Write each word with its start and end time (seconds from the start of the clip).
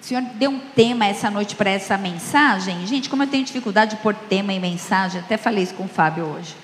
O 0.00 0.04
Senhor 0.04 0.22
deu 0.22 0.50
um 0.50 0.58
tema 0.58 1.04
essa 1.04 1.30
noite 1.30 1.54
para 1.54 1.68
essa 1.68 1.98
mensagem. 1.98 2.86
Gente, 2.86 3.10
como 3.10 3.22
eu 3.22 3.26
tenho 3.26 3.44
dificuldade 3.44 3.96
de 3.96 4.02
pôr 4.02 4.14
tema 4.14 4.52
em 4.52 4.58
mensagem, 4.58 5.20
até 5.20 5.36
falei 5.36 5.64
isso 5.64 5.74
com 5.74 5.84
o 5.84 5.88
Fábio 5.88 6.24
hoje. 6.24 6.54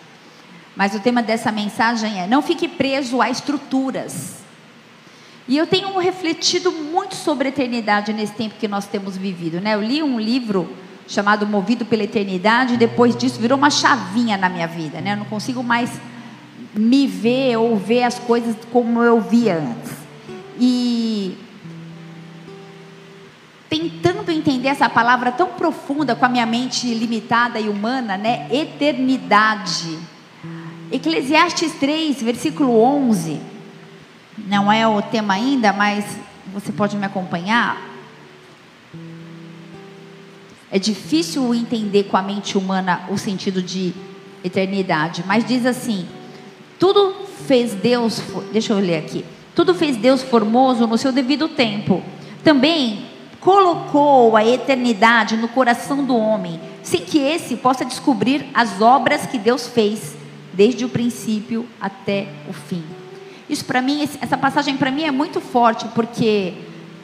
Mas 0.74 0.94
o 0.94 1.00
tema 1.00 1.22
dessa 1.22 1.52
mensagem 1.52 2.20
é: 2.20 2.26
não 2.26 2.40
fique 2.40 2.66
preso 2.66 3.20
a 3.20 3.28
estruturas. 3.28 4.36
E 5.46 5.56
eu 5.56 5.66
tenho 5.66 5.96
refletido 5.98 6.72
muito 6.72 7.14
sobre 7.14 7.48
a 7.48 7.50
eternidade 7.50 8.12
nesse 8.12 8.32
tempo 8.32 8.56
que 8.58 8.66
nós 8.66 8.86
temos 8.86 9.16
vivido. 9.16 9.60
Né? 9.60 9.74
Eu 9.74 9.82
li 9.82 10.02
um 10.02 10.18
livro 10.18 10.74
chamado 11.06 11.46
Movido 11.46 11.84
pela 11.84 12.02
Eternidade, 12.02 12.74
e 12.74 12.76
depois 12.76 13.14
disso 13.14 13.38
virou 13.38 13.56
uma 13.56 13.70
chavinha 13.70 14.36
na 14.36 14.48
minha 14.48 14.66
vida. 14.66 15.00
Né? 15.00 15.12
Eu 15.12 15.18
não 15.18 15.24
consigo 15.26 15.62
mais 15.62 15.90
me 16.74 17.06
ver 17.06 17.58
ou 17.58 17.76
ver 17.76 18.02
as 18.02 18.18
coisas 18.18 18.56
como 18.72 19.02
eu 19.02 19.20
via 19.20 19.58
antes. 19.58 19.92
E 20.58 21.36
tentando 23.78 24.30
entender 24.30 24.68
essa 24.68 24.88
palavra 24.88 25.32
tão 25.32 25.48
profunda 25.48 26.14
com 26.14 26.24
a 26.24 26.28
minha 26.28 26.46
mente 26.46 26.92
limitada 26.92 27.60
e 27.60 27.68
humana, 27.68 28.16
né? 28.16 28.46
Eternidade. 28.50 29.98
Eclesiastes 30.90 31.72
3, 31.74 32.22
versículo 32.22 32.80
11 32.80 33.56
não 34.38 34.70
é 34.70 34.86
o 34.86 35.00
tema 35.00 35.34
ainda, 35.34 35.72
mas 35.72 36.04
você 36.52 36.70
pode 36.70 36.96
me 36.96 37.06
acompanhar. 37.06 37.80
É 40.70 40.78
difícil 40.78 41.54
entender 41.54 42.04
com 42.04 42.16
a 42.16 42.22
mente 42.22 42.58
humana 42.58 43.04
o 43.08 43.16
sentido 43.16 43.62
de 43.62 43.94
eternidade, 44.44 45.24
mas 45.26 45.44
diz 45.44 45.64
assim: 45.64 46.06
tudo 46.78 47.14
fez 47.46 47.72
Deus, 47.72 48.20
deixa 48.52 48.72
eu 48.72 48.78
ler 48.78 48.98
aqui. 48.98 49.24
Tudo 49.54 49.74
fez 49.74 49.96
Deus 49.96 50.22
formoso 50.22 50.86
no 50.86 50.98
seu 50.98 51.12
devido 51.12 51.48
tempo. 51.48 52.02
Também 52.44 53.06
colocou 53.46 54.36
a 54.36 54.44
eternidade 54.44 55.36
no 55.36 55.46
coração 55.46 56.04
do 56.04 56.16
homem, 56.16 56.60
sem 56.82 57.02
que 57.02 57.18
esse 57.18 57.54
possa 57.54 57.84
descobrir 57.84 58.44
as 58.52 58.82
obras 58.82 59.24
que 59.24 59.38
Deus 59.38 59.68
fez, 59.68 60.16
desde 60.52 60.84
o 60.84 60.88
princípio 60.88 61.64
até 61.80 62.26
o 62.48 62.52
fim. 62.52 62.82
Isso 63.48 63.64
para 63.64 63.80
mim, 63.80 64.02
essa 64.20 64.36
passagem 64.36 64.76
para 64.76 64.90
mim 64.90 65.04
é 65.04 65.12
muito 65.12 65.40
forte, 65.40 65.86
porque 65.94 66.54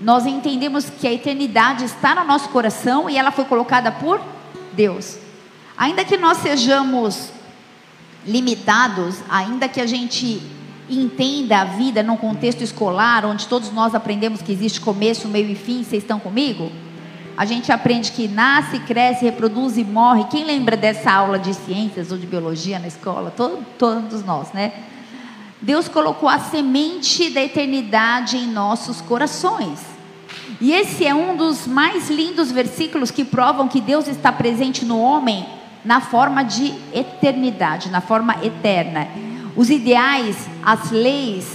nós 0.01 0.27
entendemos 0.27 0.91
que 0.91 1.07
a 1.07 1.12
eternidade 1.12 1.84
está 1.84 2.12
no 2.12 2.25
nosso 2.25 2.49
coração 2.49 3.09
e 3.09 3.17
ela 3.17 3.31
foi 3.31 3.45
colocada 3.45 3.93
por 3.93 4.21
Deus. 4.73 5.19
Ainda 5.79 6.05
que 6.05 6.17
nós 6.17 6.39
sejamos 6.39 7.31
limitados, 8.27 9.19
ainda 9.31 9.69
que 9.69 9.81
a 9.81 9.87
gente 9.87 10.43
entenda 10.98 11.61
a 11.61 11.65
vida 11.65 12.03
num 12.03 12.17
contexto 12.17 12.62
escolar, 12.62 13.25
onde 13.25 13.47
todos 13.47 13.73
nós 13.73 13.95
aprendemos 13.95 14.43
que 14.43 14.53
existe 14.53 14.81
começo, 14.81 15.29
meio 15.29 15.51
e 15.51 15.55
fim, 15.55 15.83
vocês 15.83 16.03
estão 16.03 16.19
comigo? 16.19 16.71
A 17.37 17.45
gente 17.45 17.73
aprende 17.73 18.12
que 18.12 18.29
nasce, 18.29 18.79
cresce, 18.81 19.25
reproduz 19.25 19.79
e 19.79 19.84
morre. 19.84 20.25
Quem 20.25 20.45
lembra 20.45 20.77
dessa 20.77 21.11
aula 21.11 21.39
de 21.39 21.55
ciências 21.55 22.12
ou 22.12 22.19
de 22.19 22.27
biologia 22.27 22.79
na 22.79 22.87
escola? 22.87 23.33
Todo, 23.34 23.65
todos 23.79 24.25
nós, 24.25 24.53
né? 24.53 24.73
Deus 25.61 25.89
colocou 25.89 26.29
a 26.29 26.39
semente 26.39 27.31
da 27.31 27.41
eternidade 27.41 28.37
em 28.37 28.49
nossos 28.49 29.01
corações. 29.01 29.81
E 30.61 30.73
esse 30.73 31.06
é 31.06 31.15
um 31.15 31.37
dos 31.37 31.67
mais 31.67 32.11
lindos 32.11 32.51
versículos 32.51 33.11
que 33.11 33.25
provam 33.25 33.69
que 33.69 33.81
Deus 33.81 34.09
está 34.09 34.31
presente 34.31 34.84
no 34.84 35.01
homem 35.01 35.47
na 35.84 36.01
forma 36.01 36.45
de 36.45 36.75
eternidade, 36.93 37.91
na 37.91 38.01
forma 38.01 38.37
eterna. 38.45 39.09
Os 39.55 39.69
ideais, 39.70 40.48
as 40.62 40.91
leis 40.91 41.47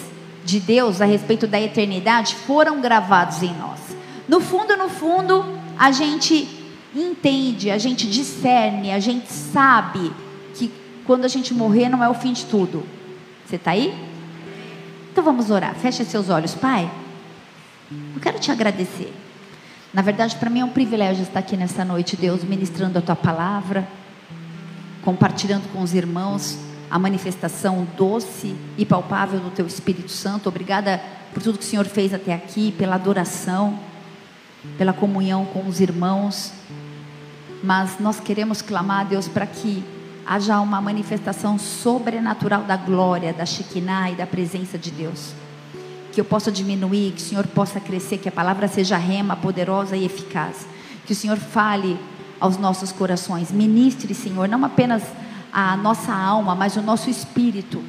de 0.45 0.59
Deus 0.59 1.02
a 1.02 1.06
respeito 1.06 1.48
da 1.48 1.59
eternidade 1.59 2.36
foram 2.36 2.80
gravados 2.80 3.42
em 3.42 3.54
nós. 3.56 3.80
No 4.28 4.39
fundo, 4.39 4.78
no 4.78 4.88
fundo, 4.88 5.45
a 5.78 5.92
gente 5.92 6.48
entende, 6.95 7.72
a 7.72 7.78
gente 7.78 8.08
discerne, 8.08 8.92
a 8.92 9.00
gente 9.00 9.31
sabe 9.31 10.12
que 10.54 10.72
quando 11.06 11.26
a 11.26 11.28
gente 11.28 11.54
morrer 11.54 11.89
não 11.89 12.04
é 12.04 12.10
o 12.10 12.14
fim 12.14 12.33
de 12.33 12.45
tudo. 12.45 12.83
Você 13.45 13.55
está 13.55 13.72
aí? 13.72 13.94
Então 15.11 15.23
vamos 15.23 15.49
orar. 15.49 15.73
Feche 15.76 16.05
seus 16.05 16.30
olhos, 16.30 16.54
Pai. 16.54 16.89
Eu 17.89 18.22
quero 18.22 18.39
te 18.39 18.52
agradecer. 18.52 19.14
Na 19.93 20.02
verdade, 20.02 20.36
para 20.36 20.49
mim 20.49 20.60
é 20.60 20.66
um 20.66 20.70
privilégio 20.70 21.23
estar 21.23 21.39
aqui 21.39 21.58
nessa 21.58 21.83
noite, 21.83 22.16
Deus, 22.16 22.43
ministrando 22.43 22.99
a 22.99 23.02
tua 23.02 23.16
palavra, 23.16 23.88
compartilhando 25.02 25.72
com 25.72 25.82
os 25.82 25.93
irmãos 25.93 26.67
a 26.89 26.98
manifestação 26.98 27.86
doce 27.98 28.55
e 28.77 28.86
palpável 28.86 29.39
do 29.39 29.49
teu 29.49 29.67
Espírito 29.67 30.11
Santo. 30.11 30.49
Obrigada 30.49 31.02
por 31.33 31.43
tudo 31.43 31.58
que 31.58 31.65
o 31.65 31.67
Senhor 31.67 31.86
fez 31.86 32.14
até 32.14 32.33
aqui, 32.33 32.71
pela 32.71 32.95
adoração, 32.95 33.77
pela 34.77 34.93
comunhão 34.93 35.45
com 35.45 35.67
os 35.67 35.80
irmãos. 35.80 36.52
Mas 37.64 37.99
nós 37.99 38.20
queremos 38.20 38.61
clamar, 38.61 39.05
Deus, 39.05 39.27
para 39.27 39.45
que 39.45 39.83
haja 40.25 40.59
uma 40.59 40.81
manifestação 40.81 41.58
sobrenatural 41.58 42.64
da 42.64 42.77
glória, 42.77 43.33
da 43.33 43.45
Shekinah 43.45 44.11
e 44.11 44.15
da 44.15 44.27
presença 44.27 44.77
de 44.77 44.92
Deus. 44.92 45.33
Que 46.11 46.21
eu 46.21 46.25
possa 46.25 46.52
diminuir, 46.52 47.11
que 47.11 47.21
o 47.21 47.25
Senhor 47.25 47.48
possa 47.48 47.80
crescer, 47.80 48.17
que 48.17 48.30
a 48.30 48.31
palavra 48.31 48.67
seja 48.67 48.98
rema, 48.98 49.36
poderosa 49.36 49.95
e 49.95 50.05
eficaz. 50.05 50.67
Que 51.05 51.14
o 51.14 51.15
Senhor 51.15 51.37
fale 51.37 51.98
aos 52.39 52.58
nossos 52.58 52.92
corações. 52.92 53.52
Ministre, 53.52 54.14
Senhor, 54.14 54.48
não 54.48 54.64
apenas 54.64 55.04
a 55.52 55.76
nossa 55.78 56.14
alma, 56.14 56.56
mas 56.56 56.76
o 56.76 56.82
nosso 56.82 57.10
espírito 57.10 57.84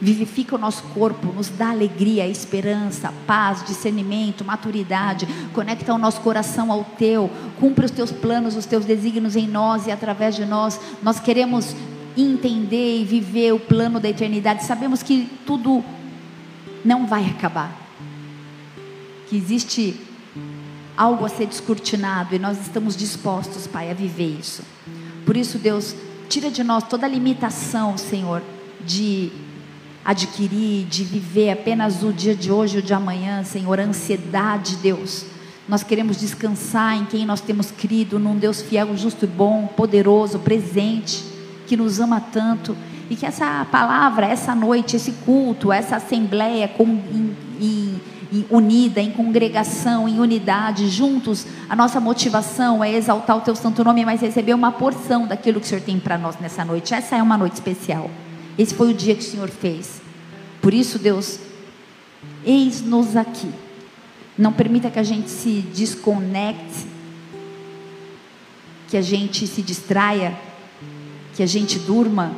vivifica 0.00 0.54
o 0.54 0.58
nosso 0.58 0.82
corpo, 0.94 1.32
nos 1.32 1.48
dá 1.48 1.70
alegria, 1.70 2.26
esperança, 2.26 3.12
paz, 3.26 3.64
discernimento, 3.64 4.44
maturidade, 4.44 5.26
conecta 5.52 5.92
o 5.92 5.98
nosso 5.98 6.20
coração 6.20 6.70
ao 6.70 6.84
teu, 6.84 7.30
cumpre 7.58 7.84
os 7.84 7.90
teus 7.90 8.12
planos, 8.12 8.56
os 8.56 8.66
teus 8.66 8.84
desígnios 8.84 9.36
em 9.36 9.48
nós 9.48 9.86
e 9.86 9.90
através 9.90 10.36
de 10.36 10.44
nós. 10.44 10.80
Nós 11.02 11.18
queremos 11.18 11.74
entender 12.16 13.00
e 13.00 13.04
viver 13.04 13.52
o 13.52 13.60
plano 13.60 13.98
da 14.00 14.08
eternidade. 14.08 14.64
Sabemos 14.64 15.02
que 15.02 15.28
tudo 15.44 15.84
não 16.84 17.06
vai 17.06 17.26
acabar. 17.26 17.76
Que 19.28 19.36
existe 19.36 20.00
algo 20.96 21.24
a 21.24 21.28
ser 21.28 21.46
descortinado 21.46 22.34
e 22.34 22.38
nós 22.38 22.60
estamos 22.60 22.96
dispostos, 22.96 23.66
Pai, 23.66 23.90
a 23.90 23.94
viver 23.94 24.38
isso. 24.40 24.62
Por 25.24 25.36
isso, 25.36 25.58
Deus, 25.58 25.94
tira 26.28 26.50
de 26.50 26.62
nós 26.62 26.84
toda 26.84 27.06
a 27.06 27.08
limitação, 27.08 27.96
Senhor, 27.96 28.42
de 28.84 29.32
adquirir, 30.04 30.86
de 30.86 31.04
viver 31.04 31.50
apenas 31.50 32.02
o 32.02 32.12
dia 32.12 32.34
de 32.34 32.52
hoje 32.52 32.76
e 32.76 32.78
o 32.80 32.82
de 32.82 32.92
amanhã, 32.92 33.42
Senhor, 33.44 33.80
ansiedade, 33.80 34.76
Deus. 34.76 35.24
Nós 35.68 35.82
queremos 35.82 36.18
descansar 36.18 36.96
em 36.96 37.04
quem 37.04 37.26
nós 37.26 37.40
temos 37.40 37.70
crido, 37.70 38.18
num 38.18 38.36
Deus 38.36 38.62
fiel, 38.62 38.96
justo 38.96 39.24
e 39.24 39.28
bom, 39.28 39.66
poderoso, 39.66 40.38
presente, 40.38 41.24
que 41.66 41.76
nos 41.76 42.00
ama 42.00 42.20
tanto. 42.20 42.76
E 43.10 43.16
que 43.16 43.26
essa 43.26 43.66
palavra, 43.70 44.26
essa 44.26 44.54
noite, 44.54 44.96
esse 44.96 45.12
culto, 45.12 45.72
essa 45.72 45.96
assembleia 45.96 46.68
com, 46.68 46.84
em, 46.84 47.36
em, 47.60 48.00
unida, 48.50 49.00
em 49.00 49.10
congregação, 49.10 50.08
em 50.08 50.20
unidade, 50.20 50.88
juntos, 50.88 51.46
a 51.68 51.74
nossa 51.74 51.98
motivação 52.00 52.84
é 52.84 52.92
exaltar 52.92 53.36
o 53.36 53.40
Teu 53.40 53.56
santo 53.56 53.82
nome, 53.82 54.04
mas 54.04 54.20
receber 54.20 54.54
uma 54.54 54.72
porção 54.72 55.26
daquilo 55.26 55.60
que 55.60 55.66
o 55.66 55.68
Senhor 55.68 55.82
tem 55.82 55.98
para 55.98 56.18
nós 56.18 56.38
nessa 56.38 56.64
noite. 56.64 56.94
Essa 56.94 57.16
é 57.16 57.22
uma 57.22 57.38
noite 57.38 57.54
especial. 57.54 58.10
Esse 58.58 58.74
foi 58.74 58.90
o 58.90 58.94
dia 58.94 59.14
que 59.14 59.22
o 59.22 59.26
Senhor 59.26 59.48
fez. 59.48 60.00
Por 60.60 60.74
isso, 60.74 60.98
Deus, 60.98 61.38
eis-nos 62.44 63.16
aqui. 63.16 63.50
Não 64.36 64.52
permita 64.52 64.90
que 64.90 64.98
a 64.98 65.02
gente 65.02 65.30
se 65.30 65.62
desconecte, 65.74 66.86
que 68.88 68.96
a 68.96 69.02
gente 69.02 69.46
se 69.46 69.62
distraia, 69.62 70.36
que 71.34 71.42
a 71.42 71.46
gente 71.46 71.78
durma. 71.78 72.32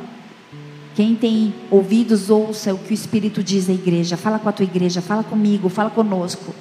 Quem 0.95 1.15
tem 1.15 1.53
ouvidos, 1.69 2.29
ouça 2.29 2.73
o 2.73 2.77
que 2.77 2.91
o 2.91 2.93
Espírito 2.93 3.41
diz 3.41 3.69
à 3.69 3.73
igreja. 3.73 4.17
Fala 4.17 4.37
com 4.37 4.49
a 4.49 4.51
tua 4.51 4.65
igreja, 4.65 5.01
fala 5.01 5.23
comigo, 5.23 5.69
fala 5.69 5.89
conosco. 5.89 6.53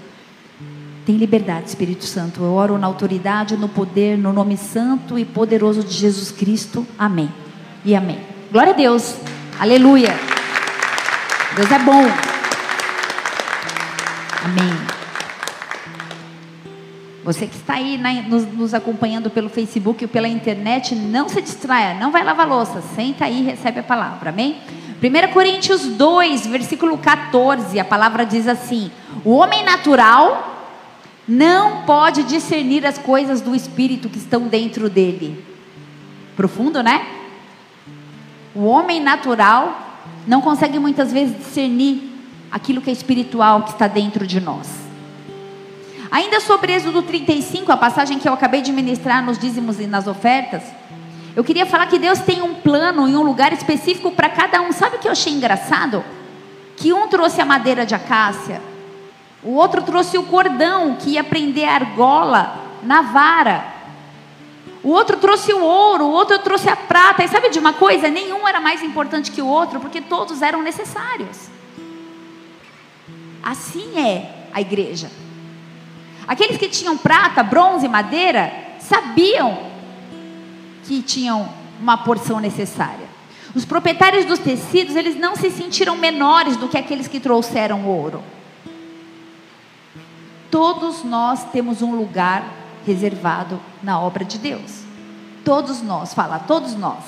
Tem 1.05 1.17
liberdade, 1.17 1.69
Espírito 1.69 2.05
Santo. 2.05 2.41
Eu 2.43 2.53
oro 2.53 2.79
na 2.79 2.87
autoridade, 2.87 3.57
no 3.57 3.69
poder, 3.69 4.17
no 4.17 4.33
nome 4.33 4.57
santo 4.57 5.19
e 5.19 5.25
poderoso 5.25 5.83
de 5.83 5.93
Jesus 5.93 6.31
Cristo. 6.31 6.87
Amém. 6.99 7.29
E 7.85 7.97
amém. 7.97 8.21
Glória 8.53 8.73
a 8.73 8.77
Deus. 8.77 9.17
Aleluia. 9.59 10.15
Deus 11.57 11.71
é 11.73 11.79
bom. 11.81 12.05
Amém. 14.45 15.00
Você 17.31 17.47
que 17.47 17.55
está 17.55 17.75
aí 17.75 17.97
na, 17.97 18.13
nos, 18.23 18.45
nos, 18.45 18.75
acompanhando 18.75 19.31
pelo 19.31 19.49
Facebook 19.49 20.05
ou 20.05 20.09
pela 20.09 20.27
internet, 20.27 20.97
não 20.97 21.29
se 21.29 21.41
distraia, 21.41 21.95
não 21.95 22.11
vai 22.11 22.25
lavar 22.25 22.45
louça, 22.45 22.83
senta 22.97 23.25
aí 23.27 23.39
e 23.39 23.45
recebe 23.45 23.79
a 23.79 23.85
palavra, 23.85 24.31
amém? 24.31 24.57
1 25.01 25.33
Coríntios 25.33 25.87
2, 25.87 26.49
versículo 26.49 26.99
14, 26.99 27.79
a 27.79 27.85
palavra 27.85 28.27
diz 28.27 28.49
assim: 28.49 28.91
O 29.25 29.31
homem 29.31 29.65
natural 29.65 30.67
não 31.29 31.83
pode 31.83 32.25
discernir 32.25 32.85
as 32.85 32.99
coisas 32.99 33.41
do 33.41 33.55
espírito 33.55 34.09
que 34.09 34.19
estão 34.19 34.49
dentro 34.49 34.91
dele. 34.91 35.45
Profundo, 36.35 36.83
né? 36.83 37.07
O 38.57 38.65
homem 38.65 39.01
natural 39.01 40.01
não 40.27 40.41
consegue 40.41 40.81
muitas 40.81 41.13
vezes 41.13 41.39
discernir 41.39 42.11
aquilo 42.51 42.81
que 42.81 42.91
é 42.91 42.93
espiritual 42.93 43.63
que 43.63 43.71
está 43.71 43.87
dentro 43.87 44.27
de 44.27 44.41
nós. 44.41 44.90
Ainda 46.11 46.41
sobre 46.41 46.73
Êxodo 46.73 47.03
35, 47.03 47.71
a 47.71 47.77
passagem 47.77 48.19
que 48.19 48.29
eu 48.29 48.33
acabei 48.33 48.63
de 48.63 48.73
ministrar 48.73 49.25
nos 49.25 49.39
dízimos 49.39 49.79
e 49.79 49.87
nas 49.87 50.09
ofertas, 50.09 50.63
eu 51.37 51.45
queria 51.45 51.65
falar 51.65 51.87
que 51.87 51.99
Deus 51.99 52.19
tem 52.19 52.43
um 52.43 52.55
plano 52.55 53.09
em 53.09 53.15
um 53.15 53.23
lugar 53.23 53.53
específico 53.53 54.11
para 54.11 54.29
cada 54.29 54.61
um. 54.61 54.73
Sabe 54.73 54.97
o 54.97 54.99
que 54.99 55.07
eu 55.07 55.13
achei 55.13 55.33
engraçado? 55.33 56.05
Que 56.77 56.93
um 56.93 57.07
trouxe 57.07 57.41
a 57.41 57.45
madeira 57.45 57.87
de 57.87 57.95
acácia, 57.95 58.61
o 59.43 59.55
outro 59.55 59.83
trouxe 59.83 60.19
o 60.19 60.25
cordão 60.25 60.97
que 60.97 61.11
ia 61.11 61.25
prender 61.25 61.69
a 61.69 61.75
argola 61.75 62.55
na 62.83 63.03
vara. 63.03 63.65
O 64.83 64.91
outro 64.91 65.17
trouxe 65.19 65.53
o 65.53 65.63
ouro, 65.63 66.05
o 66.05 66.11
outro 66.11 66.39
trouxe 66.41 66.69
a 66.69 66.77
prata. 66.77 67.23
E 67.23 67.29
sabe 67.29 67.51
de 67.51 67.59
uma 67.59 67.73
coisa? 67.73 68.09
Nenhum 68.09 68.47
era 68.49 68.61
mais 68.61 68.83
importante 68.83 69.31
que 69.31 69.41
o 69.41 69.47
outro, 69.47 69.79
porque 69.79 70.01
todos 70.01 70.43
eram 70.43 70.63
necessários. 70.63 71.49
Assim 73.43 73.99
é 73.99 74.49
a 74.53 74.61
igreja. 74.61 75.11
Aqueles 76.31 76.59
que 76.59 76.69
tinham 76.69 76.97
prata, 76.97 77.43
bronze, 77.43 77.89
madeira, 77.89 78.53
sabiam 78.79 79.67
que 80.85 81.03
tinham 81.03 81.49
uma 81.81 81.97
porção 81.97 82.39
necessária. 82.39 83.09
Os 83.53 83.65
proprietários 83.65 84.25
dos 84.27 84.39
tecidos, 84.39 84.95
eles 84.95 85.19
não 85.19 85.35
se 85.35 85.51
sentiram 85.51 85.97
menores 85.97 86.57
do 86.57 86.69
que 86.69 86.79
aqueles 86.79 87.09
que 87.09 87.19
trouxeram 87.19 87.85
ouro. 87.85 88.23
Todos 90.53 91.03
nós 91.03 91.43
temos 91.51 91.83
um 91.83 91.97
lugar 91.97 92.45
reservado 92.87 93.61
na 93.83 93.99
obra 93.99 94.25
de 94.25 94.39
Deus. 94.39 94.85
Todos 95.45 95.83
nós, 95.83 96.15
fala, 96.15 96.39
todos 96.39 96.77
nós. 96.77 97.03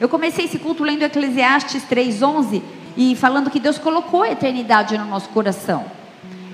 Eu 0.00 0.08
comecei 0.08 0.46
esse 0.46 0.58
culto 0.58 0.82
lendo 0.82 1.02
Eclesiastes 1.02 1.82
3:11 1.84 2.62
e 2.96 3.14
falando 3.14 3.50
que 3.50 3.60
Deus 3.60 3.76
colocou 3.76 4.22
a 4.22 4.30
eternidade 4.30 4.96
no 4.96 5.04
nosso 5.04 5.28
coração. 5.28 5.84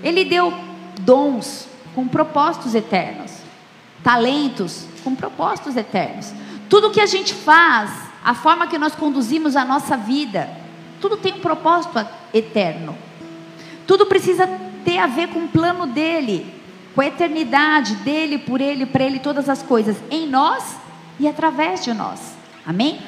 Ele 0.02 0.24
deu 0.24 0.71
dons 1.04 1.68
com 1.94 2.08
propósitos 2.08 2.74
eternos, 2.74 3.32
talentos 4.02 4.86
com 5.04 5.14
propósitos 5.14 5.76
eternos. 5.76 6.32
Tudo 6.68 6.90
que 6.90 7.00
a 7.00 7.06
gente 7.06 7.34
faz, 7.34 7.90
a 8.24 8.34
forma 8.34 8.66
que 8.66 8.78
nós 8.78 8.94
conduzimos 8.94 9.56
a 9.56 9.64
nossa 9.64 9.96
vida, 9.96 10.48
tudo 11.00 11.16
tem 11.16 11.34
um 11.34 11.40
propósito 11.40 12.06
eterno. 12.32 12.96
Tudo 13.86 14.06
precisa 14.06 14.48
ter 14.84 14.98
a 14.98 15.06
ver 15.06 15.28
com 15.28 15.40
o 15.40 15.48
plano 15.48 15.86
dele 15.86 16.62
com 16.94 17.00
a 17.00 17.06
eternidade 17.06 17.96
dele, 17.96 18.38
por 18.38 18.60
ele, 18.60 18.86
para 18.86 19.04
ele, 19.04 19.18
todas 19.18 19.48
as 19.48 19.62
coisas 19.62 19.96
em 20.10 20.28
nós 20.28 20.76
e 21.18 21.26
através 21.26 21.82
de 21.84 21.92
nós. 21.92 22.34
Amém? 22.66 23.00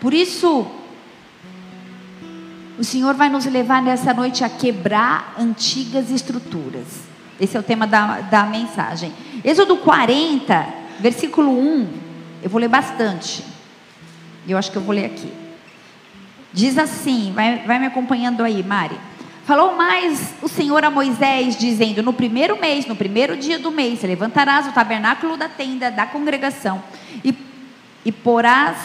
Por 0.00 0.12
isso, 0.12 0.66
o 2.78 2.84
Senhor 2.84 3.14
vai 3.14 3.28
nos 3.28 3.46
levar 3.46 3.82
nessa 3.82 4.12
noite 4.12 4.42
a 4.42 4.48
quebrar 4.48 5.34
antigas 5.38 6.10
estruturas. 6.10 7.11
Esse 7.42 7.56
é 7.56 7.60
o 7.60 7.62
tema 7.64 7.88
da, 7.88 8.20
da 8.20 8.44
mensagem. 8.44 9.12
Êxodo 9.42 9.76
40, 9.78 10.64
versículo 11.00 11.50
1. 11.50 11.88
Eu 12.40 12.48
vou 12.48 12.60
ler 12.60 12.68
bastante. 12.68 13.44
Eu 14.46 14.56
acho 14.56 14.70
que 14.70 14.78
eu 14.78 14.82
vou 14.82 14.94
ler 14.94 15.06
aqui. 15.06 15.32
Diz 16.52 16.78
assim, 16.78 17.32
vai, 17.34 17.58
vai 17.66 17.80
me 17.80 17.86
acompanhando 17.86 18.44
aí, 18.44 18.62
Mari. 18.62 18.96
Falou 19.44 19.74
mais 19.74 20.34
o 20.40 20.46
Senhor 20.46 20.84
a 20.84 20.90
Moisés, 20.90 21.56
dizendo: 21.56 22.00
No 22.00 22.12
primeiro 22.12 22.60
mês, 22.60 22.86
no 22.86 22.94
primeiro 22.94 23.36
dia 23.36 23.58
do 23.58 23.72
mês, 23.72 24.00
levantarás 24.04 24.68
o 24.68 24.72
tabernáculo 24.72 25.36
da 25.36 25.48
tenda 25.48 25.90
da 25.90 26.06
congregação 26.06 26.80
e, 27.24 27.36
e 28.04 28.12
porás 28.12 28.76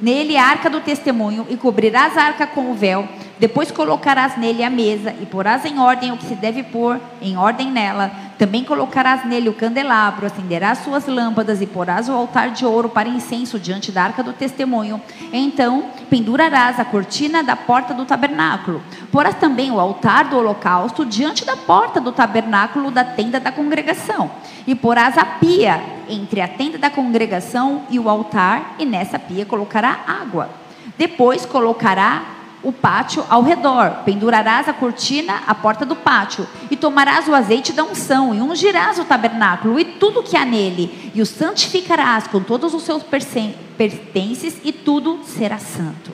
nele 0.00 0.38
a 0.38 0.46
arca 0.46 0.70
do 0.70 0.80
testemunho 0.80 1.46
e 1.50 1.56
cobrirás 1.58 2.16
a 2.16 2.22
arca 2.22 2.46
com 2.46 2.70
o 2.70 2.74
véu 2.74 3.06
depois 3.40 3.70
colocarás 3.70 4.36
nele 4.36 4.62
a 4.62 4.68
mesa 4.68 5.14
e 5.18 5.24
porás 5.24 5.64
em 5.64 5.78
ordem 5.78 6.12
o 6.12 6.16
que 6.18 6.26
se 6.26 6.34
deve 6.34 6.62
pôr 6.62 7.00
em 7.22 7.38
ordem 7.38 7.70
nela. 7.70 8.10
Também 8.38 8.62
colocarás 8.62 9.24
nele 9.24 9.48
o 9.48 9.54
candelabro, 9.54 10.26
acenderás 10.26 10.80
suas 10.80 11.06
lâmpadas 11.06 11.62
e 11.62 11.66
porás 11.66 12.10
o 12.10 12.12
altar 12.12 12.50
de 12.50 12.66
ouro 12.66 12.90
para 12.90 13.08
incenso 13.08 13.58
diante 13.58 13.90
da 13.90 14.02
arca 14.02 14.22
do 14.22 14.34
testemunho. 14.34 15.00
Então 15.32 15.84
pendurarás 16.10 16.78
a 16.78 16.84
cortina 16.84 17.42
da 17.42 17.56
porta 17.56 17.94
do 17.94 18.04
tabernáculo. 18.04 18.82
Porás 19.10 19.34
também 19.36 19.70
o 19.70 19.80
altar 19.80 20.24
do 20.24 20.36
holocausto 20.36 21.06
diante 21.06 21.42
da 21.42 21.56
porta 21.56 21.98
do 21.98 22.12
tabernáculo 22.12 22.90
da 22.90 23.04
tenda 23.04 23.40
da 23.40 23.50
congregação. 23.50 24.30
E 24.66 24.74
porás 24.74 25.16
a 25.16 25.24
pia 25.24 25.82
entre 26.10 26.42
a 26.42 26.48
tenda 26.48 26.76
da 26.76 26.90
congregação 26.90 27.84
e 27.88 27.98
o 27.98 28.06
altar, 28.06 28.74
e 28.78 28.84
nessa 28.84 29.18
pia 29.18 29.46
colocará 29.46 30.00
água. 30.06 30.50
Depois 30.98 31.46
colocará 31.46 32.39
o 32.62 32.72
pátio 32.72 33.24
ao 33.28 33.42
redor. 33.42 34.02
Pendurarás 34.04 34.68
a 34.68 34.72
cortina 34.72 35.42
à 35.46 35.54
porta 35.54 35.84
do 35.84 35.96
pátio, 35.96 36.46
e 36.70 36.76
tomarás 36.76 37.28
o 37.28 37.34
azeite 37.34 37.72
da 37.72 37.84
unção, 37.84 38.34
e 38.34 38.40
ungirás 38.40 38.98
o 38.98 39.04
tabernáculo 39.04 39.78
e 39.78 39.84
tudo 39.84 40.22
que 40.22 40.36
há 40.36 40.44
nele, 40.44 41.12
e 41.14 41.22
o 41.22 41.26
santificarás 41.26 42.26
com 42.26 42.40
todos 42.40 42.74
os 42.74 42.82
seus 42.82 43.02
pertences, 43.02 44.60
e 44.62 44.72
tudo 44.72 45.20
será 45.24 45.58
santo. 45.58 46.12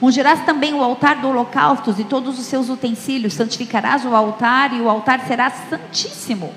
Ungirás 0.00 0.44
também 0.44 0.74
o 0.74 0.82
altar 0.82 1.16
do 1.16 1.28
holocausto 1.28 1.94
e 1.98 2.04
todos 2.04 2.38
os 2.38 2.44
seus 2.44 2.68
utensílios, 2.68 3.32
santificarás 3.32 4.04
o 4.04 4.14
altar, 4.14 4.74
e 4.74 4.80
o 4.80 4.90
altar 4.90 5.20
será 5.26 5.50
santíssimo. 5.50 6.52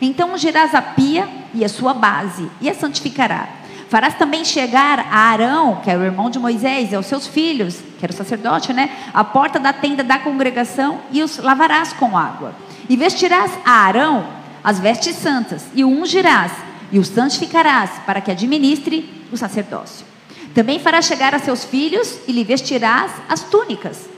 Então 0.00 0.32
ungirás 0.32 0.74
a 0.74 0.82
pia 0.82 1.28
e 1.52 1.64
a 1.64 1.68
sua 1.68 1.92
base, 1.92 2.48
e 2.60 2.70
a 2.70 2.74
santificará 2.74 3.48
Farás 3.94 4.14
também 4.14 4.44
chegar 4.44 4.98
a 4.98 5.18
Arão, 5.30 5.76
que 5.76 5.88
é 5.88 5.96
o 5.96 6.02
irmão 6.02 6.28
de 6.28 6.36
Moisés, 6.36 6.90
e 6.90 6.96
aos 6.96 7.06
seus 7.06 7.28
filhos, 7.28 7.76
que 7.96 8.04
era 8.04 8.12
o 8.12 8.16
sacerdote, 8.16 8.72
né? 8.72 8.90
A 9.14 9.22
porta 9.22 9.60
da 9.60 9.72
tenda 9.72 10.02
da 10.02 10.18
congregação 10.18 10.98
e 11.12 11.22
os 11.22 11.38
lavarás 11.38 11.92
com 11.92 12.18
água. 12.18 12.56
E 12.88 12.96
vestirás 12.96 13.52
a 13.64 13.70
Arão 13.70 14.26
as 14.64 14.80
vestes 14.80 15.14
santas, 15.14 15.66
e 15.76 15.84
o 15.84 15.88
ungirás, 15.88 16.50
e 16.90 16.98
o 16.98 17.04
santificarás, 17.04 17.92
para 18.04 18.20
que 18.20 18.32
administre 18.32 19.08
o 19.30 19.36
sacerdócio. 19.36 20.04
Também 20.52 20.80
farás 20.80 21.06
chegar 21.06 21.32
a 21.32 21.38
seus 21.38 21.62
filhos, 21.62 22.18
e 22.26 22.32
lhe 22.32 22.42
vestirás 22.42 23.12
as 23.28 23.42
túnicas. 23.42 24.08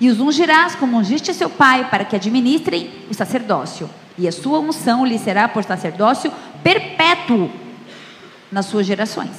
E 0.00 0.08
os 0.08 0.20
ungirás 0.20 0.76
como 0.76 0.96
ungiste 0.96 1.34
seu 1.34 1.50
pai, 1.50 1.88
para 1.90 2.04
que 2.04 2.14
administrem 2.14 2.92
o 3.10 3.14
sacerdócio. 3.14 3.90
E 4.16 4.28
a 4.28 4.30
sua 4.30 4.60
unção 4.60 5.04
lhe 5.04 5.18
será 5.18 5.48
por 5.48 5.64
sacerdócio 5.64 6.32
perpétuo 6.62 7.50
nas 8.50 8.66
suas 8.66 8.86
gerações. 8.86 9.30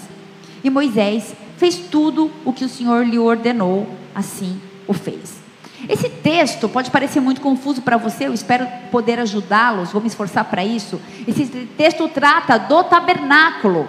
E 0.64 0.70
Moisés 0.70 1.34
fez 1.58 1.76
tudo 1.76 2.32
o 2.46 2.54
que 2.54 2.66
o 2.66 2.70
Senhor 2.70 3.06
lhe 3.06 3.20
ordenou, 3.20 3.88
assim 4.16 4.60
o 4.88 4.94
fez. 4.94 5.42
Esse 5.90 6.10
texto 6.10 6.70
pode 6.70 6.92
parecer 6.92 7.20
muito 7.20 7.42
confuso 7.42 7.82
para 7.82 7.98
você, 7.98 8.28
eu 8.28 8.34
espero 8.34 8.68
poder 8.92 9.20
ajudá-los, 9.20 9.92
vou 9.92 10.02
me 10.02 10.08
esforçar 10.08 10.46
para 10.46 10.64
isso. 10.64 11.02
Esse 11.28 11.46
texto 11.46 12.08
trata 12.08 12.58
do 12.58 12.84
tabernáculo. 12.84 13.88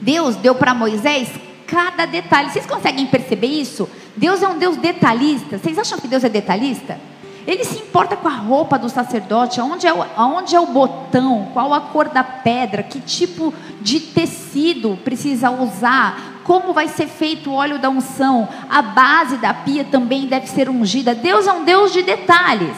Deus 0.00 0.36
deu 0.36 0.54
para 0.54 0.74
Moisés 0.74 1.28
cada 1.66 2.06
detalhe. 2.06 2.50
Vocês 2.50 2.66
conseguem 2.66 3.06
perceber 3.06 3.48
isso? 3.48 3.88
Deus 4.16 4.42
é 4.42 4.48
um 4.48 4.58
Deus 4.58 4.76
detalhista. 4.76 5.58
Vocês 5.58 5.78
acham 5.78 5.98
que 5.98 6.08
Deus 6.08 6.22
é 6.22 6.28
detalhista? 6.28 6.98
Ele 7.46 7.64
se 7.64 7.78
importa 7.78 8.16
com 8.16 8.26
a 8.26 8.32
roupa 8.32 8.76
do 8.76 8.88
sacerdote, 8.88 9.60
aonde 9.60 9.86
é, 9.86 9.92
o, 9.92 10.02
é 10.02 10.60
o 10.60 10.66
botão, 10.66 11.48
qual 11.52 11.72
a 11.72 11.80
cor 11.80 12.08
da 12.08 12.24
pedra, 12.24 12.82
que 12.82 12.98
tipo 12.98 13.54
de 13.80 14.00
tecido 14.00 14.98
precisa 15.04 15.50
usar, 15.50 16.40
como 16.42 16.72
vai 16.72 16.88
ser 16.88 17.06
feito 17.06 17.50
o 17.50 17.54
óleo 17.54 17.78
da 17.78 17.88
unção, 17.88 18.48
a 18.68 18.82
base 18.82 19.36
da 19.36 19.54
pia 19.54 19.84
também 19.84 20.26
deve 20.26 20.48
ser 20.48 20.68
ungida. 20.68 21.14
Deus 21.14 21.46
é 21.46 21.52
um 21.52 21.64
Deus 21.64 21.92
de 21.92 22.02
detalhes. 22.02 22.76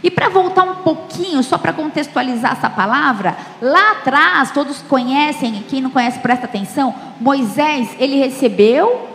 E 0.00 0.10
para 0.10 0.28
voltar 0.28 0.62
um 0.62 0.76
pouquinho, 0.76 1.42
só 1.42 1.58
para 1.58 1.72
contextualizar 1.72 2.52
essa 2.52 2.70
palavra, 2.70 3.36
lá 3.60 3.92
atrás, 3.92 4.52
todos 4.52 4.80
conhecem, 4.82 5.64
quem 5.68 5.80
não 5.80 5.90
conhece 5.90 6.20
presta 6.20 6.44
atenção, 6.46 6.94
Moisés, 7.20 7.88
ele 7.98 8.16
recebeu 8.16 9.08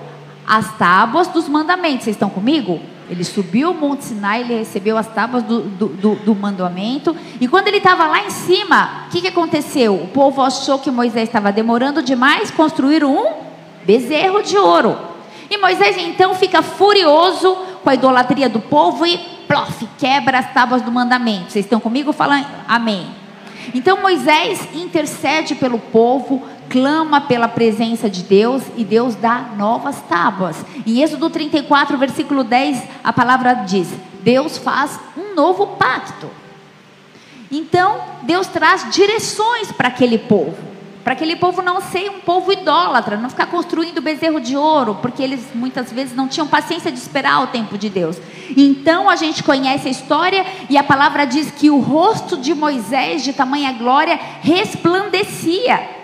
as 0.45 0.77
tábuas 0.77 1.29
dos 1.29 1.47
mandamentos. 1.47 2.03
Vocês 2.03 2.15
estão 2.15 2.29
comigo? 2.29 2.81
Ele 3.11 3.25
subiu 3.25 3.71
o 3.71 3.73
Monte 3.73 4.05
Sinai, 4.05 4.39
ele 4.39 4.59
recebeu 4.59 4.97
as 4.97 5.05
tábuas 5.05 5.43
do, 5.43 5.63
do, 5.63 5.87
do, 5.89 6.15
do 6.15 6.33
mandamento. 6.33 7.13
E 7.41 7.47
quando 7.47 7.67
ele 7.67 7.75
estava 7.75 8.07
lá 8.07 8.23
em 8.25 8.29
cima, 8.29 9.07
o 9.07 9.11
que, 9.11 9.19
que 9.19 9.27
aconteceu? 9.27 9.95
O 9.95 10.07
povo 10.07 10.41
achou 10.41 10.79
que 10.79 10.89
Moisés 10.89 11.27
estava 11.27 11.51
demorando 11.51 12.01
demais, 12.01 12.49
construir 12.51 13.03
um 13.03 13.33
bezerro 13.85 14.41
de 14.41 14.57
ouro. 14.57 14.97
E 15.49 15.57
Moisés 15.57 15.97
então 15.97 16.33
fica 16.33 16.61
furioso 16.61 17.53
com 17.83 17.89
a 17.89 17.95
idolatria 17.95 18.47
do 18.47 18.61
povo 18.61 19.05
e 19.05 19.17
plof, 19.45 19.85
quebra 19.97 20.39
as 20.39 20.53
tábuas 20.53 20.81
do 20.81 20.89
mandamento. 20.89 21.51
Vocês 21.51 21.65
estão 21.65 21.81
comigo? 21.81 22.13
Falam 22.13 22.45
amém. 22.65 23.07
Então 23.75 24.01
Moisés 24.01 24.69
intercede 24.73 25.55
pelo 25.55 25.77
povo, 25.77 26.43
clama 26.71 27.19
pela 27.19 27.49
presença 27.49 28.09
de 28.09 28.23
Deus 28.23 28.63
e 28.77 28.85
Deus 28.85 29.13
dá 29.13 29.49
novas 29.57 30.01
tábuas. 30.03 30.65
Em 30.87 31.03
Êxodo 31.03 31.29
34, 31.29 31.97
versículo 31.97 32.45
10, 32.45 32.81
a 33.03 33.11
palavra 33.11 33.53
diz: 33.53 33.89
Deus 34.23 34.57
faz 34.57 34.97
um 35.17 35.35
novo 35.35 35.67
pacto. 35.67 36.29
Então, 37.51 37.99
Deus 38.23 38.47
traz 38.47 38.89
direções 38.89 39.71
para 39.73 39.89
aquele 39.89 40.17
povo. 40.17 40.71
para 41.03 41.13
aquele 41.13 41.35
povo 41.35 41.63
não 41.63 41.81
ser 41.81 42.09
um 42.11 42.19
povo 42.19 42.53
idólatra, 42.53 43.17
não 43.17 43.27
ficar 43.27 43.47
construindo 43.47 44.03
bezerro 44.03 44.39
de 44.39 44.55
ouro, 44.55 44.99
porque 45.01 45.23
eles 45.23 45.47
muitas 45.53 45.91
vezes 45.91 46.15
não 46.15 46.27
tinham 46.27 46.47
paciência 46.47 46.91
de 46.91 46.99
esperar 46.99 47.43
o 47.43 47.47
tempo 47.47 47.75
de 47.75 47.89
Deus. 47.89 48.17
Então 48.55 49.09
a 49.09 49.15
gente 49.15 49.43
conhece 49.43 49.87
a 49.87 49.91
história 49.91 50.45
e 50.69 50.77
a 50.77 50.83
palavra 50.83 51.25
diz 51.25 51.49
que 51.51 51.71
o 51.71 51.79
rosto 51.79 52.37
de 52.37 52.53
Moisés, 52.53 53.23
de 53.23 53.33
tamanha 53.33 53.73
glória, 53.73 54.17
resplandecia. 54.41 56.00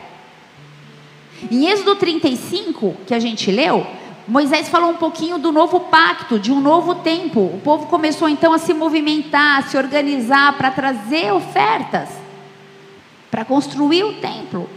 Em 1.51 1.67
Êxodo 1.67 1.96
35, 1.96 2.96
que 3.06 3.13
a 3.13 3.20
gente 3.20 3.51
leu, 3.51 3.86
Moisés 4.27 4.67
falou 4.67 4.89
um 4.91 4.96
pouquinho 4.96 5.38
do 5.38 5.51
novo 5.51 5.79
pacto, 5.82 6.39
de 6.39 6.51
um 6.51 6.60
novo 6.60 6.96
tempo. 6.96 7.39
O 7.39 7.62
povo 7.63 7.86
começou 7.86 8.27
então 8.27 8.51
a 8.51 8.58
se 8.58 8.74
movimentar, 8.74 9.60
a 9.60 9.62
se 9.62 9.77
organizar 9.77 10.58
para 10.58 10.72
trazer 10.72 11.32
ofertas, 11.32 12.10
para 13.29 13.46
construir 13.46 14.03
o 14.03 14.13
templo. 14.13 14.70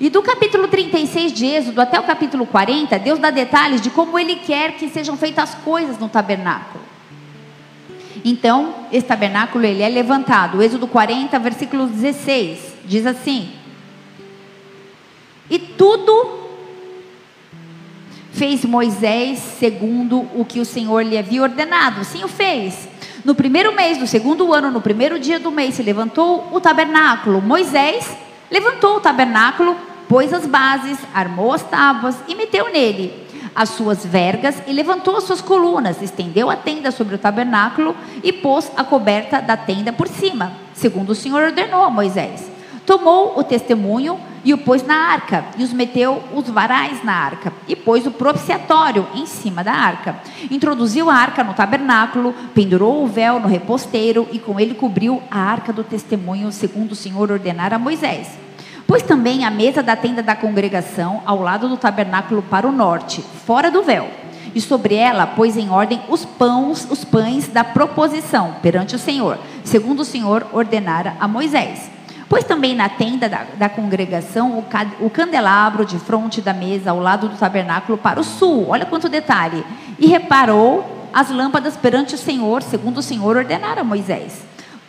E 0.00 0.10
do 0.10 0.22
capítulo 0.22 0.66
36 0.66 1.32
de 1.32 1.46
Êxodo 1.46 1.80
até 1.80 2.00
o 2.00 2.02
capítulo 2.02 2.46
40, 2.46 2.98
Deus 2.98 3.18
dá 3.18 3.30
detalhes 3.30 3.80
de 3.80 3.90
como 3.90 4.18
Ele 4.18 4.36
quer 4.36 4.72
que 4.72 4.88
sejam 4.88 5.16
feitas 5.16 5.50
as 5.50 5.54
coisas 5.56 5.98
no 5.98 6.08
tabernáculo. 6.08 6.82
Então, 8.24 8.74
esse 8.90 9.06
tabernáculo 9.06 9.64
ele 9.64 9.82
é 9.82 9.88
levantado. 9.88 10.60
Êxodo 10.60 10.88
40, 10.88 11.38
versículo 11.38 11.86
16, 11.86 12.58
diz 12.84 13.06
assim: 13.06 13.52
E 15.48 15.58
tudo 15.58 16.46
fez 18.32 18.64
Moisés 18.64 19.38
segundo 19.38 20.28
o 20.34 20.44
que 20.44 20.60
o 20.60 20.64
Senhor 20.64 21.02
lhe 21.02 21.16
havia 21.16 21.42
ordenado. 21.42 22.04
Sim, 22.04 22.24
o 22.24 22.28
fez. 22.28 22.88
No 23.24 23.34
primeiro 23.34 23.74
mês 23.74 23.98
do 23.98 24.06
segundo 24.06 24.52
ano, 24.52 24.70
no 24.70 24.80
primeiro 24.80 25.18
dia 25.18 25.38
do 25.38 25.50
mês, 25.50 25.74
se 25.74 25.82
levantou 25.82 26.48
o 26.52 26.60
tabernáculo. 26.60 27.40
Moisés 27.40 28.16
Levantou 28.50 28.96
o 28.96 29.00
tabernáculo, 29.00 29.76
pôs 30.08 30.32
as 30.32 30.46
bases, 30.46 30.98
armou 31.12 31.52
as 31.52 31.62
tábuas 31.64 32.16
e 32.28 32.34
meteu 32.34 32.70
nele 32.72 33.26
as 33.54 33.70
suas 33.70 34.04
vergas 34.04 34.62
e 34.66 34.72
levantou 34.72 35.16
as 35.16 35.24
suas 35.24 35.40
colunas, 35.40 36.02
estendeu 36.02 36.50
a 36.50 36.56
tenda 36.56 36.90
sobre 36.90 37.14
o 37.14 37.18
tabernáculo 37.18 37.96
e 38.22 38.30
pôs 38.30 38.70
a 38.76 38.84
coberta 38.84 39.40
da 39.40 39.56
tenda 39.56 39.94
por 39.94 40.06
cima, 40.08 40.52
segundo 40.74 41.10
o 41.10 41.14
Senhor 41.14 41.42
ordenou 41.42 41.82
a 41.82 41.90
Moisés. 41.90 42.50
Tomou 42.84 43.38
o 43.38 43.42
testemunho 43.42 44.20
e 44.46 44.54
o 44.54 44.58
pôs 44.58 44.86
na 44.86 44.94
arca, 44.94 45.44
e 45.58 45.64
os 45.64 45.72
meteu 45.72 46.22
os 46.32 46.48
varais 46.48 47.02
na 47.02 47.12
arca, 47.12 47.52
e 47.66 47.74
pôs 47.74 48.06
o 48.06 48.12
propiciatório 48.12 49.04
em 49.12 49.26
cima 49.26 49.64
da 49.64 49.72
arca. 49.72 50.20
Introduziu 50.48 51.10
a 51.10 51.14
arca 51.16 51.42
no 51.42 51.52
tabernáculo, 51.52 52.32
pendurou 52.54 53.02
o 53.02 53.08
véu 53.08 53.40
no 53.40 53.48
reposteiro, 53.48 54.28
e 54.30 54.38
com 54.38 54.60
ele 54.60 54.74
cobriu 54.74 55.20
a 55.28 55.40
arca 55.40 55.72
do 55.72 55.82
testemunho, 55.82 56.52
segundo 56.52 56.92
o 56.92 56.94
Senhor 56.94 57.28
ordenara 57.32 57.74
a 57.74 57.78
Moisés. 57.78 58.38
Pôs 58.86 59.02
também 59.02 59.44
a 59.44 59.50
mesa 59.50 59.82
da 59.82 59.96
tenda 59.96 60.22
da 60.22 60.36
congregação 60.36 61.22
ao 61.26 61.42
lado 61.42 61.68
do 61.68 61.76
tabernáculo 61.76 62.40
para 62.40 62.68
o 62.68 62.72
norte, 62.72 63.24
fora 63.44 63.68
do 63.68 63.82
véu. 63.82 64.08
E 64.54 64.60
sobre 64.60 64.94
ela 64.94 65.26
pôs 65.26 65.56
em 65.56 65.70
ordem 65.70 66.00
os 66.08 66.24
pães, 66.24 66.86
os 66.88 67.04
pães 67.04 67.48
da 67.48 67.64
proposição 67.64 68.54
perante 68.62 68.94
o 68.94 68.98
Senhor, 68.98 69.40
segundo 69.64 70.00
o 70.00 70.04
Senhor 70.04 70.46
ordenara 70.52 71.16
a 71.18 71.26
Moisés. 71.26 71.95
Pôs 72.28 72.42
também 72.42 72.74
na 72.74 72.88
tenda 72.88 73.28
da, 73.28 73.46
da 73.56 73.68
congregação 73.68 74.58
o, 74.58 75.06
o, 75.06 75.10
candelabro 75.10 75.84
de 75.84 75.98
fronte 75.98 76.40
da 76.40 76.52
mesa 76.52 76.90
ao 76.90 76.98
lado 76.98 77.28
do 77.28 77.36
tabernáculo 77.36 77.96
para 77.96 78.20
o 78.20 78.24
sul. 78.24 78.66
Olha 78.68 78.84
quanto 78.84 79.08
detalhe. 79.08 79.64
E 79.98 80.06
reparou 80.06 81.08
as 81.12 81.30
lâmpadas 81.30 81.76
perante 81.76 82.14
o 82.14 82.18
Senhor, 82.18 82.62
segundo 82.62 82.98
o 82.98 83.02
Senhor 83.02 83.36
ordenara 83.36 83.84
Moisés. 83.84 84.44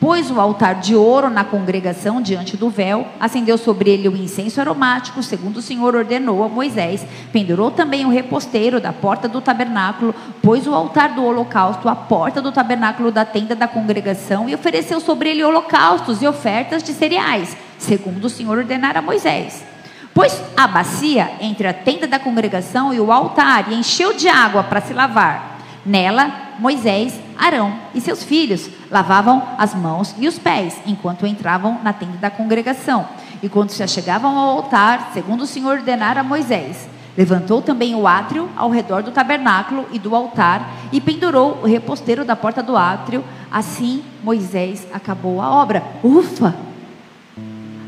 Pôs 0.08 0.32
o 0.32 0.40
altar 0.40 0.76
de 0.76 0.96
ouro 0.96 1.30
na 1.30 1.44
congregação 1.44 2.22
diante 2.22 2.56
do 2.56 2.70
véu, 2.70 3.06
acendeu 3.20 3.58
sobre 3.58 3.90
ele 3.90 4.08
o 4.08 4.16
incenso 4.16 4.62
aromático, 4.62 5.22
segundo 5.22 5.58
o 5.58 5.62
Senhor 5.62 5.94
ordenou 5.94 6.46
a 6.46 6.48
Moisés. 6.48 7.06
Pendurou 7.34 7.72
também 7.72 8.06
o 8.06 8.10
reposteiro 8.10 8.80
da 8.80 8.94
porta 8.94 9.28
do 9.28 9.42
tabernáculo, 9.42 10.16
pôs 10.42 10.66
o 10.66 10.74
altar 10.74 11.14
do 11.14 11.26
holocausto 11.26 11.90
à 11.90 11.94
porta 11.94 12.42
do 12.42 12.54
tabernáculo 12.54 13.12
da 13.12 13.26
tenda 13.26 13.54
da 13.54 13.68
congregação 13.68 14.48
e 14.48 14.56
ofereceu 14.56 15.02
sobre 15.02 15.32
ele 15.32 15.44
holocaustos 15.44 16.22
e 16.22 16.28
ofertas 16.28 16.82
de 16.82 16.94
cereais, 16.94 17.58
segundo 17.78 18.24
o 18.24 18.30
Senhor 18.30 18.60
ordenara 18.60 19.00
a 19.00 19.02
Moisés. 19.02 19.66
Pôs 20.14 20.42
a 20.56 20.68
bacia 20.68 21.32
entre 21.42 21.68
a 21.68 21.74
tenda 21.74 22.08
da 22.08 22.18
congregação 22.18 22.94
e 22.94 23.00
o 23.02 23.12
altar 23.12 23.70
e 23.70 23.76
encheu 23.76 24.14
de 24.14 24.30
água 24.30 24.64
para 24.64 24.80
se 24.80 24.94
lavar. 24.94 25.57
Nela, 25.88 26.30
Moisés, 26.60 27.18
Arão 27.38 27.74
e 27.96 28.02
seus 28.02 28.22
filhos 28.22 28.70
lavavam 28.92 29.42
as 29.58 29.74
mãos 29.74 30.14
e 30.20 30.28
os 30.28 30.38
pés 30.38 30.76
enquanto 30.86 31.26
entravam 31.26 31.80
na 31.82 31.94
tenda 31.94 32.18
da 32.18 32.30
congregação. 32.30 33.08
E 33.42 33.48
quando 33.48 33.70
se 33.70 33.82
achegavam 33.82 34.38
ao 34.38 34.58
altar, 34.58 35.12
segundo 35.14 35.42
o 35.44 35.48
Senhor 35.48 35.78
ordenara 35.78 36.24
Moisés, 36.24 36.90
levantou 37.18 37.62
também 37.62 37.96
o 37.96 38.06
átrio 38.06 38.50
ao 38.58 38.70
redor 38.70 39.02
do 39.02 39.12
tabernáculo 39.12 39.88
e 39.94 39.98
do 39.98 40.14
altar 40.14 40.70
e 40.92 41.00
pendurou 41.00 41.62
o 41.64 41.68
reposteiro 41.68 42.26
da 42.26 42.36
porta 42.36 42.62
do 42.62 42.76
átrio. 42.76 43.24
Assim 43.50 44.04
Moisés 44.22 44.86
acabou 44.94 45.42
a 45.42 45.50
obra. 45.50 45.82
Ufa! 46.04 46.54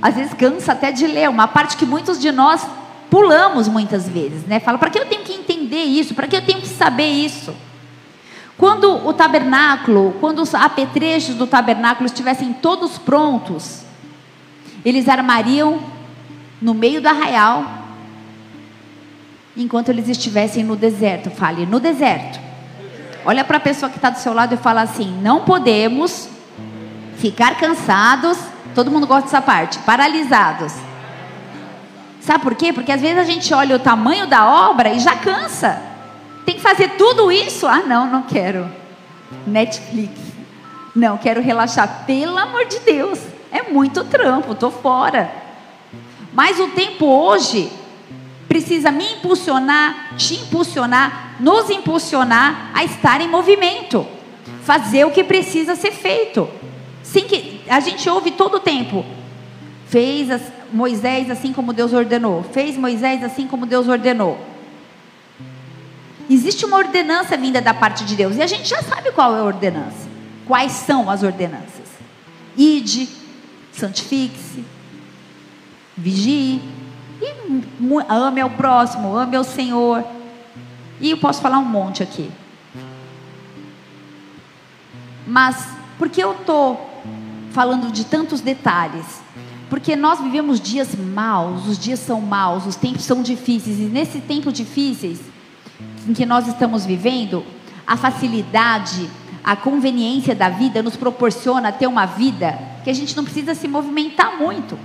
Às 0.01 0.15
vezes 0.15 0.33
cansa 0.33 0.71
até 0.71 0.89
de 0.89 1.05
ler, 1.05 1.29
uma 1.29 1.49
parte 1.49 1.75
que 1.75 1.85
muitos 1.85 2.17
de 2.17 2.31
nós 2.31 2.65
pulamos 3.09 3.67
muitas 3.67 4.07
vezes, 4.07 4.45
né? 4.45 4.61
Fala, 4.61 4.77
para 4.77 4.89
que 4.89 4.99
eu 4.99 5.05
tenho 5.05 5.23
que 5.23 5.33
entender 5.33 5.83
isso? 5.83 6.13
Para 6.13 6.27
que 6.27 6.37
eu 6.37 6.41
tenho 6.41 6.61
que 6.61 6.67
saber 6.67 7.09
isso? 7.09 7.53
Quando 8.59 9.07
o 9.07 9.13
tabernáculo, 9.13 10.17
quando 10.19 10.41
os 10.41 10.53
apetrechos 10.53 11.35
do 11.35 11.47
tabernáculo 11.47 12.05
estivessem 12.05 12.51
todos 12.51 12.97
prontos, 12.97 13.83
eles 14.83 15.07
armariam 15.07 15.79
no 16.61 16.73
meio 16.73 17.01
do 17.01 17.07
arraial, 17.07 17.63
enquanto 19.55 19.87
eles 19.87 20.09
estivessem 20.09 20.61
no 20.61 20.75
deserto. 20.75 21.29
Fale, 21.29 21.65
no 21.65 21.79
deserto. 21.79 22.37
Olha 23.23 23.45
para 23.45 23.55
a 23.55 23.61
pessoa 23.61 23.89
que 23.89 23.95
está 23.95 24.09
do 24.09 24.19
seu 24.19 24.33
lado 24.33 24.55
e 24.55 24.57
fala 24.57 24.81
assim: 24.81 25.09
não 25.21 25.45
podemos 25.45 26.27
ficar 27.15 27.55
cansados. 27.55 28.37
Todo 28.75 28.91
mundo 28.91 29.07
gosta 29.07 29.23
dessa 29.23 29.41
parte, 29.41 29.79
paralisados. 29.79 30.73
Sabe 32.19 32.43
por 32.43 32.55
quê? 32.55 32.73
Porque 32.73 32.91
às 32.91 32.99
vezes 32.99 33.19
a 33.19 33.23
gente 33.23 33.53
olha 33.53 33.77
o 33.77 33.79
tamanho 33.79 34.27
da 34.27 34.69
obra 34.69 34.89
e 34.89 34.99
já 34.99 35.15
cansa. 35.15 35.88
Tem 36.49 36.55
que 36.55 36.63
fazer 36.63 36.97
tudo 36.97 37.31
isso? 37.31 37.67
Ah, 37.67 37.83
não, 37.85 38.09
não 38.09 38.23
quero. 38.23 38.67
Netflix. 39.45 40.19
Não, 40.95 41.15
quero 41.15 41.43
relaxar. 41.43 42.05
Pelo 42.07 42.35
amor 42.39 42.65
de 42.65 42.79
Deus. 42.79 43.19
É 43.51 43.71
muito 43.71 44.03
trampo, 44.05 44.53
estou 44.53 44.71
fora. 44.71 45.31
Mas 46.33 46.59
o 46.59 46.69
tempo 46.69 47.05
hoje 47.05 47.71
precisa 48.47 48.89
me 48.89 49.13
impulsionar, 49.13 50.15
te 50.17 50.37
impulsionar, 50.37 51.35
nos 51.39 51.69
impulsionar 51.69 52.71
a 52.73 52.83
estar 52.83 53.21
em 53.21 53.27
movimento. 53.27 54.03
Fazer 54.63 55.05
o 55.05 55.11
que 55.11 55.23
precisa 55.23 55.75
ser 55.75 55.91
feito. 55.91 56.49
Sem 57.03 57.25
que 57.25 57.61
a 57.69 57.79
gente 57.79 58.09
ouve 58.09 58.31
todo 58.31 58.55
o 58.55 58.59
tempo. 58.59 59.05
Fez 59.85 60.41
Moisés 60.73 61.29
assim 61.29 61.53
como 61.53 61.73
Deus 61.73 61.93
ordenou. 61.93 62.41
Fez 62.41 62.75
Moisés 62.75 63.23
assim 63.23 63.45
como 63.45 63.67
Deus 63.67 63.87
ordenou. 63.87 64.49
Existe 66.29 66.63
uma 66.65 66.77
ordenança 66.77 67.35
vinda 67.35 67.59
da 67.59 67.73
parte 67.73 68.05
de 68.05 68.15
Deus. 68.15 68.35
E 68.35 68.41
a 68.41 68.47
gente 68.47 68.69
já 68.69 68.83
sabe 68.83 69.11
qual 69.11 69.35
é 69.35 69.39
a 69.39 69.43
ordenança. 69.43 70.07
Quais 70.45 70.71
são 70.73 71.09
as 71.09 71.23
ordenanças? 71.23 71.87
Ide, 72.55 73.09
santifique-se, 73.71 74.63
vigie, 75.97 76.61
e 77.21 77.33
ame 78.09 78.41
ao 78.41 78.49
próximo, 78.51 79.15
ame 79.15 79.35
ao 79.35 79.43
Senhor. 79.43 80.03
E 81.01 81.11
eu 81.11 81.17
posso 81.17 81.41
falar 81.41 81.57
um 81.59 81.65
monte 81.65 82.03
aqui. 82.03 82.29
Mas 85.25 85.67
por 85.97 86.09
que 86.09 86.21
eu 86.21 86.33
estou 86.33 87.03
falando 87.51 87.91
de 87.91 88.05
tantos 88.05 88.41
detalhes? 88.41 89.21
Porque 89.69 89.95
nós 89.95 90.19
vivemos 90.19 90.59
dias 90.59 90.95
maus, 90.95 91.67
os 91.67 91.77
dias 91.77 91.99
são 91.99 92.19
maus, 92.19 92.65
os 92.65 92.75
tempos 92.75 93.03
são 93.03 93.21
difíceis, 93.21 93.79
e 93.79 93.83
nesse 93.83 94.19
tempo 94.19 94.51
difíceis, 94.51 95.19
em 96.07 96.13
que 96.13 96.25
nós 96.25 96.47
estamos 96.47 96.85
vivendo, 96.85 97.45
a 97.85 97.97
facilidade, 97.97 99.09
a 99.43 99.55
conveniência 99.55 100.35
da 100.35 100.49
vida 100.49 100.83
nos 100.83 100.95
proporciona 100.95 101.71
ter 101.71 101.87
uma 101.87 102.05
vida 102.05 102.57
que 102.83 102.89
a 102.89 102.93
gente 102.93 103.15
não 103.15 103.23
precisa 103.23 103.55
se 103.55 103.67
movimentar 103.67 104.37
muito. 104.37 104.77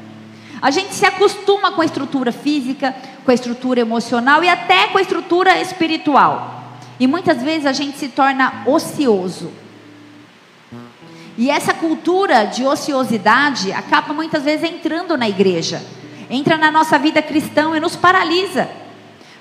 A 0.61 0.71
gente 0.71 0.95
se 0.95 1.05
acostuma 1.05 1.73
com 1.73 1.83
a 1.83 1.85
estrutura 1.85 2.33
física, 2.33 2.95
com 3.25 3.31
a 3.31 3.35
estrutura 3.35 3.81
emocional 3.81 4.43
e 4.43 4.49
até 4.49 4.89
com 4.89 4.99
a 4.99 5.03
estrutura 5.03 5.61
espiritual. 5.61 6.79
E 6.99 7.07
muitas 7.07 7.43
vezes 7.43 7.67
a 7.67 7.73
gente 7.73 7.99
se 7.99 8.09
torna 8.09 8.63
ocioso. 8.67 9.53
E 11.37 11.51
essa 11.51 11.75
cultura 11.75 12.45
de 12.45 12.65
ociosidade 12.65 13.73
acaba 13.73 14.15
muitas 14.15 14.45
vezes 14.45 14.71
entrando 14.71 15.17
na 15.17 15.29
igreja, 15.29 15.83
entra 16.31 16.57
na 16.57 16.71
nossa 16.71 16.99
vida 16.99 17.21
cristã 17.21 17.77
e 17.77 17.81
nos 17.81 17.97
paralisa. 17.97 18.84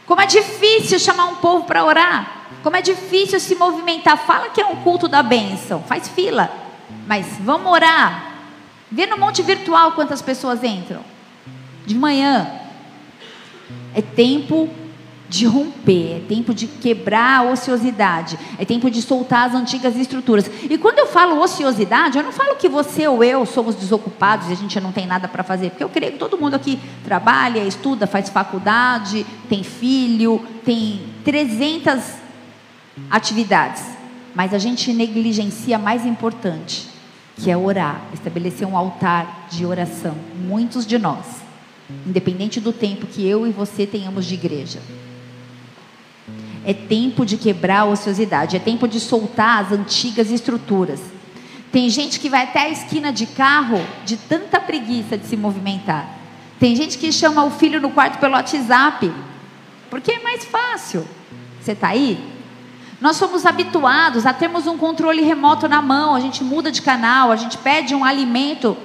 Como 0.06 0.22
é 0.22 0.26
difícil 0.26 1.00
chamar 1.00 1.26
um 1.26 1.36
povo 1.36 1.66
para 1.66 1.84
orar. 1.84 2.48
Como 2.62 2.76
é 2.76 2.82
difícil 2.82 3.40
se 3.40 3.56
movimentar. 3.56 4.18
Fala 4.18 4.50
que 4.50 4.62
é 4.62 4.66
um 4.66 4.78
culto 4.78 5.08
da 5.08 5.24
bênção. 5.24 5.84
Faz 5.84 6.08
fila. 6.08 6.52
Mas 7.08 7.26
vamos 7.40 7.72
orar. 7.72 8.34
Vê 8.92 9.06
no 9.06 9.18
monte 9.18 9.42
virtual 9.42 9.94
quantas 9.94 10.22
pessoas 10.22 10.64
entram. 10.64 11.02
De 11.86 11.96
manhã. 11.96 12.52
É 13.96 14.02
tempo 14.02 14.70
de 15.34 15.48
romper, 15.48 16.18
é 16.18 16.20
tempo 16.20 16.54
de 16.54 16.68
quebrar 16.68 17.40
a 17.40 17.52
ociosidade, 17.52 18.38
é 18.60 18.64
tempo 18.64 18.88
de 18.92 19.02
soltar 19.02 19.50
as 19.50 19.56
antigas 19.56 19.96
estruturas. 19.96 20.46
E 20.70 20.78
quando 20.78 21.00
eu 21.00 21.08
falo 21.08 21.42
ociosidade, 21.42 22.20
eu 22.20 22.24
não 22.24 22.32
falo 22.32 22.56
que 22.56 22.70
você 22.70 23.08
ou 23.08 23.24
eu 23.24 23.44
somos 23.44 23.74
desocupados 23.74 24.48
e 24.48 24.54
a 24.54 24.56
gente 24.56 24.80
não 24.80 24.92
tem 24.92 25.08
nada 25.08 25.28
para 25.28 25.42
fazer, 25.42 25.72
porque 25.72 25.84
eu 25.84 25.90
creio 25.90 26.12
que 26.12 26.20
todo 26.20 26.38
mundo 26.38 26.54
aqui 26.54 26.80
trabalha, 27.04 27.66
estuda, 27.66 28.06
faz 28.06 28.30
faculdade, 28.30 29.26
tem 29.50 29.64
filho, 29.64 30.40
tem 30.64 31.02
300 31.26 32.00
atividades, 33.10 33.82
mas 34.36 34.54
a 34.54 34.60
gente 34.60 34.94
negligencia 34.94 35.78
a 35.78 35.80
mais 35.80 36.06
importante, 36.06 36.88
que 37.38 37.50
é 37.50 37.58
orar, 37.58 38.04
estabelecer 38.14 38.68
um 38.68 38.78
altar 38.78 39.48
de 39.50 39.66
oração. 39.66 40.16
Muitos 40.46 40.86
de 40.86 41.00
nós, 41.00 41.26
independente 42.06 42.60
do 42.60 42.72
tempo 42.72 43.08
que 43.08 43.28
eu 43.28 43.48
e 43.48 43.52
você 43.52 43.88
tenhamos 43.88 44.28
de 44.28 44.36
igreja. 44.36 44.80
É 46.66 46.74
tempo 46.74 47.26
de 47.26 47.38
quebrar 47.38 47.82
a 47.82 47.86
ociosidade, 47.86 48.56
é 48.56 48.60
tempo 48.60 48.88
de 48.88 49.00
soltar 49.00 49.64
as 49.64 49.72
antigas 49.72 50.32
estruturas. 50.32 51.02
Tem 51.72 51.90
gente 51.90 52.20
que 52.20 52.30
vai 52.30 52.44
até 52.44 52.62
a 52.62 52.70
esquina 52.70 53.12
de 53.12 53.26
carro 53.26 53.82
de 54.06 54.16
tanta 54.16 54.60
preguiça 54.60 55.18
de 55.18 55.26
se 55.26 55.36
movimentar. 55.36 56.08
Tem 56.60 56.76
gente 56.76 56.98
que 56.98 57.12
chama 57.12 57.44
o 57.44 57.52
filho 57.52 57.82
no 57.82 57.90
quarto 57.90 58.20
pelo 58.20 58.34
WhatsApp, 58.34 59.12
porque 59.90 60.12
é 60.12 60.20
mais 60.20 60.46
fácil. 60.46 61.06
Você 61.60 61.74
está 61.74 61.90
aí? 61.90 62.32
Nós 63.02 63.18
somos 63.18 63.46
habituados 63.46 64.26
a 64.26 64.32
termos 64.32 64.66
um 64.66 64.78
controle 64.78 65.22
remoto 65.22 65.68
na 65.68 65.82
mão, 65.82 66.16
a 66.16 66.22
gente 66.22 66.42
muda 66.44 66.72
de 66.72 66.82
canal, 66.82 67.32
a 67.32 67.36
gente 67.36 67.58
pede 67.58 67.94
um 67.94 68.06
alimento 68.06 68.78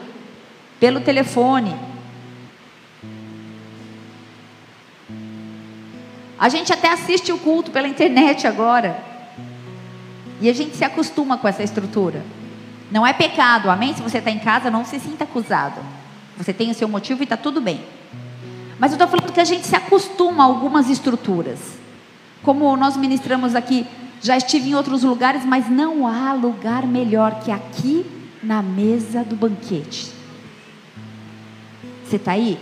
pelo 0.81 1.01
telefone. 1.01 1.77
A 6.39 6.49
gente 6.49 6.73
até 6.73 6.93
assiste 6.93 7.33
o 7.33 7.39
culto 7.39 7.71
pela 7.71 7.89
internet 7.89 8.47
agora. 8.47 9.03
E 10.41 10.49
a 10.49 10.53
gente 10.53 10.77
se 10.77 10.85
acostuma 10.85 11.37
com 11.37 11.49
essa 11.49 11.63
estrutura. 11.63 12.25
Não 12.91 13.07
é 13.07 13.13
pecado, 13.13 13.69
amém? 13.69 13.95
Se 13.95 14.03
você 14.03 14.19
está 14.19 14.31
em 14.31 14.39
casa, 14.39 14.71
não 14.71 14.85
se 14.85 15.01
sinta 15.01 15.25
acusado. 15.25 15.81
Você 16.37 16.53
tem 16.53 16.71
o 16.71 16.75
seu 16.75 16.89
motivo 16.89 17.23
e 17.23 17.25
está 17.25 17.37
tudo 17.37 17.61
bem. 17.61 17.85
Mas 18.79 18.93
eu 18.93 18.95
estou 18.95 19.09
falando 19.09 19.33
que 19.33 19.41
a 19.41 19.45
gente 19.45 19.67
se 19.67 19.75
acostuma 19.75 20.45
a 20.45 20.47
algumas 20.47 20.89
estruturas. 20.89 21.59
Como 22.43 22.77
nós 22.77 22.97
ministramos 22.97 23.57
aqui, 23.57 23.85
já 24.23 24.37
estive 24.37 24.71
em 24.71 24.75
outros 24.75 25.03
lugares, 25.03 25.45
mas 25.45 25.69
não 25.69 26.07
há 26.07 26.33
lugar 26.33 26.87
melhor 26.87 27.41
que 27.41 27.51
aqui 27.51 28.07
na 28.43 28.63
mesa 28.63 29.25
do 29.25 29.35
banquete. 29.35 30.13
Você 32.05 32.17
está 32.17 32.33
aí? 32.33 32.59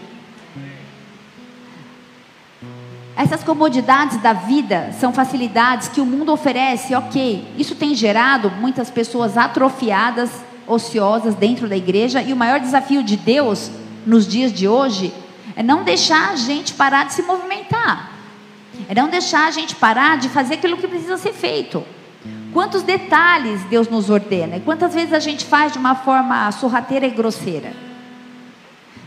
Essas 3.17 3.43
comodidades 3.43 4.19
da 4.19 4.35
vida 4.35 4.93
são 5.01 5.11
facilidades 5.11 5.89
que 5.89 6.03
o 6.03 6.07
mundo 6.07 6.31
oferece, 6.31 6.95
ok. 6.95 7.51
Isso 7.57 7.75
tem 7.75 7.95
gerado 7.95 8.51
muitas 8.51 8.91
pessoas 8.91 9.39
atrofiadas, 9.39 10.31
ociosas 10.67 11.35
dentro 11.35 11.67
da 11.67 11.77
igreja, 11.77 12.21
e 12.21 12.33
o 12.33 12.37
maior 12.37 12.61
desafio 12.61 13.03
de 13.03 13.17
Deus 13.17 13.71
nos 14.05 14.29
dias 14.29 14.53
de 14.53 14.69
hoje 14.69 15.15
é 15.57 15.63
não 15.63 15.83
deixar 15.83 16.33
a 16.33 16.37
gente 16.37 16.75
parar 16.75 17.07
de 17.07 17.15
se 17.15 17.23
movimentar, 17.23 18.13
é 18.87 18.95
não 18.95 19.09
deixar 19.09 19.49
a 19.49 19.51
gente 19.51 19.75
parar 19.75 20.19
de 20.19 20.29
fazer 20.29 20.55
aquilo 20.55 20.77
que 20.77 20.87
precisa 20.87 21.17
ser 21.17 21.33
feito. 21.33 21.83
Quantos 22.53 22.83
detalhes 22.83 23.63
Deus 23.65 23.89
nos 23.89 24.11
ordena, 24.11 24.57
e 24.57 24.61
quantas 24.61 24.93
vezes 24.93 25.15
a 25.15 25.21
gente 25.21 25.45
faz 25.47 25.73
de 25.73 25.79
uma 25.79 25.95
forma 25.95 26.53
sorrateira 26.53 27.07
e 27.07 27.11
grosseira. 27.11 27.73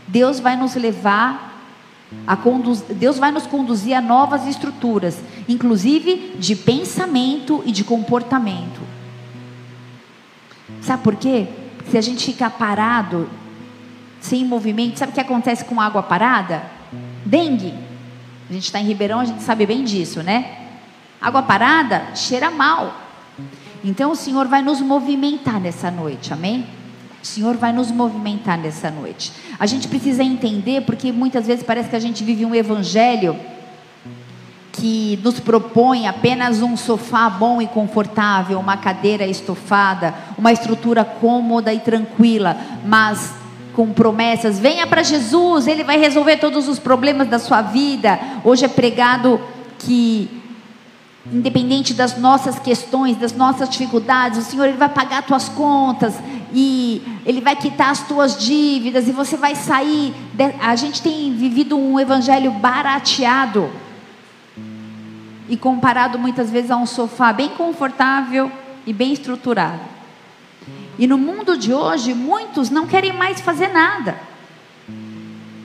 Deus 0.08 0.40
vai 0.40 0.56
nos 0.56 0.74
levar 0.74 1.49
Conduz... 2.42 2.82
Deus 2.82 3.18
vai 3.18 3.30
nos 3.30 3.46
conduzir 3.46 3.94
a 3.94 4.00
novas 4.00 4.46
estruturas, 4.46 5.20
inclusive 5.48 6.34
de 6.38 6.56
pensamento 6.56 7.62
e 7.64 7.72
de 7.72 7.84
comportamento. 7.84 8.80
Sabe 10.80 11.02
por 11.02 11.16
quê? 11.16 11.46
Se 11.90 11.98
a 11.98 12.00
gente 12.00 12.24
ficar 12.24 12.50
parado, 12.50 13.28
sem 14.20 14.44
movimento, 14.44 14.98
sabe 14.98 15.12
o 15.12 15.14
que 15.14 15.20
acontece 15.20 15.64
com 15.64 15.80
água 15.80 16.02
parada? 16.02 16.62
Dengue. 17.24 17.74
A 18.48 18.52
gente 18.52 18.64
está 18.64 18.80
em 18.80 18.84
Ribeirão, 18.84 19.20
a 19.20 19.24
gente 19.24 19.42
sabe 19.42 19.64
bem 19.66 19.84
disso, 19.84 20.22
né? 20.22 20.66
Água 21.20 21.42
parada 21.42 22.14
cheira 22.14 22.50
mal. 22.50 22.94
Então 23.84 24.10
o 24.10 24.16
Senhor 24.16 24.46
vai 24.48 24.62
nos 24.62 24.80
movimentar 24.80 25.60
nessa 25.60 25.90
noite, 25.90 26.32
amém? 26.32 26.66
O 27.22 27.26
Senhor 27.26 27.56
vai 27.56 27.72
nos 27.72 27.90
movimentar 27.90 28.58
nessa 28.58 28.90
noite. 28.90 29.32
A 29.58 29.66
gente 29.66 29.88
precisa 29.88 30.22
entender, 30.22 30.82
porque 30.82 31.12
muitas 31.12 31.46
vezes 31.46 31.62
parece 31.62 31.90
que 31.90 31.96
a 31.96 32.00
gente 32.00 32.24
vive 32.24 32.46
um 32.46 32.54
evangelho 32.54 33.38
que 34.72 35.18
nos 35.22 35.38
propõe 35.38 36.06
apenas 36.06 36.62
um 36.62 36.76
sofá 36.76 37.28
bom 37.28 37.60
e 37.60 37.66
confortável, 37.66 38.58
uma 38.58 38.78
cadeira 38.78 39.26
estofada, 39.26 40.14
uma 40.38 40.52
estrutura 40.52 41.04
cômoda 41.04 41.74
e 41.74 41.80
tranquila, 41.80 42.56
mas 42.86 43.34
com 43.74 43.92
promessas. 43.92 44.58
Venha 44.58 44.86
para 44.86 45.02
Jesus, 45.02 45.66
Ele 45.66 45.84
vai 45.84 45.98
resolver 45.98 46.38
todos 46.38 46.68
os 46.68 46.78
problemas 46.78 47.28
da 47.28 47.38
sua 47.38 47.60
vida. 47.60 48.18
Hoje 48.42 48.64
é 48.64 48.68
pregado 48.68 49.38
que 49.78 50.39
independente 51.26 51.92
das 51.92 52.16
nossas 52.18 52.58
questões, 52.58 53.16
das 53.16 53.32
nossas 53.32 53.68
dificuldades, 53.68 54.38
o 54.38 54.42
Senhor 54.42 54.66
ele 54.66 54.76
vai 54.76 54.88
pagar 54.88 55.18
as 55.18 55.26
tuas 55.26 55.48
contas 55.48 56.14
e 56.52 57.02
ele 57.26 57.40
vai 57.40 57.54
quitar 57.54 57.90
as 57.90 58.06
tuas 58.06 58.38
dívidas 58.38 59.06
e 59.06 59.12
você 59.12 59.36
vai 59.36 59.54
sair. 59.54 60.14
De... 60.32 60.44
A 60.60 60.74
gente 60.76 61.02
tem 61.02 61.32
vivido 61.34 61.76
um 61.76 62.00
evangelho 62.00 62.50
barateado 62.52 63.70
e 65.48 65.56
comparado 65.56 66.18
muitas 66.18 66.50
vezes 66.50 66.70
a 66.70 66.76
um 66.76 66.86
sofá 66.86 67.32
bem 67.32 67.50
confortável 67.50 68.50
e 68.86 68.92
bem 68.92 69.12
estruturado. 69.12 69.80
E 70.98 71.06
no 71.06 71.18
mundo 71.18 71.56
de 71.56 71.72
hoje, 71.72 72.14
muitos 72.14 72.70
não 72.70 72.86
querem 72.86 73.12
mais 73.12 73.40
fazer 73.40 73.68
nada. 73.68 74.18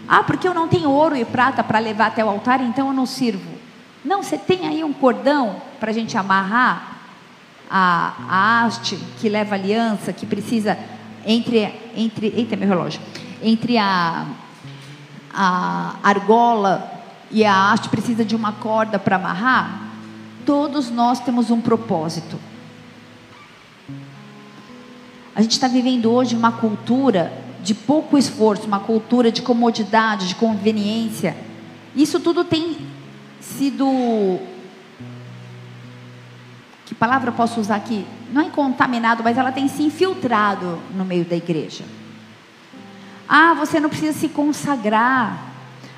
Ah, 0.07 0.23
porque 0.23 0.47
eu 0.47 0.53
não 0.53 0.67
tenho 0.67 0.89
ouro 0.89 1.15
e 1.15 1.25
prata 1.25 1.63
para 1.63 1.79
levar 1.79 2.07
até 2.07 2.23
o 2.23 2.29
altar, 2.29 2.61
então 2.61 2.87
eu 2.87 2.93
não 2.93 3.05
sirvo. 3.05 3.54
Não, 4.05 4.21
você 4.21 4.37
tem 4.37 4.67
aí 4.67 4.83
um 4.83 4.93
cordão 4.93 5.59
para 5.79 5.89
a 5.89 5.93
gente 5.93 6.15
amarrar 6.15 6.99
a, 7.67 8.13
a 8.29 8.63
haste 8.63 8.95
que 9.19 9.27
leva 9.27 9.55
aliança, 9.55 10.13
que 10.13 10.27
precisa 10.27 10.77
entre 11.25 11.73
entre 11.95 12.27
eita 12.27 12.55
meu 12.55 12.67
relógio, 12.67 13.01
entre 13.41 13.79
a 13.79 14.27
a 15.33 15.95
argola 16.03 16.91
e 17.31 17.43
a 17.43 17.71
haste 17.71 17.89
precisa 17.89 18.23
de 18.23 18.35
uma 18.35 18.53
corda 18.53 18.99
para 18.99 19.15
amarrar. 19.15 19.89
Todos 20.45 20.91
nós 20.91 21.19
temos 21.19 21.49
um 21.49 21.59
propósito. 21.59 22.39
A 25.35 25.41
gente 25.41 25.53
está 25.53 25.67
vivendo 25.67 26.11
hoje 26.11 26.35
uma 26.35 26.51
cultura 26.51 27.33
de 27.63 27.73
pouco 27.73 28.17
esforço, 28.17 28.67
uma 28.67 28.79
cultura 28.79 29.31
de 29.31 29.41
comodidade, 29.41 30.27
de 30.27 30.35
conveniência. 30.35 31.35
Isso 31.95 32.19
tudo 32.19 32.45
tem 32.45 32.77
sido. 33.57 34.39
Que 36.85 36.93
palavra 36.93 37.29
eu 37.29 37.33
posso 37.33 37.59
usar 37.59 37.75
aqui? 37.75 38.05
Não 38.31 38.41
é 38.41 38.49
contaminado, 38.49 39.23
mas 39.23 39.37
ela 39.37 39.51
tem 39.51 39.67
se 39.67 39.83
infiltrado 39.83 40.79
no 40.93 41.03
meio 41.03 41.25
da 41.25 41.35
igreja. 41.35 41.83
Ah, 43.27 43.53
você 43.53 43.79
não 43.79 43.89
precisa 43.89 44.17
se 44.17 44.29
consagrar. 44.29 45.45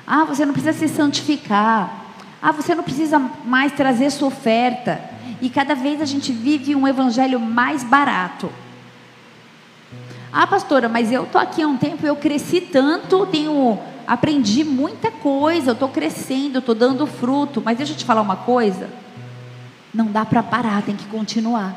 Ah, 0.06 0.24
você 0.24 0.46
não 0.46 0.52
precisa 0.52 0.78
se 0.78 0.88
santificar. 0.88 2.06
Ah, 2.40 2.52
você 2.52 2.74
não 2.74 2.82
precisa 2.82 3.18
mais 3.44 3.72
trazer 3.72 4.10
sua 4.10 4.28
oferta. 4.28 5.00
E 5.40 5.50
cada 5.50 5.74
vez 5.74 6.00
a 6.00 6.06
gente 6.06 6.32
vive 6.32 6.74
um 6.74 6.88
evangelho 6.88 7.38
mais 7.38 7.84
barato. 7.84 8.50
Ah, 10.32 10.46
pastora, 10.46 10.88
mas 10.88 11.12
eu 11.12 11.24
estou 11.24 11.40
aqui 11.40 11.62
há 11.62 11.68
um 11.68 11.76
tempo, 11.76 12.06
eu 12.06 12.16
cresci 12.16 12.60
tanto, 12.60 13.26
tenho 13.26 13.78
aprendi 14.08 14.64
muita 14.64 15.10
coisa, 15.10 15.70
eu 15.70 15.74
estou 15.74 15.90
crescendo, 15.90 16.56
eu 16.56 16.60
estou 16.60 16.74
dando 16.74 17.06
fruto, 17.06 17.60
mas 17.62 17.76
deixa 17.76 17.92
eu 17.92 17.96
te 17.96 18.06
falar 18.06 18.22
uma 18.22 18.36
coisa: 18.36 18.88
não 19.92 20.06
dá 20.06 20.24
para 20.24 20.42
parar, 20.42 20.82
tem 20.82 20.96
que 20.96 21.04
continuar. 21.04 21.76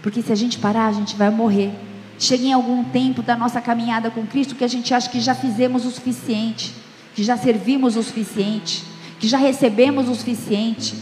Porque 0.00 0.22
se 0.22 0.30
a 0.30 0.36
gente 0.36 0.58
parar, 0.58 0.86
a 0.86 0.92
gente 0.92 1.16
vai 1.16 1.30
morrer. 1.30 1.72
Chega 2.16 2.44
em 2.44 2.52
algum 2.52 2.84
tempo 2.84 3.22
da 3.22 3.36
nossa 3.36 3.60
caminhada 3.60 4.08
com 4.08 4.24
Cristo 4.24 4.54
que 4.54 4.62
a 4.62 4.68
gente 4.68 4.94
acha 4.94 5.10
que 5.10 5.18
já 5.18 5.34
fizemos 5.34 5.84
o 5.84 5.90
suficiente, 5.90 6.72
que 7.14 7.24
já 7.24 7.36
servimos 7.36 7.96
o 7.96 8.02
suficiente, 8.02 8.84
que 9.18 9.26
já 9.26 9.38
recebemos 9.38 10.08
o 10.08 10.14
suficiente. 10.14 10.94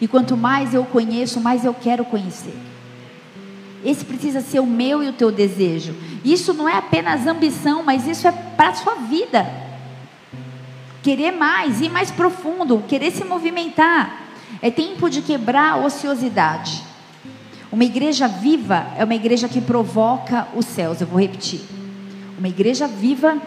E 0.00 0.08
quanto 0.08 0.36
mais 0.36 0.72
eu 0.72 0.84
conheço, 0.84 1.38
mais 1.40 1.64
eu 1.64 1.74
quero 1.74 2.04
conhecer. 2.04 2.56
Esse 3.86 4.04
precisa 4.04 4.40
ser 4.40 4.58
o 4.58 4.66
meu 4.66 5.00
e 5.00 5.08
o 5.08 5.12
teu 5.12 5.30
desejo. 5.30 5.94
Isso 6.24 6.52
não 6.52 6.68
é 6.68 6.76
apenas 6.76 7.24
ambição, 7.24 7.84
mas 7.84 8.04
isso 8.04 8.26
é 8.26 8.32
para 8.32 8.70
a 8.70 8.74
sua 8.74 8.96
vida. 8.96 9.46
Querer 11.04 11.30
mais, 11.30 11.80
ir 11.80 11.88
mais 11.88 12.10
profundo, 12.10 12.82
querer 12.88 13.12
se 13.12 13.24
movimentar. 13.24 14.24
É 14.60 14.72
tempo 14.72 15.08
de 15.08 15.22
quebrar 15.22 15.74
a 15.74 15.76
ociosidade. 15.76 16.82
Uma 17.70 17.84
igreja 17.84 18.26
viva 18.26 18.88
é 18.98 19.04
uma 19.04 19.14
igreja 19.14 19.48
que 19.48 19.60
provoca 19.60 20.48
os 20.56 20.66
céus. 20.66 21.00
Eu 21.00 21.06
vou 21.06 21.20
repetir. 21.20 21.60
Uma 22.36 22.48
igreja 22.48 22.88
viva 22.88 23.40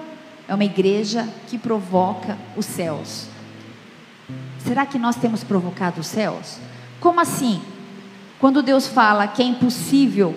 é 0.48 0.56
uma 0.56 0.64
igreja 0.64 1.28
que 1.48 1.58
provoca 1.58 2.38
os 2.56 2.66
céus. 2.66 3.26
Será 4.60 4.86
que 4.86 4.98
nós 4.98 5.18
temos 5.18 5.44
provocado 5.44 6.00
os 6.00 6.08
céus? 6.08 6.60
Como 7.02 7.20
assim? 7.20 7.62
Quando 8.40 8.64
Deus 8.64 8.88
fala 8.88 9.28
que 9.28 9.42
é 9.42 9.46
impossível 9.46 10.34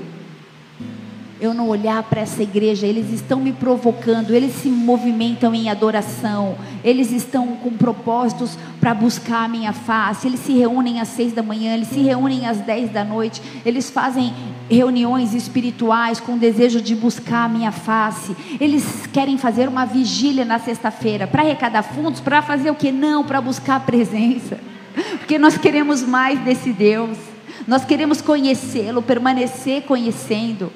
eu 1.41 1.53
não 1.53 1.69
olhar 1.69 2.05
para 2.05 2.21
essa 2.21 2.41
igreja, 2.41 2.87
eles 2.87 3.11
estão 3.13 3.41
me 3.41 3.53
provocando, 3.53 4.33
eles 4.33 4.55
se 4.55 4.69
movimentam 4.69 5.53
em 5.53 5.69
adoração, 5.69 6.57
eles 6.85 7.11
estão 7.11 7.57
com 7.57 7.73
propósitos 7.73 8.57
para 8.81 8.95
buscar 8.95 9.45
a 9.45 9.49
minha 9.49 9.73
face, 9.73 10.29
eles 10.29 10.39
se 10.39 10.53
reúnem 10.53 11.01
às 11.01 11.09
seis 11.09 11.33
da 11.33 11.43
manhã, 11.43 11.75
eles 11.75 11.89
se 11.89 12.01
reúnem 12.01 12.47
às 12.47 12.59
dez 12.59 12.93
da 12.93 13.05
noite, 13.05 13.43
eles 13.67 13.91
fazem 13.91 14.33
reuniões 14.71 15.35
espirituais 15.35 16.21
com 16.21 16.39
desejo 16.39 16.81
de 16.81 16.95
buscar 16.95 17.47
a 17.47 17.49
minha 17.49 17.73
face, 17.73 18.37
eles 18.61 19.09
querem 19.13 19.37
fazer 19.37 19.69
uma 19.69 19.85
vigília 19.85 20.45
na 20.45 20.61
sexta-feira 20.61 21.27
para 21.27 21.43
arrecadar 21.43 21.83
fundos, 21.83 22.21
para 22.21 22.41
fazer 22.41 22.71
o 22.71 22.75
que? 22.77 22.93
Não, 22.93 23.25
para 23.25 23.41
buscar 23.41 23.77
a 23.77 23.81
presença, 23.81 24.61
porque 25.19 25.41
nós 25.41 25.59
queremos 25.59 26.03
mais 26.03 26.39
desse 26.39 26.73
Deus, 26.73 27.32
nós 27.67 27.85
queremos 27.85 28.21
conhecê-lo, 28.21 29.03
permanecer 29.03 29.83
conhecendo 29.83 30.73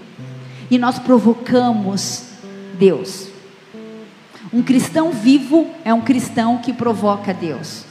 e 0.70 0.78
nós 0.78 0.98
provocamos 0.98 2.24
Deus. 2.78 3.28
Um 4.52 4.62
cristão 4.62 5.10
vivo 5.10 5.68
é 5.84 5.92
um 5.92 6.00
cristão 6.00 6.58
que 6.58 6.72
provoca 6.72 7.34
Deus. 7.34 7.84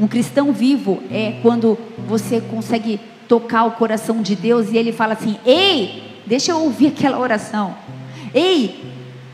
Um 0.00 0.06
cristão 0.06 0.52
vivo 0.52 1.02
é 1.10 1.38
quando 1.42 1.78
você 2.06 2.40
consegue 2.40 3.00
tocar 3.28 3.64
o 3.64 3.72
coração 3.72 4.20
de 4.20 4.36
Deus 4.36 4.70
e 4.70 4.76
ele 4.76 4.92
fala 4.92 5.14
assim: 5.14 5.38
Ei, 5.44 6.20
deixa 6.26 6.52
eu 6.52 6.60
ouvir 6.60 6.88
aquela 6.88 7.18
oração. 7.18 7.74
Ei, 8.34 8.84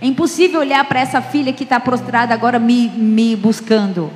é 0.00 0.06
impossível 0.06 0.60
olhar 0.60 0.84
para 0.84 1.00
essa 1.00 1.20
filha 1.20 1.52
que 1.52 1.64
está 1.64 1.80
prostrada 1.80 2.34
agora 2.34 2.58
me, 2.58 2.88
me 2.88 3.34
buscando. 3.34 4.10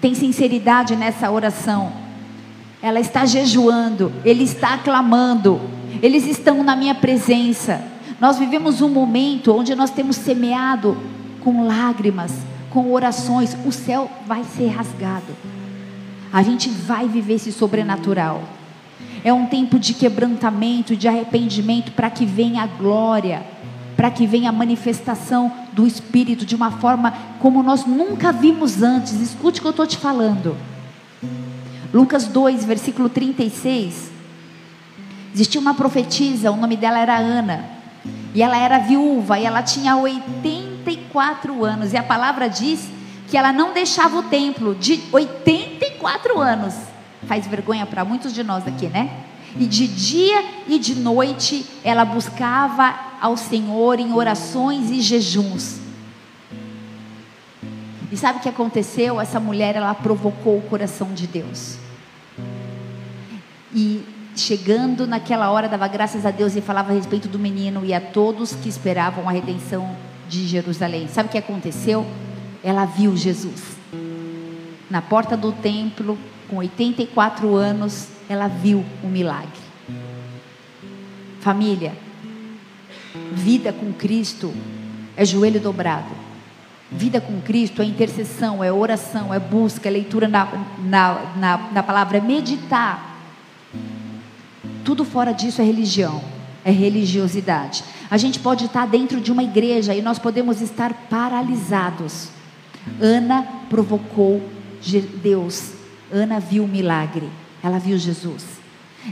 Tem 0.00 0.14
sinceridade 0.14 0.96
nessa 0.96 1.30
oração. 1.30 2.05
Ela 2.86 3.00
está 3.00 3.26
jejuando, 3.26 4.12
ele 4.24 4.44
está 4.44 4.78
clamando, 4.78 5.60
eles 6.00 6.24
estão 6.24 6.62
na 6.62 6.76
minha 6.76 6.94
presença. 6.94 7.82
Nós 8.20 8.38
vivemos 8.38 8.80
um 8.80 8.88
momento 8.88 9.52
onde 9.52 9.74
nós 9.74 9.90
temos 9.90 10.14
semeado 10.14 10.96
com 11.40 11.66
lágrimas, 11.66 12.32
com 12.70 12.92
orações, 12.92 13.56
o 13.66 13.72
céu 13.72 14.08
vai 14.24 14.44
ser 14.44 14.68
rasgado. 14.68 15.34
A 16.32 16.44
gente 16.44 16.68
vai 16.68 17.08
viver 17.08 17.34
esse 17.34 17.50
sobrenatural. 17.50 18.44
É 19.24 19.32
um 19.32 19.46
tempo 19.46 19.80
de 19.80 19.92
quebrantamento, 19.92 20.94
de 20.94 21.08
arrependimento, 21.08 21.90
para 21.90 22.08
que 22.08 22.24
venha 22.24 22.62
a 22.62 22.68
glória, 22.68 23.44
para 23.96 24.12
que 24.12 24.28
venha 24.28 24.50
a 24.50 24.52
manifestação 24.52 25.52
do 25.72 25.88
Espírito 25.88 26.46
de 26.46 26.54
uma 26.54 26.70
forma 26.70 27.12
como 27.40 27.64
nós 27.64 27.84
nunca 27.84 28.30
vimos 28.30 28.80
antes. 28.80 29.14
Escute 29.14 29.58
o 29.58 29.62
que 29.62 29.66
eu 29.66 29.70
estou 29.70 29.88
te 29.88 29.96
falando. 29.96 30.56
Lucas 31.92 32.26
2, 32.26 32.64
versículo 32.64 33.08
36. 33.08 34.10
Existia 35.34 35.60
uma 35.60 35.74
profetisa, 35.74 36.50
o 36.50 36.56
nome 36.56 36.76
dela 36.76 36.98
era 36.98 37.16
Ana. 37.18 37.64
E 38.34 38.42
ela 38.42 38.56
era 38.56 38.78
viúva 38.78 39.38
e 39.38 39.44
ela 39.44 39.62
tinha 39.62 39.96
84 39.96 41.64
anos. 41.64 41.92
E 41.92 41.96
a 41.96 42.02
palavra 42.02 42.48
diz 42.48 42.88
que 43.28 43.36
ela 43.36 43.52
não 43.52 43.72
deixava 43.72 44.18
o 44.18 44.22
templo 44.24 44.74
de 44.74 45.02
84 45.12 46.38
anos. 46.38 46.74
Faz 47.26 47.46
vergonha 47.46 47.86
para 47.86 48.04
muitos 48.04 48.32
de 48.32 48.42
nós 48.42 48.66
aqui, 48.66 48.86
né? 48.86 49.10
E 49.58 49.66
de 49.66 49.86
dia 49.86 50.44
e 50.68 50.78
de 50.78 50.94
noite 50.94 51.64
ela 51.82 52.04
buscava 52.04 52.94
ao 53.20 53.36
Senhor 53.36 53.98
em 53.98 54.12
orações 54.12 54.90
e 54.90 55.00
jejuns. 55.00 55.85
E 58.10 58.16
sabe 58.16 58.38
o 58.38 58.42
que 58.42 58.48
aconteceu? 58.48 59.20
Essa 59.20 59.40
mulher 59.40 59.74
ela 59.74 59.94
provocou 59.94 60.58
o 60.58 60.62
coração 60.62 61.12
de 61.12 61.26
Deus. 61.26 61.76
E 63.74 64.04
chegando 64.36 65.06
naquela 65.06 65.50
hora, 65.50 65.68
dava 65.68 65.88
graças 65.88 66.24
a 66.24 66.30
Deus 66.30 66.54
e 66.54 66.60
falava 66.60 66.92
a 66.92 66.94
respeito 66.94 67.28
do 67.28 67.38
menino 67.38 67.84
e 67.84 67.92
a 67.92 68.00
todos 68.00 68.54
que 68.54 68.68
esperavam 68.68 69.28
a 69.28 69.32
redenção 69.32 69.96
de 70.28 70.46
Jerusalém. 70.46 71.08
Sabe 71.08 71.28
o 71.28 71.32
que 71.32 71.38
aconteceu? 71.38 72.06
Ela 72.62 72.84
viu 72.84 73.16
Jesus. 73.16 73.76
Na 74.88 75.02
porta 75.02 75.36
do 75.36 75.50
templo, 75.52 76.16
com 76.48 76.56
84 76.56 77.54
anos, 77.56 78.08
ela 78.28 78.46
viu 78.46 78.84
o 79.02 79.08
milagre. 79.08 79.66
Família, 81.40 81.92
vida 83.32 83.72
com 83.72 83.92
Cristo 83.92 84.52
é 85.16 85.24
joelho 85.24 85.60
dobrado. 85.60 86.25
Vida 86.90 87.20
com 87.20 87.40
Cristo 87.40 87.82
é 87.82 87.84
intercessão, 87.84 88.62
é 88.62 88.72
oração, 88.72 89.34
é 89.34 89.40
busca, 89.40 89.88
é 89.88 89.90
leitura 89.90 90.28
na, 90.28 90.46
na, 90.78 91.34
na, 91.36 91.58
na 91.72 91.82
palavra, 91.82 92.18
é 92.18 92.20
meditar 92.20 93.16
tudo 94.86 95.04
fora 95.04 95.32
disso 95.32 95.60
é 95.60 95.64
religião, 95.64 96.22
é 96.64 96.70
religiosidade. 96.70 97.82
A 98.08 98.16
gente 98.16 98.38
pode 98.38 98.66
estar 98.66 98.86
dentro 98.86 99.20
de 99.20 99.32
uma 99.32 99.42
igreja 99.42 99.92
e 99.92 100.00
nós 100.00 100.16
podemos 100.16 100.60
estar 100.60 100.94
paralisados. 101.10 102.28
Ana 103.00 103.44
provocou 103.68 104.40
Deus. 105.20 105.72
Ana 106.12 106.38
viu 106.38 106.62
o 106.62 106.68
milagre. 106.68 107.28
Ela 107.64 107.80
viu 107.80 107.98
Jesus. 107.98 108.44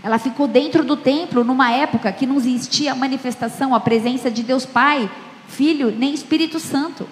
Ela 0.01 0.17
ficou 0.17 0.47
dentro 0.47 0.85
do 0.85 0.97
templo 0.97 1.43
numa 1.43 1.73
época 1.73 2.13
que 2.13 2.25
não 2.25 2.37
existia 2.37 2.93
a 2.93 2.95
manifestação, 2.95 3.75
a 3.75 3.81
presença 3.81 4.31
de 4.31 4.45
Deus 4.45 4.65
Pai, 4.65 5.11
Filho, 5.49 5.91
nem 5.91 6.15
Espírito 6.15 6.61
Santo. 6.61 7.05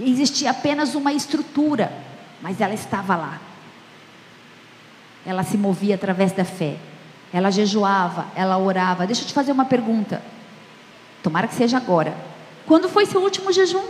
Existia 0.00 0.50
apenas 0.50 0.94
uma 0.94 1.12
estrutura, 1.12 1.92
mas 2.40 2.60
ela 2.60 2.74
estava 2.74 3.16
lá. 3.16 3.40
Ela 5.26 5.42
se 5.42 5.58
movia 5.58 5.94
através 5.94 6.32
da 6.32 6.44
fé. 6.44 6.76
Ela 7.32 7.50
jejuava, 7.50 8.26
ela 8.34 8.56
orava. 8.58 9.06
Deixa 9.06 9.22
eu 9.22 9.26
te 9.26 9.34
fazer 9.34 9.52
uma 9.52 9.64
pergunta. 9.64 10.22
Tomara 11.22 11.46
que 11.46 11.54
seja 11.54 11.76
agora. 11.76 12.16
Quando 12.66 12.88
foi 12.88 13.04
seu 13.04 13.20
último 13.20 13.52
jejum? 13.52 13.84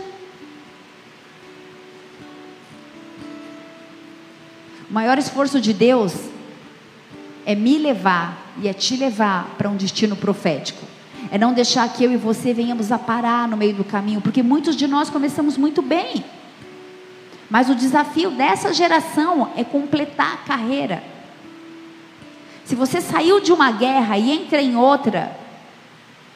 O 4.89 4.93
maior 4.93 5.17
esforço 5.17 5.61
de 5.61 5.73
Deus 5.73 6.13
é 7.45 7.55
me 7.55 7.77
levar 7.77 8.53
e 8.61 8.67
é 8.67 8.73
te 8.73 8.97
levar 8.97 9.55
para 9.57 9.69
um 9.69 9.77
destino 9.77 10.15
profético. 10.17 10.85
É 11.31 11.37
não 11.37 11.53
deixar 11.53 11.87
que 11.87 12.03
eu 12.03 12.11
e 12.11 12.17
você 12.17 12.53
venhamos 12.53 12.91
a 12.91 12.99
parar 12.99 13.47
no 13.47 13.55
meio 13.55 13.73
do 13.73 13.85
caminho, 13.85 14.19
porque 14.19 14.43
muitos 14.43 14.75
de 14.75 14.85
nós 14.85 15.09
começamos 15.09 15.57
muito 15.57 15.81
bem. 15.81 16.25
Mas 17.49 17.69
o 17.69 17.75
desafio 17.75 18.31
dessa 18.31 18.73
geração 18.73 19.49
é 19.55 19.63
completar 19.63 20.33
a 20.33 20.37
carreira. 20.37 21.01
Se 22.65 22.75
você 22.75 22.99
saiu 22.99 23.39
de 23.39 23.53
uma 23.53 23.71
guerra 23.71 24.17
e 24.17 24.29
entra 24.29 24.61
em 24.61 24.75
outra, 24.75 25.35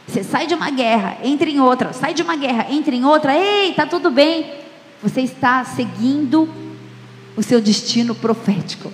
você 0.08 0.24
sai 0.24 0.48
de 0.48 0.54
uma 0.54 0.70
guerra, 0.70 1.18
entra 1.24 1.50
em 1.50 1.60
outra, 1.60 1.92
sai 1.92 2.14
de 2.14 2.22
uma 2.22 2.36
guerra, 2.36 2.68
entra 2.70 2.96
em 2.96 3.04
outra, 3.04 3.36
ei, 3.36 3.74
tá 3.74 3.86
tudo 3.86 4.10
bem. 4.10 4.50
Você 5.04 5.22
está 5.22 5.64
seguindo 5.66 6.48
o 7.36 7.44
seu 7.44 7.60
destino 7.60 8.16
profético. 8.16 8.92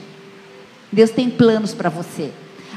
Deus 0.91 1.11
tem 1.11 1.29
planos 1.29 1.73
para 1.73 1.89
você. 1.89 2.31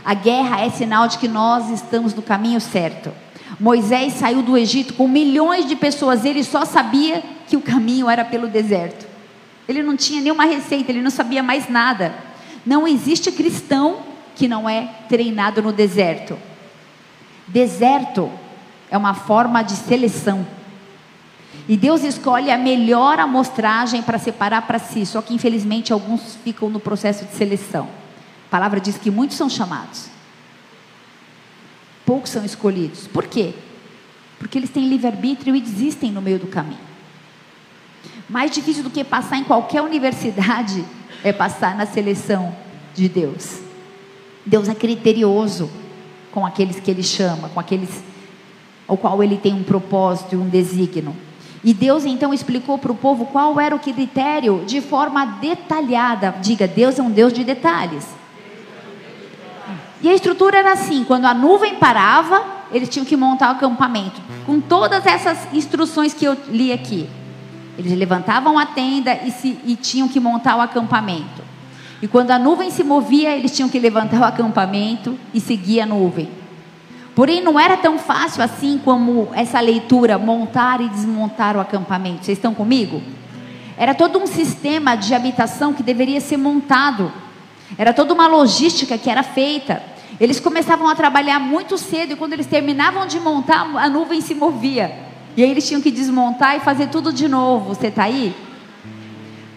A 0.04 0.12
guerra 0.12 0.60
é 0.60 0.70
sinal 0.70 1.08
de 1.08 1.18
que 1.18 1.26
nós 1.26 1.70
estamos 1.70 2.12
no 2.12 2.20
caminho 2.20 2.60
certo. 2.60 3.10
Moisés 3.58 4.14
saiu 4.14 4.42
do 4.42 4.56
Egito 4.58 4.94
com 4.94 5.08
milhões 5.08 5.66
de 5.66 5.76
pessoas, 5.76 6.24
ele 6.24 6.44
só 6.44 6.64
sabia 6.64 7.22
que 7.46 7.56
o 7.56 7.60
caminho 7.60 8.10
era 8.10 8.24
pelo 8.24 8.48
deserto. 8.48 9.06
Ele 9.68 9.82
não 9.82 9.96
tinha 9.96 10.20
nenhuma 10.20 10.44
receita, 10.44 10.92
ele 10.92 11.00
não 11.00 11.10
sabia 11.10 11.42
mais 11.42 11.68
nada. 11.68 12.14
Não 12.66 12.86
existe 12.86 13.32
cristão 13.32 13.98
que 14.34 14.46
não 14.46 14.68
é 14.68 14.88
treinado 15.08 15.62
no 15.62 15.72
deserto. 15.72 16.36
Deserto 17.46 18.30
é 18.90 18.98
uma 18.98 19.14
forma 19.14 19.62
de 19.62 19.72
seleção. 19.72 20.46
E 21.68 21.76
Deus 21.76 22.02
escolhe 22.02 22.50
a 22.50 22.58
melhor 22.58 23.18
amostragem 23.18 24.02
para 24.02 24.18
separar 24.18 24.62
para 24.62 24.78
si, 24.78 25.06
só 25.06 25.22
que 25.22 25.32
infelizmente 25.32 25.92
alguns 25.92 26.36
ficam 26.44 26.68
no 26.68 26.80
processo 26.80 27.24
de 27.24 27.32
seleção. 27.32 28.03
Palavra 28.54 28.78
diz 28.78 28.96
que 28.96 29.10
muitos 29.10 29.36
são 29.36 29.50
chamados, 29.50 30.06
poucos 32.06 32.30
são 32.30 32.44
escolhidos. 32.44 33.08
Por 33.08 33.26
quê? 33.26 33.52
Porque 34.38 34.56
eles 34.56 34.70
têm 34.70 34.88
livre-arbítrio 34.88 35.56
e 35.56 35.60
desistem 35.60 36.12
no 36.12 36.22
meio 36.22 36.38
do 36.38 36.46
caminho. 36.46 36.78
Mais 38.28 38.52
difícil 38.52 38.84
do 38.84 38.90
que 38.90 39.02
passar 39.02 39.38
em 39.38 39.42
qualquer 39.42 39.82
universidade 39.82 40.84
é 41.24 41.32
passar 41.32 41.76
na 41.76 41.84
seleção 41.84 42.54
de 42.94 43.08
Deus. 43.08 43.58
Deus 44.46 44.68
é 44.68 44.74
criterioso 44.76 45.68
com 46.30 46.46
aqueles 46.46 46.78
que 46.78 46.92
Ele 46.92 47.02
chama, 47.02 47.48
com 47.48 47.58
aqueles 47.58 48.04
ao 48.86 48.96
qual 48.96 49.20
Ele 49.20 49.36
tem 49.36 49.52
um 49.52 49.64
propósito 49.64 50.36
e 50.36 50.38
um 50.38 50.48
desígnio. 50.48 51.16
E 51.64 51.74
Deus 51.74 52.04
então 52.04 52.32
explicou 52.32 52.78
para 52.78 52.92
o 52.92 52.96
povo 52.96 53.26
qual 53.26 53.58
era 53.58 53.74
o 53.74 53.80
critério 53.80 54.62
de 54.64 54.80
forma 54.80 55.26
detalhada. 55.26 56.36
Diga, 56.40 56.68
Deus 56.68 57.00
é 57.00 57.02
um 57.02 57.10
Deus 57.10 57.32
de 57.32 57.42
detalhes. 57.42 58.22
E 60.04 60.08
a 60.10 60.12
estrutura 60.12 60.58
era 60.58 60.72
assim: 60.74 61.02
quando 61.02 61.24
a 61.24 61.32
nuvem 61.32 61.76
parava, 61.76 62.44
eles 62.70 62.90
tinham 62.90 63.06
que 63.06 63.16
montar 63.16 63.48
o 63.48 63.52
acampamento. 63.52 64.20
Com 64.44 64.60
todas 64.60 65.06
essas 65.06 65.48
instruções 65.50 66.12
que 66.12 66.26
eu 66.26 66.36
li 66.48 66.70
aqui. 66.70 67.08
Eles 67.78 67.90
levantavam 67.98 68.58
a 68.58 68.66
tenda 68.66 69.18
e, 69.24 69.30
se, 69.30 69.58
e 69.64 69.74
tinham 69.74 70.06
que 70.06 70.20
montar 70.20 70.56
o 70.56 70.60
acampamento. 70.60 71.42
E 72.02 72.06
quando 72.06 72.32
a 72.32 72.38
nuvem 72.38 72.70
se 72.70 72.84
movia, 72.84 73.34
eles 73.34 73.56
tinham 73.56 73.68
que 73.68 73.78
levantar 73.78 74.20
o 74.20 74.24
acampamento 74.24 75.18
e 75.32 75.40
seguir 75.40 75.80
a 75.80 75.86
nuvem. 75.86 76.28
Porém, 77.14 77.42
não 77.42 77.58
era 77.58 77.78
tão 77.78 77.98
fácil 77.98 78.42
assim 78.42 78.78
como 78.84 79.28
essa 79.32 79.58
leitura, 79.58 80.18
montar 80.18 80.82
e 80.82 80.88
desmontar 80.90 81.56
o 81.56 81.60
acampamento. 81.60 82.26
Vocês 82.26 82.36
estão 82.36 82.52
comigo? 82.52 83.02
Era 83.78 83.94
todo 83.94 84.18
um 84.18 84.26
sistema 84.26 84.96
de 84.96 85.14
habitação 85.14 85.72
que 85.72 85.82
deveria 85.82 86.20
ser 86.20 86.36
montado. 86.36 87.10
Era 87.78 87.94
toda 87.94 88.12
uma 88.12 88.28
logística 88.28 88.98
que 88.98 89.08
era 89.08 89.22
feita. 89.22 89.93
Eles 90.20 90.38
começavam 90.38 90.88
a 90.88 90.94
trabalhar 90.94 91.40
muito 91.40 91.76
cedo 91.76 92.12
e 92.12 92.16
quando 92.16 92.34
eles 92.34 92.46
terminavam 92.46 93.06
de 93.06 93.18
montar, 93.18 93.62
a 93.76 93.88
nuvem 93.88 94.20
se 94.20 94.34
movia. 94.34 94.96
E 95.36 95.42
aí 95.42 95.50
eles 95.50 95.66
tinham 95.66 95.80
que 95.80 95.90
desmontar 95.90 96.56
e 96.56 96.60
fazer 96.60 96.88
tudo 96.88 97.12
de 97.12 97.26
novo. 97.26 97.74
Você 97.74 97.88
está 97.88 98.04
aí? 98.04 98.34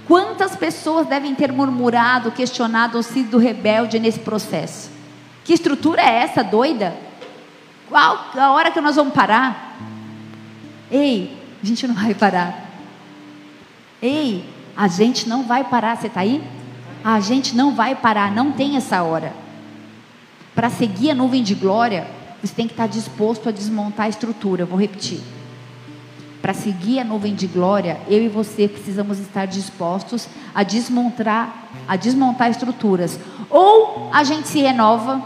Quantas 0.07 0.55
pessoas 0.55 1.05
devem 1.05 1.35
ter 1.35 1.51
murmurado, 1.51 2.31
questionado 2.31 2.97
ou 2.97 3.03
sido 3.03 3.37
rebelde 3.37 3.99
nesse 3.99 4.19
processo? 4.19 4.89
Que 5.43 5.53
estrutura 5.53 6.01
é 6.01 6.23
essa 6.23 6.43
doida? 6.43 6.95
Qual 7.89 8.31
a 8.35 8.51
hora 8.51 8.71
que 8.71 8.81
nós 8.81 8.95
vamos 8.95 9.13
parar? 9.13 9.77
Ei, 10.89 11.37
a 11.61 11.65
gente 11.65 11.87
não 11.87 11.95
vai 11.95 12.13
parar. 12.13 12.65
Ei, 14.01 14.43
a 14.75 14.87
gente 14.87 15.27
não 15.29 15.43
vai 15.43 15.63
parar. 15.63 15.97
Você 15.97 16.07
está 16.07 16.21
aí? 16.21 16.41
A 17.03 17.19
gente 17.19 17.55
não 17.55 17.75
vai 17.75 17.93
parar, 17.95 18.31
não 18.31 18.51
tem 18.51 18.75
essa 18.77 19.03
hora. 19.03 19.46
Para 20.57 20.71
seguir 20.71 21.11
a 21.11 21.13
nuvem 21.13 21.43
de 21.43 21.53
glória, 21.53 22.07
você 22.41 22.51
tem 22.51 22.65
que 22.65 22.73
estar 22.73 22.87
disposto 22.87 23.47
a 23.47 23.51
desmontar 23.51 24.07
a 24.07 24.09
estrutura. 24.09 24.65
Vou 24.65 24.79
repetir. 24.79 25.19
Para 26.41 26.51
seguir 26.51 26.99
a 26.99 27.03
nuvem 27.03 27.35
de 27.35 27.45
glória, 27.45 28.01
eu 28.07 28.23
e 28.23 28.27
você 28.27 28.67
precisamos 28.67 29.19
estar 29.19 29.45
dispostos 29.45 30.27
a 30.55 30.63
desmontar, 30.63 31.69
a 31.87 31.95
desmontar 31.95 32.49
estruturas. 32.49 33.19
Ou 33.51 34.09
a 34.11 34.23
gente 34.23 34.47
se 34.47 34.59
renova, 34.59 35.23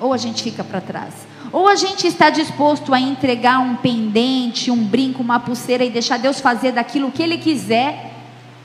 ou 0.00 0.14
a 0.14 0.16
gente 0.16 0.42
fica 0.42 0.64
para 0.64 0.80
trás. 0.80 1.12
Ou 1.52 1.68
a 1.68 1.76
gente 1.76 2.06
está 2.06 2.30
disposto 2.30 2.94
a 2.94 2.98
entregar 2.98 3.58
um 3.58 3.76
pendente, 3.76 4.70
um 4.70 4.82
brinco, 4.82 5.22
uma 5.22 5.38
pulseira 5.38 5.84
e 5.84 5.90
deixar 5.90 6.18
Deus 6.18 6.40
fazer 6.40 6.72
daquilo 6.72 7.12
que 7.12 7.22
Ele 7.22 7.36
quiser, 7.36 8.10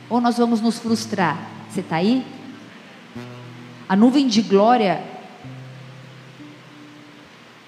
ou 0.09 0.21
nós 0.21 0.37
vamos 0.37 0.61
nos 0.61 0.79
frustrar. 0.79 1.37
Você 1.69 1.81
está 1.81 1.97
aí? 1.97 2.25
A 3.89 3.95
nuvem 3.97 4.25
de 4.29 4.41
glória 4.41 5.10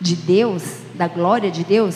de 0.03 0.17
Deus, 0.17 0.63
da 0.93 1.07
glória 1.07 1.49
de 1.49 1.63
Deus, 1.63 1.95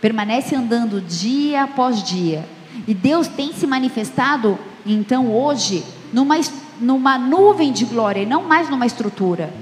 permanece 0.00 0.54
andando 0.54 1.00
dia 1.00 1.64
após 1.64 2.04
dia. 2.04 2.48
E 2.86 2.94
Deus 2.94 3.26
tem 3.26 3.52
se 3.52 3.66
manifestado, 3.66 4.56
então, 4.86 5.34
hoje, 5.34 5.84
numa, 6.12 6.36
numa 6.80 7.18
nuvem 7.18 7.72
de 7.72 7.84
glória 7.84 8.22
e 8.22 8.26
não 8.26 8.44
mais 8.44 8.70
numa 8.70 8.86
estrutura. 8.86 9.52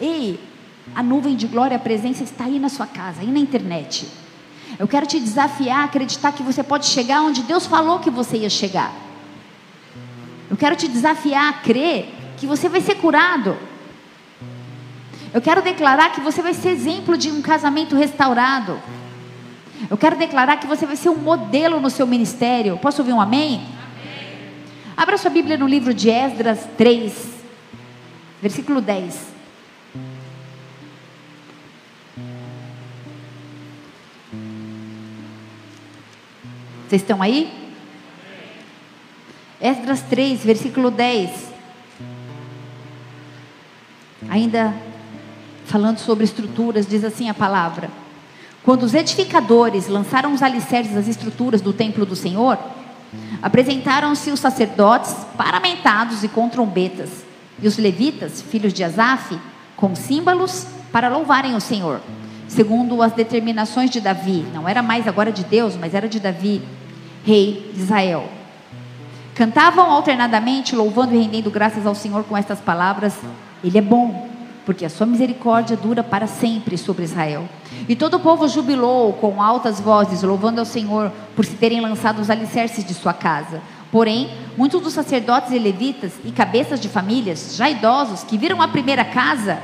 Ei, 0.00 0.40
a 0.94 1.02
nuvem 1.04 1.36
de 1.36 1.46
glória, 1.46 1.76
a 1.76 1.80
presença 1.80 2.24
está 2.24 2.44
aí 2.44 2.58
na 2.58 2.68
sua 2.68 2.86
casa, 2.86 3.20
aí 3.20 3.28
na 3.28 3.38
internet. 3.38 4.08
Eu 4.76 4.88
quero 4.88 5.06
te 5.06 5.20
desafiar 5.20 5.82
a 5.82 5.84
acreditar 5.84 6.32
que 6.32 6.42
você 6.42 6.64
pode 6.64 6.86
chegar 6.86 7.22
onde 7.22 7.42
Deus 7.42 7.66
falou 7.66 8.00
que 8.00 8.10
você 8.10 8.38
ia 8.38 8.50
chegar. 8.50 8.92
Eu 10.50 10.56
quero 10.56 10.74
te 10.74 10.88
desafiar 10.88 11.48
a 11.48 11.52
crer 11.52 12.12
que 12.36 12.46
você 12.46 12.68
vai 12.68 12.80
ser 12.80 12.96
curado. 12.96 13.56
Eu 15.32 15.40
quero 15.40 15.62
declarar 15.62 16.10
que 16.10 16.20
você 16.20 16.42
vai 16.42 16.52
ser 16.52 16.70
exemplo 16.70 17.16
de 17.16 17.30
um 17.30 17.40
casamento 17.40 17.94
restaurado. 17.94 18.80
Eu 19.88 19.96
quero 19.96 20.16
declarar 20.16 20.56
que 20.56 20.66
você 20.66 20.84
vai 20.84 20.96
ser 20.96 21.08
um 21.08 21.16
modelo 21.16 21.80
no 21.80 21.88
seu 21.88 22.06
ministério. 22.06 22.76
Posso 22.78 23.00
ouvir 23.00 23.12
um 23.12 23.20
amém? 23.20 23.56
amém. 23.56 23.68
Abra 24.96 25.16
sua 25.16 25.30
Bíblia 25.30 25.56
no 25.56 25.68
livro 25.68 25.94
de 25.94 26.10
Esdras 26.10 26.66
3, 26.76 27.12
versículo 28.42 28.80
10. 28.80 29.30
Vocês 36.88 37.02
estão 37.02 37.22
aí? 37.22 37.52
Esdras 39.60 40.02
3, 40.02 40.44
versículo 40.44 40.90
10. 40.90 41.52
Ainda 44.28 44.89
falando 45.70 45.98
sobre 45.98 46.24
estruturas, 46.24 46.86
diz 46.86 47.04
assim 47.04 47.30
a 47.30 47.34
palavra: 47.34 47.88
Quando 48.62 48.82
os 48.82 48.92
edificadores 48.92 49.86
lançaram 49.88 50.34
os 50.34 50.42
alicerces 50.42 50.94
das 50.94 51.06
estruturas 51.06 51.60
do 51.60 51.72
templo 51.72 52.04
do 52.04 52.16
Senhor, 52.16 52.58
apresentaram-se 53.40 54.30
os 54.30 54.40
sacerdotes 54.40 55.14
paramentados 55.36 56.24
e 56.24 56.28
com 56.28 56.48
trombetas, 56.48 57.24
e 57.62 57.68
os 57.68 57.78
levitas, 57.78 58.42
filhos 58.42 58.72
de 58.72 58.82
Asaf, 58.82 59.38
com 59.76 59.94
símbolos 59.94 60.66
para 60.90 61.08
louvarem 61.08 61.54
o 61.54 61.60
Senhor, 61.60 62.00
segundo 62.48 63.00
as 63.00 63.12
determinações 63.12 63.90
de 63.90 64.00
Davi. 64.00 64.44
Não 64.52 64.68
era 64.68 64.82
mais 64.82 65.06
agora 65.06 65.30
de 65.30 65.44
Deus, 65.44 65.76
mas 65.76 65.94
era 65.94 66.08
de 66.08 66.18
Davi, 66.18 66.62
rei 67.24 67.70
de 67.72 67.80
Israel. 67.80 68.28
Cantavam 69.36 69.88
alternadamente, 69.88 70.74
louvando 70.74 71.14
e 71.14 71.18
rendendo 71.18 71.50
graças 71.50 71.86
ao 71.86 71.94
Senhor 71.94 72.24
com 72.24 72.36
estas 72.36 72.58
palavras: 72.58 73.14
Ele 73.62 73.78
é 73.78 73.82
bom, 73.82 74.29
porque 74.64 74.84
a 74.84 74.90
sua 74.90 75.06
misericórdia 75.06 75.76
dura 75.76 76.02
para 76.02 76.26
sempre 76.26 76.76
sobre 76.76 77.04
Israel. 77.04 77.48
E 77.88 77.96
todo 77.96 78.14
o 78.14 78.20
povo 78.20 78.46
jubilou 78.48 79.12
com 79.14 79.42
altas 79.42 79.80
vozes, 79.80 80.22
louvando 80.22 80.60
ao 80.60 80.66
Senhor 80.66 81.10
por 81.34 81.44
se 81.44 81.54
terem 81.54 81.80
lançado 81.80 82.20
os 82.20 82.30
alicerces 82.30 82.84
de 82.84 82.94
sua 82.94 83.12
casa. 83.12 83.60
Porém, 83.90 84.30
muitos 84.56 84.80
dos 84.80 84.92
sacerdotes 84.92 85.50
e 85.52 85.58
levitas 85.58 86.12
e 86.24 86.30
cabeças 86.30 86.78
de 86.78 86.88
famílias, 86.88 87.56
já 87.56 87.68
idosos, 87.68 88.22
que 88.22 88.38
viram 88.38 88.62
a 88.62 88.68
primeira 88.68 89.04
casa, 89.04 89.58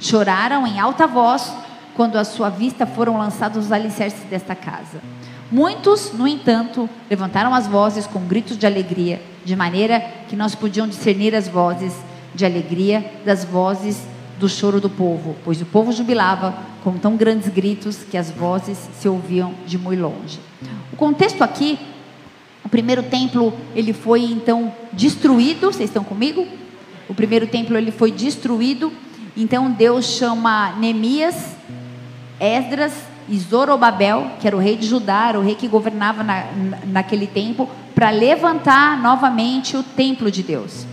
choraram 0.00 0.66
em 0.66 0.80
alta 0.80 1.06
voz 1.06 1.52
quando 1.94 2.16
à 2.16 2.24
sua 2.24 2.48
vista 2.48 2.86
foram 2.86 3.18
lançados 3.18 3.66
os 3.66 3.72
alicerces 3.72 4.24
desta 4.24 4.54
casa. 4.54 5.00
Muitos, 5.52 6.12
no 6.12 6.26
entanto, 6.26 6.88
levantaram 7.08 7.52
as 7.52 7.66
vozes 7.66 8.06
com 8.06 8.20
gritos 8.20 8.56
de 8.56 8.66
alegria, 8.66 9.20
de 9.44 9.54
maneira 9.54 10.00
que 10.28 10.36
nós 10.36 10.54
podiam 10.54 10.88
discernir 10.88 11.34
as 11.34 11.48
vozes 11.48 11.92
de 12.34 12.44
alegria 12.44 13.04
das 13.24 13.44
vozes 13.44 14.00
do 14.40 14.48
choro 14.48 14.80
do 14.80 14.88
povo, 14.88 15.36
pois 15.44 15.60
o 15.60 15.66
povo 15.66 15.92
jubilava 15.92 16.56
com 16.82 16.96
tão 16.96 17.14
grandes 17.14 17.48
gritos 17.48 17.98
que 17.98 18.16
as 18.16 18.30
vozes 18.30 18.78
se 18.94 19.06
ouviam 19.06 19.54
de 19.66 19.76
muito 19.76 20.00
longe. 20.00 20.40
O 20.90 20.96
contexto 20.96 21.42
aqui, 21.42 21.78
o 22.64 22.68
primeiro 22.68 23.02
templo, 23.02 23.52
ele 23.74 23.92
foi 23.92 24.22
então 24.22 24.72
destruído, 24.92 25.66
vocês 25.66 25.90
estão 25.90 26.02
comigo? 26.02 26.48
O 27.06 27.14
primeiro 27.14 27.46
templo 27.46 27.76
ele 27.76 27.90
foi 27.90 28.10
destruído, 28.10 28.90
então 29.36 29.70
Deus 29.70 30.06
chama 30.06 30.72
Neemias, 30.78 31.54
Esdras 32.40 32.94
e 33.28 33.38
Zorobabel, 33.38 34.30
que 34.40 34.46
era 34.46 34.56
o 34.56 34.60
rei 34.60 34.74
de 34.74 34.86
Judá, 34.86 35.28
era 35.28 35.38
o 35.38 35.42
rei 35.42 35.54
que 35.54 35.68
governava 35.68 36.22
na, 36.22 36.46
naquele 36.86 37.26
tempo, 37.26 37.68
para 37.94 38.08
levantar 38.08 39.00
novamente 39.02 39.76
o 39.76 39.82
templo 39.82 40.30
de 40.30 40.42
Deus. 40.42 40.86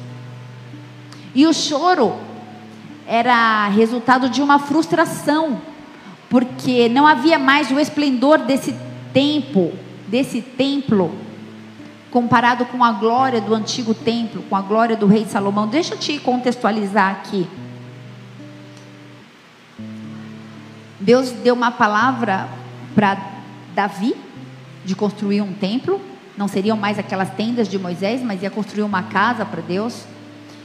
E 1.33 1.45
o 1.47 1.53
choro 1.53 2.26
era 3.07 3.69
resultado 3.69 4.29
de 4.29 4.41
uma 4.41 4.59
frustração, 4.59 5.61
porque 6.29 6.89
não 6.89 7.07
havia 7.07 7.39
mais 7.39 7.71
o 7.71 7.79
esplendor 7.79 8.39
desse 8.39 8.75
tempo, 9.13 9.71
desse 10.07 10.41
templo, 10.41 11.15
comparado 12.11 12.65
com 12.65 12.83
a 12.83 12.91
glória 12.91 13.39
do 13.39 13.55
antigo 13.55 13.93
templo, 13.93 14.43
com 14.49 14.55
a 14.55 14.61
glória 14.61 14.97
do 14.97 15.07
rei 15.07 15.25
Salomão. 15.25 15.67
Deixa 15.67 15.93
eu 15.93 15.97
te 15.97 16.19
contextualizar 16.19 17.11
aqui. 17.11 17.47
Deus 20.99 21.31
deu 21.31 21.53
uma 21.53 21.71
palavra 21.71 22.49
para 22.93 23.17
Davi 23.73 24.15
de 24.83 24.95
construir 24.95 25.41
um 25.41 25.53
templo. 25.53 26.01
Não 26.35 26.47
seriam 26.49 26.75
mais 26.75 26.99
aquelas 26.99 27.29
tendas 27.29 27.69
de 27.69 27.79
Moisés, 27.79 28.21
mas 28.21 28.43
ia 28.43 28.49
construir 28.49 28.83
uma 28.83 29.03
casa 29.03 29.45
para 29.45 29.61
Deus. 29.61 30.05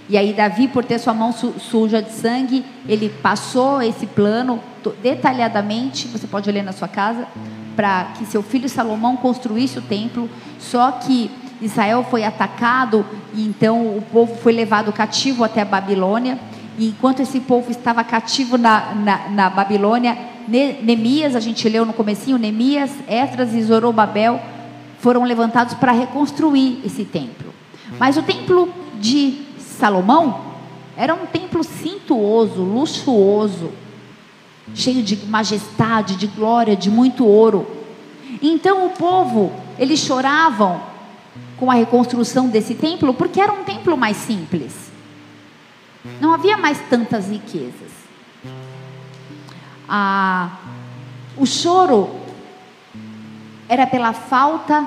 E 0.08 0.16
aí 0.16 0.32
Davi, 0.32 0.68
por 0.68 0.84
ter 0.84 0.98
sua 0.98 1.14
mão 1.14 1.32
su 1.32 1.54
suja 1.58 2.02
de 2.02 2.12
sangue, 2.12 2.64
ele 2.88 3.08
passou 3.08 3.80
esse 3.80 4.06
plano 4.06 4.60
detalhadamente, 5.02 6.08
você 6.08 6.26
pode 6.26 6.50
ler 6.50 6.62
na 6.62 6.72
sua 6.72 6.88
casa, 6.88 7.26
para 7.76 8.12
que 8.18 8.26
seu 8.26 8.42
filho 8.42 8.68
Salomão 8.68 9.16
construísse 9.16 9.78
o 9.78 9.82
templo. 9.82 10.28
Só 10.58 10.90
que 10.92 11.30
Israel 11.60 12.04
foi 12.10 12.24
atacado 12.24 13.06
e 13.34 13.46
então 13.46 13.96
o 13.96 14.02
povo 14.02 14.34
foi 14.34 14.52
levado 14.52 14.92
cativo 14.92 15.44
até 15.44 15.62
a 15.62 15.64
Babilônia. 15.64 16.38
E 16.78 16.88
enquanto 16.88 17.20
esse 17.20 17.40
povo 17.40 17.70
estava 17.70 18.02
cativo 18.02 18.58
na, 18.58 18.94
na, 18.94 19.28
na 19.28 19.50
Babilônia, 19.50 20.18
Neemias, 20.48 21.36
a 21.36 21.40
gente 21.40 21.68
leu 21.68 21.86
no 21.86 21.92
comecinho, 21.92 22.38
Neemias, 22.38 22.90
Esdras 23.06 23.54
e 23.54 23.62
Zorobabel 23.62 24.40
foram 24.98 25.24
levantados 25.24 25.74
para 25.74 25.92
reconstruir 25.92 26.80
esse 26.84 27.04
templo. 27.04 27.52
Mas 27.98 28.16
o 28.16 28.22
templo 28.22 28.68
de 29.00 29.51
Salomão 29.82 30.40
era 30.96 31.12
um 31.12 31.26
templo 31.26 31.64
cintuoso, 31.64 32.62
luxuoso. 32.62 33.72
cheio 34.76 35.02
de 35.02 35.16
majestade, 35.26 36.14
de 36.14 36.28
glória, 36.28 36.76
de 36.76 36.88
muito 36.88 37.26
ouro. 37.26 37.66
Então 38.40 38.86
o 38.86 38.90
povo, 38.90 39.52
eles 39.76 39.98
choravam 39.98 40.80
com 41.56 41.68
a 41.68 41.74
reconstrução 41.74 42.48
desse 42.48 42.76
templo, 42.76 43.12
porque 43.12 43.40
era 43.40 43.52
um 43.52 43.64
templo 43.64 43.96
mais 43.96 44.16
simples. 44.18 44.72
Não 46.20 46.32
havia 46.32 46.56
mais 46.56 46.78
tantas 46.88 47.28
riquezas. 47.28 47.90
Ah, 49.88 50.58
o 51.36 51.44
choro 51.44 52.08
era 53.68 53.84
pela 53.84 54.12
falta 54.12 54.86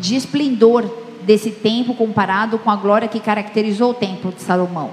de 0.00 0.16
esplendor 0.16 1.01
desse 1.24 1.50
templo 1.50 1.94
comparado 1.94 2.58
com 2.58 2.70
a 2.70 2.76
glória 2.76 3.08
que 3.08 3.20
caracterizou 3.20 3.90
o 3.90 3.94
templo 3.94 4.32
de 4.32 4.42
Salomão. 4.42 4.90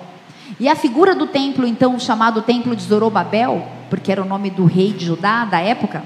E 0.59 0.67
a 0.67 0.75
figura 0.75 1.13
do 1.15 1.27
templo, 1.27 1.65
então, 1.65 1.99
chamado 1.99 2.41
Templo 2.41 2.75
de 2.75 2.83
Zorobabel, 2.83 3.67
porque 3.89 4.11
era 4.11 4.21
o 4.21 4.25
nome 4.25 4.49
do 4.49 4.65
rei 4.65 4.91
de 4.91 5.05
Judá 5.05 5.45
da 5.45 5.59
época, 5.59 6.03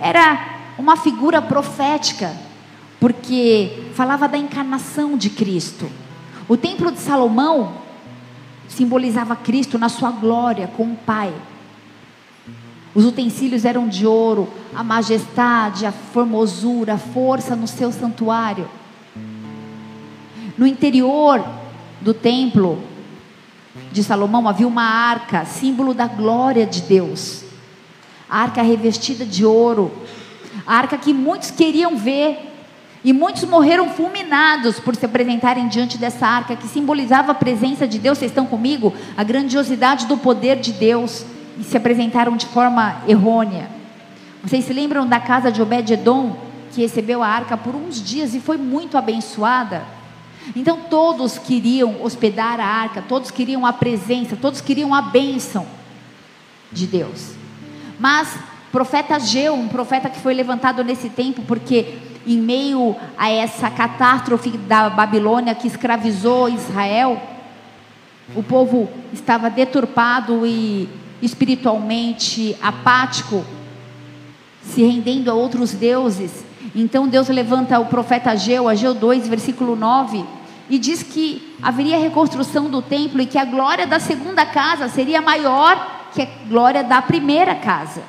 era 0.00 0.58
uma 0.78 0.96
figura 0.96 1.40
profética, 1.40 2.34
porque 3.00 3.90
falava 3.94 4.28
da 4.28 4.38
encarnação 4.38 5.16
de 5.16 5.30
Cristo. 5.30 5.90
O 6.48 6.56
templo 6.56 6.90
de 6.90 6.98
Salomão 6.98 7.72
simbolizava 8.68 9.34
Cristo 9.34 9.78
na 9.78 9.88
sua 9.88 10.10
glória 10.10 10.68
com 10.76 10.84
o 10.84 10.96
Pai. 10.96 11.32
Os 12.98 13.04
utensílios 13.04 13.64
eram 13.64 13.86
de 13.86 14.04
ouro, 14.04 14.48
a 14.74 14.82
majestade, 14.82 15.86
a 15.86 15.92
formosura, 15.92 16.94
a 16.94 16.98
força 16.98 17.54
no 17.54 17.68
seu 17.68 17.92
santuário. 17.92 18.68
No 20.58 20.66
interior 20.66 21.48
do 22.00 22.12
templo 22.12 22.82
de 23.92 24.02
Salomão 24.02 24.48
havia 24.48 24.66
uma 24.66 24.82
arca, 24.82 25.44
símbolo 25.44 25.94
da 25.94 26.08
glória 26.08 26.66
de 26.66 26.80
Deus. 26.80 27.44
A 28.28 28.40
arca 28.40 28.62
revestida 28.62 29.24
de 29.24 29.44
ouro, 29.46 29.92
a 30.66 30.74
arca 30.74 30.98
que 30.98 31.14
muitos 31.14 31.52
queriam 31.52 31.96
ver, 31.96 32.52
e 33.04 33.12
muitos 33.12 33.44
morreram 33.44 33.90
fulminados 33.90 34.80
por 34.80 34.96
se 34.96 35.06
apresentarem 35.06 35.68
diante 35.68 35.96
dessa 35.98 36.26
arca 36.26 36.56
que 36.56 36.66
simbolizava 36.66 37.30
a 37.30 37.36
presença 37.36 37.86
de 37.86 37.96
Deus. 37.96 38.18
Vocês 38.18 38.32
estão 38.32 38.44
comigo? 38.44 38.92
A 39.16 39.22
grandiosidade 39.22 40.06
do 40.06 40.16
poder 40.16 40.56
de 40.56 40.72
Deus 40.72 41.24
e 41.58 41.64
se 41.64 41.76
apresentaram 41.76 42.36
de 42.36 42.46
forma 42.46 43.02
errônea. 43.06 43.68
Vocês 44.42 44.64
se 44.64 44.72
lembram 44.72 45.06
da 45.06 45.18
casa 45.18 45.50
de 45.50 45.60
Obed-edom, 45.60 46.36
que 46.72 46.80
recebeu 46.80 47.22
a 47.22 47.28
arca 47.28 47.56
por 47.56 47.74
uns 47.74 48.02
dias 48.02 48.34
e 48.34 48.40
foi 48.40 48.56
muito 48.56 48.96
abençoada? 48.96 49.82
Então 50.54 50.78
todos 50.88 51.36
queriam 51.36 52.02
hospedar 52.02 52.60
a 52.60 52.64
arca, 52.64 53.02
todos 53.02 53.30
queriam 53.30 53.66
a 53.66 53.72
presença, 53.72 54.36
todos 54.36 54.60
queriam 54.60 54.94
a 54.94 55.02
bênção 55.02 55.66
de 56.70 56.86
Deus. 56.86 57.34
Mas 57.98 58.38
profeta 58.70 59.18
Geu, 59.18 59.54
um 59.54 59.68
profeta 59.68 60.08
que 60.08 60.20
foi 60.20 60.34
levantado 60.34 60.84
nesse 60.84 61.10
tempo, 61.10 61.42
porque 61.42 61.98
em 62.26 62.38
meio 62.38 62.94
a 63.16 63.30
essa 63.30 63.70
catástrofe 63.70 64.50
da 64.50 64.88
Babilônia 64.88 65.54
que 65.54 65.66
escravizou 65.66 66.48
Israel, 66.48 67.20
o 68.36 68.42
povo 68.42 68.88
estava 69.12 69.48
deturpado 69.48 70.46
e 70.46 70.88
espiritualmente 71.20 72.56
apático, 72.62 73.44
se 74.62 74.82
rendendo 74.82 75.30
a 75.30 75.34
outros 75.34 75.72
deuses. 75.72 76.44
Então 76.74 77.08
Deus 77.08 77.28
levanta 77.28 77.78
o 77.78 77.86
profeta 77.86 78.30
Ageu, 78.30 78.68
Ageu 78.68 78.94
2, 78.94 79.28
versículo 79.28 79.74
9, 79.74 80.24
e 80.70 80.78
diz 80.78 81.02
que 81.02 81.56
haveria 81.62 81.98
reconstrução 81.98 82.68
do 82.68 82.82
templo 82.82 83.20
e 83.20 83.26
que 83.26 83.38
a 83.38 83.44
glória 83.44 83.86
da 83.86 83.98
segunda 83.98 84.44
casa 84.44 84.88
seria 84.88 85.20
maior 85.20 86.10
que 86.14 86.22
a 86.22 86.28
glória 86.48 86.84
da 86.84 87.00
primeira 87.00 87.54
casa. 87.54 88.02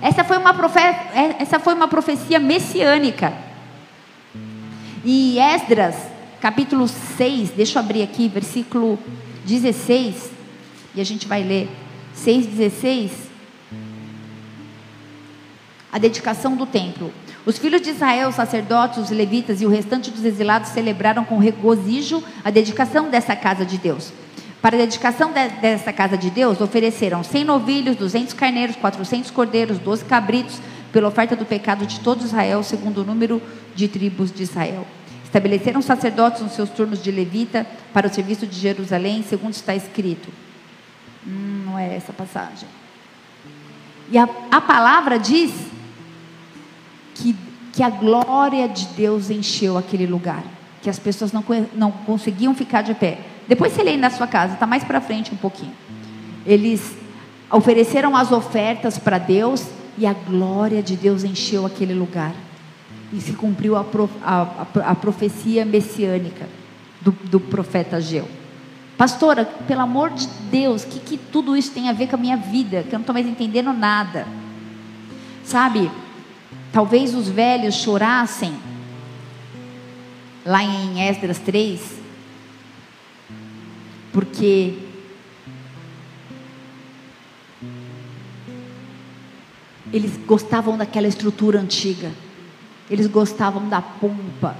Essa 0.00 0.24
foi 0.24 0.36
uma, 0.36 0.54
profe... 0.54 0.80
Essa 1.38 1.58
foi 1.58 1.74
uma 1.74 1.88
profecia 1.88 2.38
messiânica. 2.38 3.32
E 5.04 5.38
Esdras, 5.38 5.96
capítulo 6.40 6.88
6, 6.88 7.50
deixa 7.50 7.78
eu 7.78 7.82
abrir 7.82 8.02
aqui, 8.02 8.28
versículo 8.28 8.98
16, 9.44 10.30
e 10.94 11.00
a 11.00 11.04
gente 11.04 11.26
vai 11.26 11.42
ler. 11.42 11.83
6,16, 12.16 13.10
a 15.92 15.98
dedicação 15.98 16.56
do 16.56 16.66
templo. 16.66 17.12
Os 17.46 17.58
filhos 17.58 17.82
de 17.82 17.90
Israel, 17.90 18.30
os 18.30 18.34
sacerdotes, 18.34 18.98
os 18.98 19.10
levitas 19.10 19.60
e 19.60 19.66
o 19.66 19.68
restante 19.68 20.10
dos 20.10 20.24
exilados 20.24 20.70
celebraram 20.70 21.24
com 21.24 21.38
regozijo 21.38 22.22
a 22.42 22.50
dedicação 22.50 23.10
dessa 23.10 23.36
casa 23.36 23.64
de 23.64 23.78
Deus. 23.78 24.12
Para 24.62 24.76
a 24.76 24.80
dedicação 24.80 25.30
de, 25.30 25.48
dessa 25.60 25.92
casa 25.92 26.16
de 26.16 26.30
Deus, 26.30 26.60
ofereceram 26.60 27.22
100 27.22 27.44
novilhos, 27.44 27.96
200 27.96 28.32
carneiros, 28.32 28.76
400 28.76 29.30
cordeiros, 29.30 29.78
12 29.78 30.06
cabritos, 30.06 30.58
pela 30.90 31.08
oferta 31.08 31.36
do 31.36 31.44
pecado 31.44 31.86
de 31.86 32.00
todo 32.00 32.24
Israel, 32.24 32.62
segundo 32.62 33.02
o 33.02 33.04
número 33.04 33.42
de 33.74 33.88
tribos 33.88 34.32
de 34.32 34.42
Israel. 34.42 34.86
Estabeleceram 35.22 35.82
sacerdotes 35.82 36.40
nos 36.40 36.52
seus 36.52 36.70
turnos 36.70 37.02
de 37.02 37.10
levita 37.10 37.66
para 37.92 38.06
o 38.06 38.14
serviço 38.14 38.46
de 38.46 38.58
Jerusalém, 38.58 39.22
segundo 39.28 39.52
está 39.52 39.74
escrito. 39.74 40.30
Hum, 41.26 41.64
não 41.66 41.78
é 41.78 41.94
essa 41.94 42.12
passagem. 42.12 42.68
E 44.10 44.18
a, 44.18 44.28
a 44.50 44.60
palavra 44.60 45.18
diz 45.18 45.52
que, 47.14 47.34
que 47.72 47.82
a 47.82 47.90
glória 47.90 48.68
de 48.68 48.86
Deus 48.88 49.30
encheu 49.30 49.78
aquele 49.78 50.06
lugar. 50.06 50.42
Que 50.82 50.90
as 50.90 50.98
pessoas 50.98 51.32
não, 51.32 51.42
não 51.74 51.90
conseguiam 51.90 52.54
ficar 52.54 52.82
de 52.82 52.94
pé. 52.94 53.20
Depois 53.48 53.72
você 53.72 53.82
lê 53.82 53.96
na 53.96 54.10
sua 54.10 54.26
casa, 54.26 54.54
está 54.54 54.66
mais 54.66 54.84
para 54.84 55.00
frente 55.00 55.32
um 55.32 55.36
pouquinho. 55.36 55.72
Eles 56.46 56.96
ofereceram 57.50 58.16
as 58.16 58.32
ofertas 58.32 58.98
para 58.98 59.18
Deus 59.18 59.66
e 59.96 60.06
a 60.06 60.12
glória 60.12 60.82
de 60.82 60.96
Deus 60.96 61.24
encheu 61.24 61.64
aquele 61.64 61.94
lugar. 61.94 62.34
E 63.12 63.20
se 63.20 63.32
cumpriu 63.32 63.76
a, 63.76 63.84
a, 64.22 64.42
a, 64.42 64.90
a 64.90 64.94
profecia 64.94 65.64
messiânica 65.64 66.46
do, 67.00 67.12
do 67.12 67.38
profeta 67.38 68.00
Geu. 68.00 68.28
Pastora, 68.96 69.44
pelo 69.44 69.80
amor 69.80 70.10
de 70.10 70.26
Deus, 70.50 70.84
o 70.84 70.86
que, 70.86 71.00
que 71.00 71.16
tudo 71.16 71.56
isso 71.56 71.72
tem 71.72 71.88
a 71.88 71.92
ver 71.92 72.06
com 72.06 72.14
a 72.14 72.18
minha 72.18 72.36
vida? 72.36 72.82
Que 72.82 72.90
eu 72.90 72.98
não 72.98 73.00
estou 73.00 73.12
mais 73.12 73.26
entendendo 73.26 73.72
nada. 73.72 74.26
Sabe, 75.44 75.90
talvez 76.72 77.14
os 77.14 77.28
velhos 77.28 77.74
chorassem, 77.74 78.54
lá 80.44 80.62
em 80.62 81.08
Esdras 81.08 81.38
3, 81.38 81.80
porque 84.12 84.78
eles 89.92 90.16
gostavam 90.26 90.76
daquela 90.76 91.08
estrutura 91.08 91.60
antiga, 91.60 92.12
eles 92.88 93.06
gostavam 93.06 93.68
da 93.68 93.82
pompa, 93.82 94.56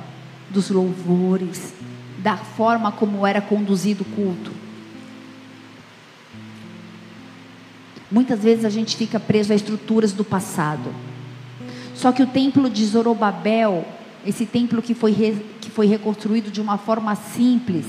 dos 0.50 0.70
louvores, 0.70 1.72
da 2.24 2.38
forma 2.38 2.90
como 2.90 3.26
era 3.26 3.42
conduzido 3.42 4.00
o 4.00 4.16
culto. 4.16 4.50
Muitas 8.10 8.42
vezes 8.42 8.64
a 8.64 8.70
gente 8.70 8.96
fica 8.96 9.20
preso 9.20 9.52
a 9.52 9.56
estruturas 9.56 10.10
do 10.14 10.24
passado. 10.24 10.88
Só 11.94 12.12
que 12.12 12.22
o 12.22 12.26
templo 12.26 12.70
de 12.70 12.82
Zorobabel, 12.87 13.87
esse 14.24 14.46
templo 14.46 14.80
que 14.80 14.94
foi, 14.94 15.12
re, 15.12 15.37
que 15.60 15.70
foi 15.70 15.87
reconstruído 15.87 16.50
de 16.50 16.62
uma 16.62 16.78
forma 16.78 17.14
simples, 17.14 17.84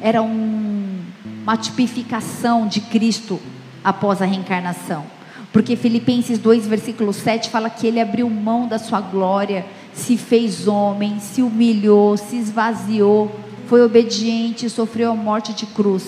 era 0.00 0.20
um, 0.20 0.98
uma 1.44 1.56
tipificação 1.56 2.66
de 2.66 2.80
Cristo 2.80 3.40
após 3.84 4.20
a 4.20 4.24
reencarnação. 4.24 5.06
Porque 5.52 5.76
Filipenses 5.76 6.40
2, 6.40 6.66
versículo 6.66 7.12
7 7.12 7.50
fala 7.50 7.70
que 7.70 7.86
ele 7.86 8.00
abriu 8.00 8.28
mão 8.28 8.66
da 8.66 8.80
sua 8.80 9.00
glória, 9.00 9.64
se 9.92 10.16
fez 10.16 10.66
homem, 10.66 11.20
se 11.20 11.40
humilhou, 11.40 12.16
se 12.16 12.34
esvaziou 12.34 13.43
foi 13.74 13.82
obediente 13.82 14.66
e 14.66 14.70
sofreu 14.70 15.10
a 15.10 15.16
morte 15.16 15.52
de 15.52 15.66
cruz. 15.66 16.06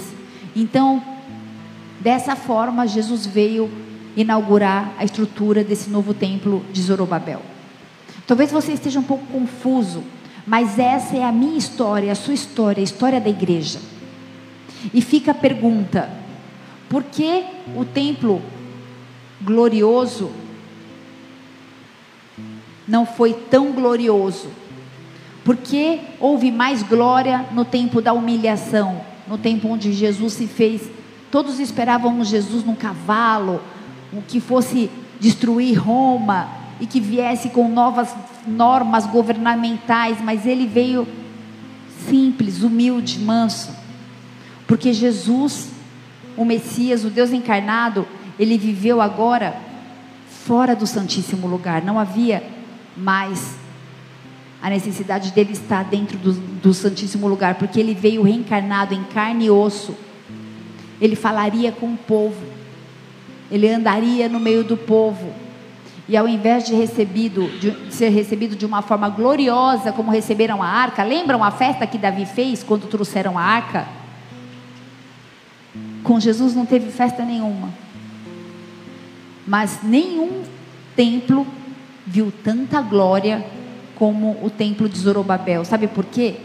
Então, 0.54 1.02
dessa 1.98 2.36
forma, 2.36 2.86
Jesus 2.86 3.26
veio 3.26 3.68
inaugurar 4.16 4.94
a 4.96 5.04
estrutura 5.04 5.64
desse 5.64 5.90
novo 5.90 6.14
templo 6.14 6.64
de 6.72 6.80
Zorobabel. 6.80 7.42
Talvez 8.24 8.52
você 8.52 8.70
esteja 8.70 9.00
um 9.00 9.02
pouco 9.02 9.26
confuso, 9.26 10.04
mas 10.46 10.78
essa 10.78 11.16
é 11.16 11.24
a 11.24 11.32
minha 11.32 11.58
história, 11.58 12.12
a 12.12 12.14
sua 12.14 12.34
história, 12.34 12.80
a 12.80 12.84
história 12.84 13.20
da 13.20 13.28
igreja. 13.28 13.80
E 14.94 15.02
fica 15.02 15.32
a 15.32 15.34
pergunta: 15.34 16.08
por 16.88 17.02
que 17.02 17.42
o 17.74 17.84
templo 17.84 18.40
glorioso 19.40 20.30
não 22.86 23.04
foi 23.04 23.32
tão 23.32 23.72
glorioso 23.72 24.50
porque 25.46 26.00
houve 26.18 26.50
mais 26.50 26.82
glória 26.82 27.46
no 27.52 27.64
tempo 27.64 28.02
da 28.02 28.12
humilhação, 28.12 29.00
no 29.28 29.38
tempo 29.38 29.68
onde 29.68 29.92
Jesus 29.92 30.32
se 30.32 30.48
fez. 30.48 30.90
Todos 31.30 31.60
esperavam 31.60 32.24
Jesus 32.24 32.64
num 32.64 32.74
cavalo, 32.74 33.62
o 34.12 34.20
que 34.20 34.40
fosse 34.40 34.90
destruir 35.20 35.78
Roma 35.78 36.48
e 36.80 36.86
que 36.86 36.98
viesse 36.98 37.50
com 37.50 37.68
novas 37.68 38.12
normas 38.44 39.06
governamentais, 39.06 40.20
mas 40.20 40.44
ele 40.44 40.66
veio 40.66 41.06
simples, 42.08 42.64
humilde, 42.64 43.20
manso. 43.20 43.70
Porque 44.66 44.92
Jesus, 44.92 45.68
o 46.36 46.44
Messias, 46.44 47.04
o 47.04 47.08
Deus 47.08 47.30
encarnado, 47.30 48.04
ele 48.36 48.58
viveu 48.58 49.00
agora 49.00 49.56
fora 50.28 50.74
do 50.74 50.88
Santíssimo 50.88 51.46
Lugar. 51.46 51.84
Não 51.84 52.00
havia 52.00 52.42
mais 52.96 53.64
a 54.62 54.70
necessidade 54.70 55.32
dele 55.32 55.52
estar 55.52 55.84
dentro 55.84 56.16
do, 56.18 56.32
do 56.32 56.74
Santíssimo 56.74 57.28
Lugar, 57.28 57.56
porque 57.56 57.78
ele 57.78 57.94
veio 57.94 58.22
reencarnado 58.22 58.94
em 58.94 59.04
carne 59.04 59.46
e 59.46 59.50
osso. 59.50 59.94
Ele 61.00 61.14
falaria 61.14 61.70
com 61.70 61.92
o 61.92 61.96
povo, 61.96 62.42
ele 63.50 63.68
andaria 63.68 64.28
no 64.28 64.40
meio 64.40 64.64
do 64.64 64.76
povo. 64.76 65.32
E 66.08 66.16
ao 66.16 66.28
invés 66.28 66.64
de, 66.64 66.74
recebido, 66.74 67.48
de 67.58 67.92
ser 67.92 68.10
recebido 68.10 68.54
de 68.54 68.64
uma 68.64 68.80
forma 68.80 69.08
gloriosa, 69.08 69.92
como 69.92 70.10
receberam 70.10 70.62
a 70.62 70.68
arca, 70.68 71.02
lembram 71.02 71.42
a 71.42 71.50
festa 71.50 71.86
que 71.86 71.98
Davi 71.98 72.24
fez 72.24 72.62
quando 72.62 72.86
trouxeram 72.86 73.36
a 73.36 73.42
arca? 73.42 73.86
Com 76.04 76.20
Jesus 76.20 76.54
não 76.54 76.64
teve 76.64 76.90
festa 76.92 77.24
nenhuma. 77.24 77.70
Mas 79.46 79.80
nenhum 79.82 80.42
templo 80.94 81.46
viu 82.06 82.32
tanta 82.42 82.80
glória 82.80 83.44
como 83.96 84.38
o 84.42 84.50
templo 84.50 84.88
de 84.88 84.98
Zorobabel. 84.98 85.64
Sabe 85.64 85.88
por 85.88 86.04
quê? 86.04 86.36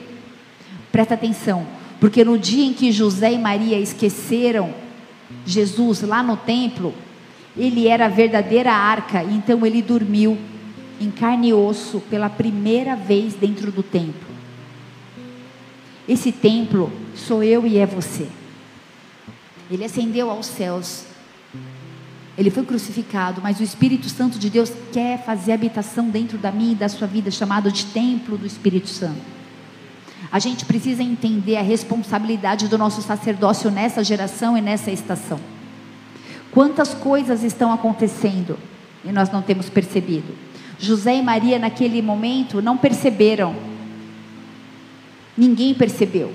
Presta 0.91 1.13
atenção. 1.13 1.65
Porque 1.99 2.23
no 2.23 2.37
dia 2.39 2.65
em 2.65 2.73
que 2.73 2.91
José 2.91 3.31
e 3.31 3.37
Maria 3.37 3.77
esqueceram 3.77 4.73
Jesus 5.45 6.01
lá 6.01 6.23
no 6.23 6.35
templo, 6.35 6.93
ele 7.55 7.87
era 7.87 8.05
a 8.05 8.09
verdadeira 8.09 8.71
arca, 8.71 9.23
então 9.23 9.65
ele 9.65 9.81
dormiu 9.81 10.37
em 10.99 11.11
carne 11.11 11.49
e 11.49 11.53
osso 11.53 11.99
pela 12.09 12.29
primeira 12.29 12.95
vez 12.95 13.33
dentro 13.33 13.71
do 13.71 13.83
templo. 13.83 14.31
Esse 16.07 16.31
templo 16.31 16.91
sou 17.15 17.43
eu 17.43 17.65
e 17.65 17.77
é 17.77 17.85
você. 17.85 18.27
Ele 19.69 19.85
ascendeu 19.85 20.29
aos 20.29 20.47
céus. 20.47 21.05
Ele 22.37 22.49
foi 22.49 22.63
crucificado, 22.65 23.41
mas 23.41 23.59
o 23.59 23.63
Espírito 23.63 24.07
Santo 24.09 24.39
de 24.39 24.49
Deus 24.49 24.71
quer 24.91 25.23
fazer 25.23 25.51
habitação 25.51 26.09
dentro 26.09 26.37
da 26.37 26.51
minha 26.51 26.71
e 26.71 26.75
da 26.75 26.87
sua 26.87 27.07
vida, 27.07 27.29
chamado 27.29 27.71
de 27.71 27.85
templo 27.85 28.37
do 28.37 28.45
Espírito 28.45 28.87
Santo. 28.87 29.21
A 30.31 30.39
gente 30.39 30.63
precisa 30.65 31.03
entender 31.03 31.57
a 31.57 31.61
responsabilidade 31.61 32.67
do 32.67 32.77
nosso 32.77 33.01
sacerdócio 33.01 33.69
nessa 33.69 34.03
geração 34.03 34.57
e 34.57 34.61
nessa 34.61 34.89
estação. 34.89 35.39
Quantas 36.51 36.93
coisas 36.93 37.43
estão 37.43 37.71
acontecendo 37.71 38.57
e 39.03 39.11
nós 39.11 39.29
não 39.29 39.41
temos 39.41 39.69
percebido? 39.69 40.33
José 40.79 41.15
e 41.17 41.21
Maria, 41.21 41.59
naquele 41.59 42.01
momento, 42.01 42.61
não 42.61 42.77
perceberam. 42.77 43.55
Ninguém 45.37 45.73
percebeu. 45.73 46.33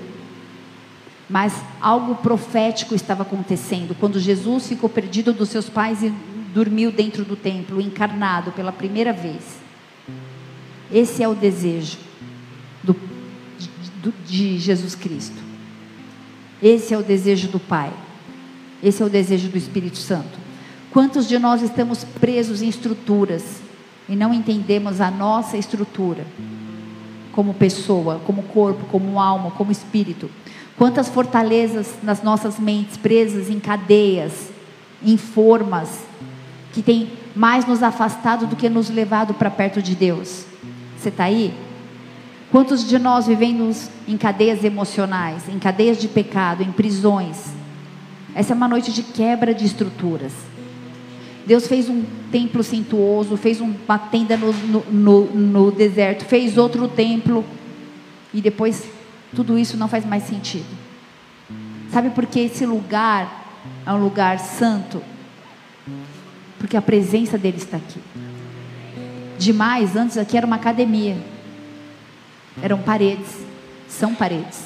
Mas 1.29 1.53
algo 1.81 2.15
profético 2.15 2.95
estava 2.95 3.23
acontecendo. 3.23 3.95
Quando 3.99 4.19
Jesus 4.19 4.67
ficou 4.67 4.89
perdido 4.89 5.33
dos 5.33 5.49
seus 5.49 5.69
pais 5.69 6.01
e 6.01 6.13
dormiu 6.53 6.91
dentro 6.91 7.23
do 7.23 7.35
templo, 7.35 7.81
encarnado 7.81 8.51
pela 8.51 8.71
primeira 8.71 9.13
vez. 9.13 9.59
Esse 10.91 11.21
é 11.21 11.27
o 11.27 11.35
desejo 11.35 11.97
do, 12.81 12.95
de, 13.57 14.11
de 14.25 14.57
Jesus 14.57 14.95
Cristo. 14.95 15.37
Esse 16.61 16.93
é 16.93 16.97
o 16.97 17.03
desejo 17.03 17.49
do 17.49 17.59
Pai. 17.59 17.93
Esse 18.81 19.03
é 19.03 19.05
o 19.05 19.09
desejo 19.09 19.49
do 19.49 19.57
Espírito 19.57 19.97
Santo. 19.97 20.39
Quantos 20.91 21.27
de 21.27 21.37
nós 21.37 21.61
estamos 21.61 22.03
presos 22.03 22.61
em 22.61 22.69
estruturas 22.69 23.61
e 24.07 24.15
não 24.15 24.33
entendemos 24.33 25.01
a 25.01 25.11
nossa 25.11 25.57
estrutura 25.57 26.25
como 27.31 27.53
pessoa, 27.53 28.19
como 28.25 28.41
corpo, 28.43 28.85
como 28.85 29.19
alma, 29.19 29.51
como 29.51 29.71
espírito? 29.71 30.29
Quantas 30.77 31.09
fortalezas 31.09 31.95
nas 32.03 32.21
nossas 32.21 32.59
mentes 32.59 32.97
presas 32.97 33.49
em 33.49 33.59
cadeias, 33.59 34.51
em 35.03 35.17
formas, 35.17 36.05
que 36.71 36.83
tem 36.83 37.11
mais 37.35 37.65
nos 37.65 37.81
afastado 37.81 38.45
do 38.45 38.55
que 38.55 38.69
nos 38.69 38.87
levado 38.87 39.33
para 39.33 39.49
perto 39.49 39.81
de 39.81 39.95
Deus? 39.95 40.45
Você 40.95 41.09
está 41.09 41.23
aí? 41.23 41.51
Quantos 42.51 42.87
de 42.87 42.99
nós 42.99 43.25
vivemos 43.25 43.89
em 44.07 44.15
cadeias 44.17 44.63
emocionais, 44.63 45.49
em 45.49 45.57
cadeias 45.57 45.97
de 45.97 46.07
pecado, 46.07 46.61
em 46.61 46.71
prisões? 46.71 47.55
Essa 48.35 48.53
é 48.53 48.55
uma 48.55 48.67
noite 48.67 48.93
de 48.93 49.01
quebra 49.01 49.55
de 49.55 49.65
estruturas. 49.65 50.31
Deus 51.47 51.65
fez 51.65 51.89
um 51.89 52.03
templo 52.31 52.63
suntuoso, 52.63 53.35
fez 53.35 53.59
uma 53.61 53.97
tenda 53.97 54.37
no, 54.37 54.53
no, 54.53 54.83
no, 54.91 55.25
no 55.25 55.71
deserto, 55.71 56.23
fez 56.23 56.55
outro 56.55 56.87
templo 56.87 57.43
e 58.33 58.41
depois 58.41 58.96
tudo 59.35 59.57
isso 59.57 59.77
não 59.77 59.87
faz 59.87 60.05
mais 60.05 60.23
sentido. 60.23 60.65
Sabe 61.91 62.09
por 62.09 62.25
que 62.25 62.39
esse 62.39 62.65
lugar 62.65 63.45
é 63.85 63.91
um 63.91 64.03
lugar 64.03 64.39
santo? 64.39 65.01
Porque 66.59 66.75
a 66.75 66.81
presença 66.81 67.37
dele 67.37 67.57
está 67.57 67.77
aqui. 67.77 68.01
Demais, 69.37 69.95
antes 69.95 70.17
aqui 70.17 70.37
era 70.37 70.45
uma 70.45 70.55
academia. 70.55 71.17
Eram 72.61 72.79
paredes, 72.79 73.45
são 73.87 74.15
paredes. 74.15 74.65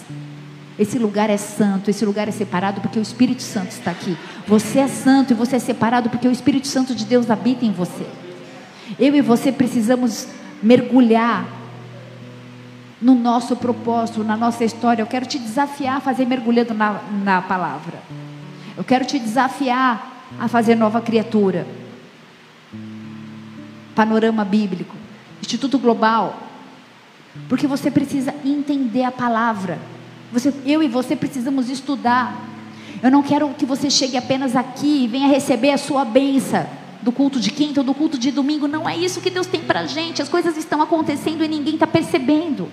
Esse 0.79 0.97
lugar 0.97 1.29
é 1.29 1.37
santo, 1.37 1.89
esse 1.89 2.03
lugar 2.05 2.27
é 2.27 2.31
separado 2.31 2.81
porque 2.81 2.97
o 2.97 3.01
Espírito 3.01 3.43
Santo 3.43 3.71
está 3.71 3.91
aqui. 3.91 4.17
Você 4.47 4.79
é 4.79 4.87
santo 4.87 5.31
e 5.31 5.35
você 5.35 5.57
é 5.57 5.59
separado 5.59 6.09
porque 6.09 6.27
o 6.27 6.31
Espírito 6.31 6.67
Santo 6.67 6.95
de 6.95 7.05
Deus 7.05 7.29
habita 7.29 7.65
em 7.65 7.71
você. 7.71 8.05
Eu 8.97 9.15
e 9.15 9.21
você 9.21 9.51
precisamos 9.51 10.27
mergulhar 10.63 11.45
no 13.01 13.15
nosso 13.15 13.55
propósito, 13.55 14.23
na 14.23 14.37
nossa 14.37 14.63
história. 14.63 15.01
Eu 15.01 15.07
quero 15.07 15.25
te 15.25 15.39
desafiar 15.39 15.97
a 15.97 16.01
fazer 16.01 16.25
mergulhando 16.25 16.73
na, 16.73 17.01
na 17.23 17.41
palavra. 17.41 17.99
Eu 18.77 18.83
quero 18.83 19.05
te 19.05 19.17
desafiar 19.17 20.25
a 20.39 20.47
fazer 20.47 20.75
nova 20.75 21.01
criatura. 21.01 21.67
Panorama 23.95 24.45
bíblico, 24.45 24.95
Instituto 25.41 25.79
Global. 25.79 26.39
Porque 27.49 27.65
você 27.65 27.89
precisa 27.89 28.33
entender 28.45 29.03
a 29.03 29.11
palavra. 29.11 29.79
Você, 30.31 30.53
eu 30.65 30.83
e 30.83 30.87
você 30.87 31.15
precisamos 31.15 31.69
estudar. 31.69 32.35
Eu 33.01 33.09
não 33.09 33.23
quero 33.23 33.49
que 33.49 33.65
você 33.65 33.89
chegue 33.89 34.15
apenas 34.15 34.55
aqui 34.55 35.03
e 35.03 35.07
venha 35.07 35.27
receber 35.27 35.71
a 35.71 35.77
sua 35.77 36.05
benção 36.05 36.67
do 37.01 37.11
culto 37.11 37.39
de 37.39 37.49
quinta 37.49 37.79
ou 37.79 37.85
do 37.85 37.93
culto 37.93 38.17
de 38.17 38.31
domingo. 38.31 38.67
Não 38.67 38.87
é 38.87 38.95
isso 38.95 39.21
que 39.21 39.29
Deus 39.29 39.47
tem 39.47 39.61
para 39.61 39.85
gente. 39.85 40.21
As 40.21 40.29
coisas 40.29 40.55
estão 40.55 40.81
acontecendo 40.81 41.43
e 41.43 41.47
ninguém 41.47 41.73
está 41.73 41.87
percebendo. 41.87 42.69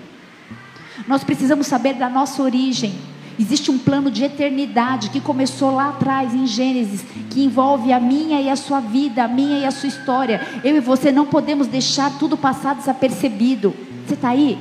Nós 1.06 1.22
precisamos 1.24 1.66
saber 1.66 1.94
da 1.94 2.08
nossa 2.08 2.42
origem. 2.42 2.94
Existe 3.38 3.70
um 3.70 3.78
plano 3.78 4.10
de 4.10 4.24
eternidade 4.24 5.10
que 5.10 5.20
começou 5.20 5.72
lá 5.72 5.90
atrás, 5.90 6.34
em 6.34 6.44
Gênesis, 6.44 7.04
que 7.30 7.44
envolve 7.44 7.92
a 7.92 8.00
minha 8.00 8.40
e 8.40 8.50
a 8.50 8.56
sua 8.56 8.80
vida, 8.80 9.22
a 9.22 9.28
minha 9.28 9.60
e 9.60 9.64
a 9.64 9.70
sua 9.70 9.88
história. 9.88 10.40
Eu 10.64 10.76
e 10.76 10.80
você 10.80 11.12
não 11.12 11.24
podemos 11.24 11.68
deixar 11.68 12.18
tudo 12.18 12.36
passar 12.36 12.74
desapercebido. 12.74 13.72
Você 14.04 14.14
está 14.14 14.30
aí? 14.30 14.58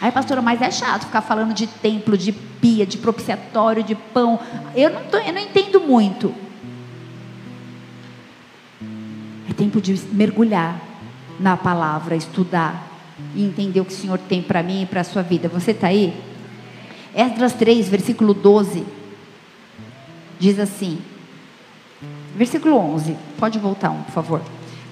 Aí, 0.00 0.10
pastora, 0.10 0.40
mas 0.40 0.62
é 0.62 0.70
chato 0.70 1.04
ficar 1.04 1.20
falando 1.20 1.52
de 1.52 1.66
templo, 1.66 2.16
de 2.16 2.32
pia, 2.32 2.86
de 2.86 2.96
propiciatório, 2.96 3.84
de 3.84 3.94
pão. 3.94 4.40
Eu 4.74 4.90
não, 4.90 5.04
tô, 5.04 5.18
eu 5.18 5.32
não 5.32 5.40
entendo 5.40 5.78
muito. 5.80 6.34
É 9.48 9.52
tempo 9.52 9.80
de 9.80 9.94
mergulhar 10.12 10.80
na 11.38 11.56
palavra, 11.56 12.16
estudar, 12.16 12.91
e 13.34 13.44
entender 13.44 13.80
o 13.80 13.84
que 13.84 13.92
o 13.92 13.96
Senhor 13.96 14.18
tem 14.18 14.42
para 14.42 14.62
mim 14.62 14.82
e 14.82 14.86
para 14.86 15.00
a 15.00 15.04
sua 15.04 15.22
vida. 15.22 15.48
Você 15.48 15.72
está 15.72 15.88
aí? 15.88 16.14
Esdras 17.14 17.52
3, 17.52 17.88
versículo 17.88 18.32
12, 18.32 18.84
diz 20.38 20.58
assim, 20.58 20.98
versículo 22.34 22.76
11, 22.76 23.16
pode 23.38 23.58
voltar 23.58 23.90
um, 23.90 24.02
por 24.02 24.12
favor. 24.12 24.42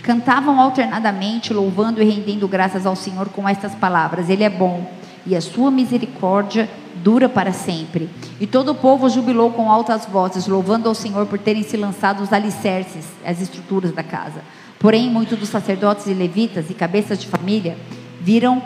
Cantavam 0.02 0.60
alternadamente, 0.60 1.52
louvando 1.52 2.02
e 2.02 2.04
rendendo 2.04 2.48
graças 2.48 2.86
ao 2.86 2.96
Senhor 2.96 3.28
com 3.28 3.48
estas 3.48 3.74
palavras: 3.74 4.30
Ele 4.30 4.44
é 4.44 4.50
bom 4.50 4.90
e 5.26 5.36
a 5.36 5.40
sua 5.40 5.70
misericórdia 5.70 6.68
dura 6.96 7.28
para 7.28 7.52
sempre. 7.52 8.08
E 8.40 8.46
todo 8.46 8.72
o 8.72 8.74
povo 8.74 9.08
jubilou 9.08 9.50
com 9.50 9.70
altas 9.70 10.06
vozes, 10.06 10.46
louvando 10.46 10.88
ao 10.88 10.94
Senhor 10.94 11.26
por 11.26 11.38
terem 11.38 11.62
se 11.62 11.76
lançado 11.76 12.22
os 12.22 12.32
alicerces, 12.32 13.06
as 13.24 13.40
estruturas 13.40 13.92
da 13.92 14.02
casa. 14.02 14.42
Porém, 14.78 15.10
muitos 15.10 15.38
dos 15.38 15.50
sacerdotes 15.50 16.06
e 16.06 16.14
levitas 16.14 16.70
e 16.70 16.74
cabeças 16.74 17.18
de 17.18 17.26
família 17.26 17.76
viram 18.20 18.62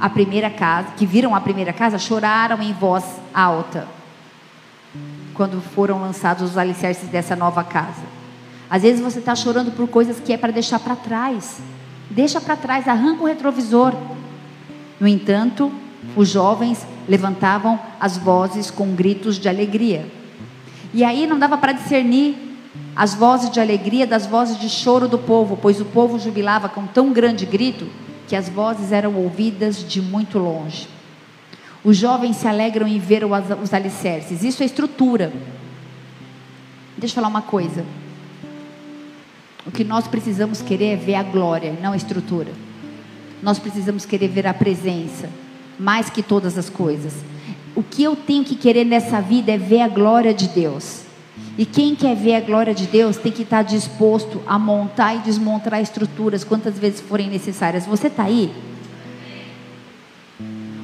a 0.00 0.08
primeira 0.10 0.50
casa, 0.50 0.88
que 0.96 1.06
viram 1.06 1.34
a 1.34 1.40
primeira 1.40 1.72
casa, 1.72 1.98
choraram 1.98 2.60
em 2.62 2.72
voz 2.72 3.04
alta 3.32 3.86
quando 5.32 5.60
foram 5.60 6.00
lançados 6.00 6.50
os 6.50 6.58
alicerces 6.58 7.08
dessa 7.08 7.34
nova 7.34 7.64
casa. 7.64 8.02
Às 8.70 8.82
vezes 8.82 9.00
você 9.00 9.18
está 9.18 9.34
chorando 9.34 9.72
por 9.72 9.88
coisas 9.88 10.20
que 10.20 10.32
é 10.32 10.36
para 10.36 10.52
deixar 10.52 10.78
para 10.78 10.94
trás. 10.94 11.60
Deixa 12.08 12.40
para 12.40 12.56
trás, 12.56 12.86
arranca 12.86 13.22
o 13.22 13.26
retrovisor. 13.26 13.92
No 15.00 15.08
entanto, 15.08 15.72
os 16.14 16.28
jovens 16.28 16.86
levantavam 17.08 17.78
as 17.98 18.16
vozes 18.16 18.70
com 18.70 18.94
gritos 18.94 19.38
de 19.38 19.48
alegria. 19.48 20.06
E 20.92 21.02
aí 21.02 21.26
não 21.26 21.38
dava 21.38 21.58
para 21.58 21.72
discernir 21.72 22.36
as 22.94 23.14
vozes 23.14 23.50
de 23.50 23.60
alegria 23.60 24.06
das 24.06 24.26
vozes 24.26 24.58
de 24.58 24.68
choro 24.68 25.08
do 25.08 25.18
povo, 25.18 25.58
pois 25.60 25.80
o 25.80 25.84
povo 25.84 26.18
jubilava 26.18 26.68
com 26.68 26.86
tão 26.86 27.12
grande 27.12 27.44
grito 27.44 27.86
que 28.28 28.36
as 28.36 28.48
vozes 28.48 28.92
eram 28.92 29.14
ouvidas 29.14 29.86
de 29.86 30.00
muito 30.00 30.38
longe. 30.38 30.88
Os 31.82 31.96
jovens 31.96 32.36
se 32.36 32.48
alegram 32.48 32.88
em 32.88 32.98
ver 32.98 33.22
os 33.24 33.74
alicerces, 33.74 34.42
isso 34.42 34.62
é 34.62 34.66
estrutura. 34.66 35.32
Deixa 36.96 37.12
eu 37.12 37.16
falar 37.16 37.28
uma 37.28 37.42
coisa. 37.42 37.84
O 39.66 39.70
que 39.70 39.84
nós 39.84 40.06
precisamos 40.06 40.62
querer 40.62 40.92
é 40.92 40.96
ver 40.96 41.14
a 41.14 41.22
glória, 41.22 41.76
não 41.82 41.92
a 41.92 41.96
estrutura. 41.96 42.52
Nós 43.42 43.58
precisamos 43.58 44.06
querer 44.06 44.28
ver 44.28 44.46
a 44.46 44.54
presença, 44.54 45.28
mais 45.78 46.08
que 46.08 46.22
todas 46.22 46.56
as 46.56 46.70
coisas. 46.70 47.14
O 47.74 47.82
que 47.82 48.02
eu 48.02 48.14
tenho 48.16 48.44
que 48.44 48.54
querer 48.54 48.84
nessa 48.84 49.20
vida 49.20 49.52
é 49.52 49.58
ver 49.58 49.80
a 49.80 49.88
glória 49.88 50.32
de 50.32 50.48
Deus. 50.48 51.03
E 51.56 51.64
quem 51.64 51.94
quer 51.94 52.16
ver 52.16 52.34
a 52.34 52.40
glória 52.40 52.74
de 52.74 52.86
Deus 52.86 53.16
tem 53.16 53.30
que 53.30 53.42
estar 53.42 53.62
disposto 53.62 54.42
a 54.46 54.58
montar 54.58 55.14
e 55.14 55.18
desmontar 55.20 55.80
estruturas 55.80 56.42
quantas 56.42 56.78
vezes 56.78 57.00
forem 57.00 57.28
necessárias. 57.28 57.86
Você 57.86 58.08
está 58.08 58.24
aí? 58.24 58.52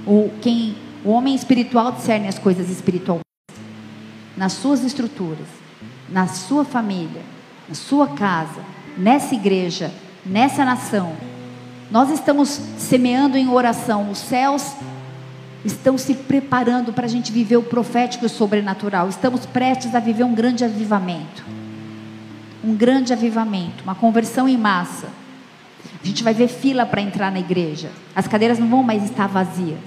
O, 0.06 0.30
quem, 0.40 0.76
o 1.04 1.10
homem 1.10 1.34
espiritual 1.34 1.92
discerne 1.92 2.28
as 2.28 2.38
coisas 2.38 2.70
espirituais 2.70 3.20
nas 4.36 4.54
suas 4.54 4.82
estruturas, 4.84 5.46
na 6.08 6.26
sua 6.26 6.64
família, 6.64 7.20
na 7.68 7.74
sua 7.74 8.08
casa, 8.08 8.62
nessa 8.96 9.34
igreja, 9.34 9.92
nessa 10.24 10.64
nação. 10.64 11.12
Nós 11.90 12.10
estamos 12.10 12.48
semeando 12.78 13.36
em 13.36 13.48
oração. 13.48 14.10
Os 14.10 14.18
céus 14.18 14.74
estão 15.64 15.98
se 15.98 16.14
preparando 16.14 16.92
para 16.92 17.06
a 17.06 17.08
gente 17.08 17.30
viver 17.30 17.56
o 17.56 17.62
profético 17.62 18.24
e 18.24 18.26
o 18.26 18.30
sobrenatural. 18.30 19.08
Estamos 19.08 19.44
prestes 19.46 19.94
a 19.94 20.00
viver 20.00 20.24
um 20.24 20.34
grande 20.34 20.64
avivamento. 20.64 21.44
Um 22.64 22.74
grande 22.74 23.12
avivamento, 23.12 23.82
uma 23.82 23.94
conversão 23.94 24.48
em 24.48 24.56
massa. 24.56 25.08
A 26.02 26.06
gente 26.06 26.22
vai 26.22 26.32
ver 26.32 26.48
fila 26.48 26.86
para 26.86 27.00
entrar 27.00 27.30
na 27.30 27.40
igreja. 27.40 27.90
As 28.14 28.26
cadeiras 28.26 28.58
não 28.58 28.68
vão 28.68 28.82
mais 28.82 29.04
estar 29.04 29.26
vazias. 29.26 29.78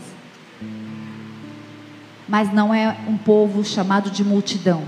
Mas 2.28 2.54
não 2.54 2.74
é 2.74 2.96
um 3.08 3.18
povo 3.18 3.64
chamado 3.64 4.10
de 4.10 4.24
multidão. 4.24 4.84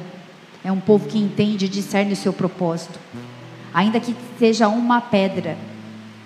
É 0.63 0.71
um 0.71 0.79
povo 0.79 1.07
que 1.07 1.17
entende 1.17 1.65
e 1.65 1.69
discerne 1.69 2.13
o 2.13 2.15
seu 2.15 2.33
propósito. 2.33 2.99
Ainda 3.73 3.99
que 3.99 4.15
seja 4.39 4.67
uma 4.67 5.01
pedra, 5.01 5.57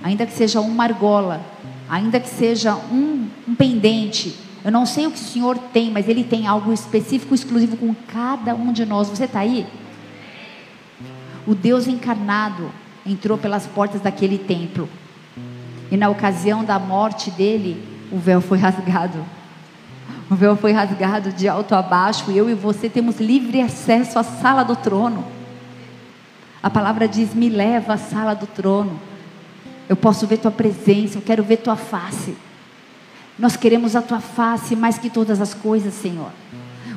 ainda 0.04 0.26
que 0.26 0.34
seja 0.34 0.62
uma 0.62 0.84
argola, 0.84 1.42
ainda 1.90 2.20
que 2.20 2.30
seja 2.30 2.76
um, 2.76 3.28
um 3.48 3.56
pendente, 3.56 4.36
eu 4.64 4.72
não 4.72 4.86
sei 4.86 5.08
o 5.08 5.12
que 5.12 5.18
o 5.18 5.24
Senhor 5.24 5.58
tem, 5.58 5.90
mas 5.90 6.08
Ele 6.08 6.24
tem 6.24 6.46
algo 6.46 6.74
específico, 6.74 7.34
exclusivo 7.34 7.78
com 7.78 7.94
cada 7.94 8.54
um 8.54 8.74
de 8.74 8.86
nós. 8.86 9.08
Você 9.08 9.24
está 9.24 9.40
aí? 9.40 9.66
O 11.48 11.56
Deus 11.56 11.88
encarnado 11.88 12.70
entrou 13.06 13.38
pelas 13.38 13.66
portas 13.66 14.02
daquele 14.02 14.38
templo. 14.38 14.90
E 15.90 15.98
na 15.98 16.10
ocasião 16.10 16.64
da 16.64 16.78
morte 16.78 17.32
dele, 17.32 17.82
o 18.12 18.18
véu 18.18 18.42
foi 18.42 18.58
rasgado. 18.58 19.26
O 20.30 20.36
véu 20.36 20.56
foi 20.56 20.72
rasgado 20.74 21.32
de 21.32 21.48
alto 21.48 21.74
a 21.74 21.82
baixo. 21.82 22.30
E 22.30 22.38
eu 22.38 22.50
e 22.50 22.54
você 22.54 22.90
temos 22.90 23.20
livre 23.20 23.62
acesso 23.62 24.20
à 24.20 24.24
sala 24.24 24.64
do 24.64 24.76
trono. 24.76 25.26
A 26.62 26.70
palavra 26.70 27.08
diz: 27.08 27.34
Me 27.34 27.50
leva 27.50 27.94
à 27.94 27.98
sala 27.98 28.34
do 28.36 28.46
trono. 28.46 29.00
Eu 29.88 29.96
posso 29.96 30.28
ver 30.28 30.38
tua 30.38 30.52
presença, 30.52 31.18
eu 31.18 31.22
quero 31.22 31.42
ver 31.42 31.58
tua 31.58 31.76
face. 31.76 32.36
Nós 33.40 33.56
queremos 33.56 33.96
a 33.96 34.02
tua 34.02 34.20
face 34.20 34.76
mais 34.76 34.98
que 34.98 35.10
todas 35.10 35.40
as 35.40 35.54
coisas, 35.54 35.94
Senhor. 35.94 36.32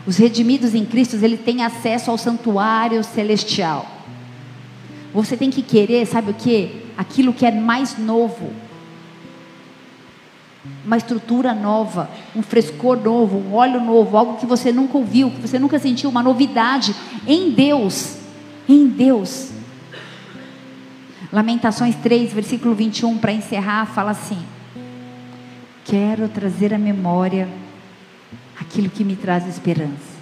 Os 0.04 0.16
redimidos 0.16 0.74
em 0.74 0.84
Cristo, 0.84 1.16
ele 1.22 1.36
tem 1.36 1.62
acesso 1.62 2.10
ao 2.10 2.18
santuário 2.18 3.04
celestial. 3.04 3.86
Você 5.14 5.36
tem 5.36 5.50
que 5.50 5.62
querer, 5.62 6.04
sabe 6.04 6.32
o 6.32 6.34
que? 6.34 6.82
Aquilo 6.98 7.32
que 7.32 7.46
é 7.46 7.52
mais 7.52 7.96
novo. 7.96 8.52
Uma 10.84 10.96
estrutura 10.96 11.54
nova, 11.54 12.10
um 12.34 12.42
frescor 12.42 12.96
novo, 12.96 13.38
um 13.38 13.54
óleo 13.54 13.80
novo, 13.80 14.16
algo 14.16 14.36
que 14.36 14.46
você 14.46 14.72
nunca 14.72 14.98
ouviu, 14.98 15.30
que 15.30 15.40
você 15.40 15.60
nunca 15.60 15.78
sentiu, 15.78 16.10
uma 16.10 16.22
novidade 16.24 16.94
em 17.24 17.50
Deus. 17.50 18.16
Em 18.68 18.88
Deus. 18.88 19.50
Lamentações 21.32 21.94
3, 21.96 22.32
versículo 22.32 22.74
21, 22.74 23.18
para 23.18 23.32
encerrar, 23.32 23.86
fala 23.86 24.10
assim: 24.10 24.38
quero 25.84 26.28
trazer 26.28 26.72
à 26.72 26.78
memória 26.78 27.48
aquilo 28.58 28.88
que 28.88 29.04
me 29.04 29.16
traz 29.16 29.46
esperança. 29.46 30.12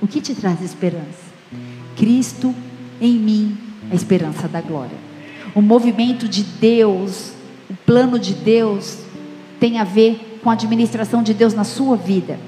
O 0.00 0.06
que 0.06 0.20
te 0.20 0.34
traz 0.34 0.60
esperança? 0.62 1.32
Cristo 1.96 2.54
em 3.00 3.14
mim, 3.14 3.56
a 3.90 3.94
esperança 3.94 4.48
da 4.48 4.60
glória. 4.60 4.96
O 5.54 5.62
movimento 5.62 6.28
de 6.28 6.42
Deus, 6.42 7.32
o 7.68 7.74
plano 7.74 8.18
de 8.18 8.34
Deus, 8.34 8.98
tem 9.60 9.78
a 9.78 9.84
ver 9.84 10.40
com 10.42 10.50
a 10.50 10.54
administração 10.54 11.22
de 11.22 11.32
Deus 11.32 11.54
na 11.54 11.64
sua 11.64 11.96
vida. 11.96 12.38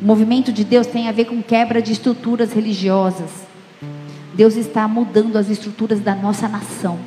O 0.00 0.04
movimento 0.04 0.52
de 0.52 0.64
Deus 0.64 0.86
tem 0.86 1.08
a 1.08 1.12
ver 1.12 1.26
com 1.26 1.42
quebra 1.42 1.80
de 1.80 1.92
estruturas 1.92 2.52
religiosas. 2.52 3.30
Deus 4.34 4.56
está 4.56 4.88
mudando 4.88 5.36
as 5.36 5.48
estruturas 5.48 6.00
da 6.00 6.14
nossa 6.14 6.48
nação. 6.48 6.98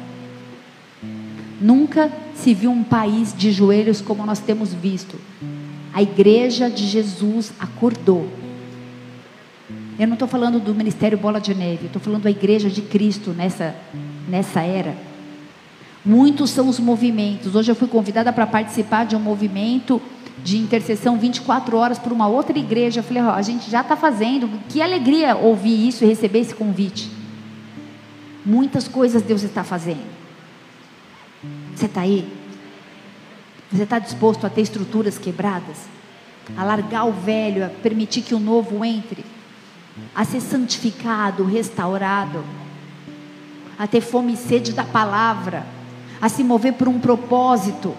Nunca 1.60 2.12
se 2.36 2.54
viu 2.54 2.72
um 2.72 2.84
país 2.84 3.34
de 3.36 3.52
joelhos 3.52 4.02
como 4.02 4.26
nós 4.26 4.40
temos 4.40 4.74
visto. 4.74 5.20
A 5.94 6.02
igreja 6.02 6.70
de 6.70 6.86
Jesus 6.86 7.54
acordou. 7.60 8.28
Eu 9.98 10.08
não 10.08 10.16
estou 10.16 10.28
falando 10.28 10.60
do 10.60 10.76
ministério 10.76 11.18
Bola 11.18 11.40
de 11.40 11.56
Neve, 11.56 11.86
estou 11.86 12.02
falando 12.02 12.24
da 12.24 12.30
igreja 12.30 12.70
de 12.70 12.82
Cristo 12.82 13.32
nessa, 13.32 13.74
nessa 14.28 14.62
era. 14.62 14.94
Muitos 16.06 16.50
são 16.50 16.68
os 16.68 16.80
movimentos. 16.80 17.56
Hoje 17.56 17.72
eu 17.72 17.76
fui 17.76 17.88
convidada 17.88 18.34
para 18.34 18.46
participar 18.46 19.06
de 19.06 19.16
um 19.16 19.20
movimento 19.20 20.02
de 20.44 20.58
intercessão 20.58 21.18
24 21.18 21.78
horas 21.78 21.98
por 21.98 22.12
uma 22.12 22.28
outra 22.28 22.60
igreja. 22.60 23.00
Eu 23.00 23.04
falei, 23.04 23.24
oh, 23.24 23.30
a 23.30 23.42
gente 23.42 23.72
já 23.72 23.80
está 23.80 23.96
fazendo. 23.96 24.50
Que 24.68 24.82
alegria 24.82 25.36
ouvir 25.36 25.88
isso 25.88 26.04
e 26.04 26.08
receber 26.08 26.40
esse 26.40 26.54
convite. 26.54 27.10
Muitas 28.46 28.88
coisas 28.88 29.22
Deus 29.22 29.42
está 29.44 29.64
fazendo. 29.64 30.25
Você 31.76 31.88
está 31.88 32.02
aí? 32.02 32.26
Você 33.72 33.84
está 33.84 34.00
disposto 34.00 34.48
a 34.48 34.50
ter 34.50 34.62
estruturas 34.62 35.18
quebradas? 35.18 35.78
A 36.56 36.64
largar 36.64 37.04
o 37.06 37.12
velho, 37.12 37.66
a 37.66 37.70
permitir 37.70 38.22
que 38.22 38.34
o 38.34 38.40
novo 38.40 38.86
entre? 38.86 39.26
A 40.16 40.24
ser 40.24 40.40
santificado, 40.40 41.44
restaurado? 41.44 42.44
A 43.78 43.86
ter 43.88 44.00
fome 44.00 44.34
e 44.34 44.38
sede 44.38 44.72
da 44.72 44.86
palavra? 44.86 45.66
A 46.22 46.30
se 46.30 46.44
mover 46.44 46.74
por 46.74 46.88
um 46.88 47.00
propósito? 47.00 47.94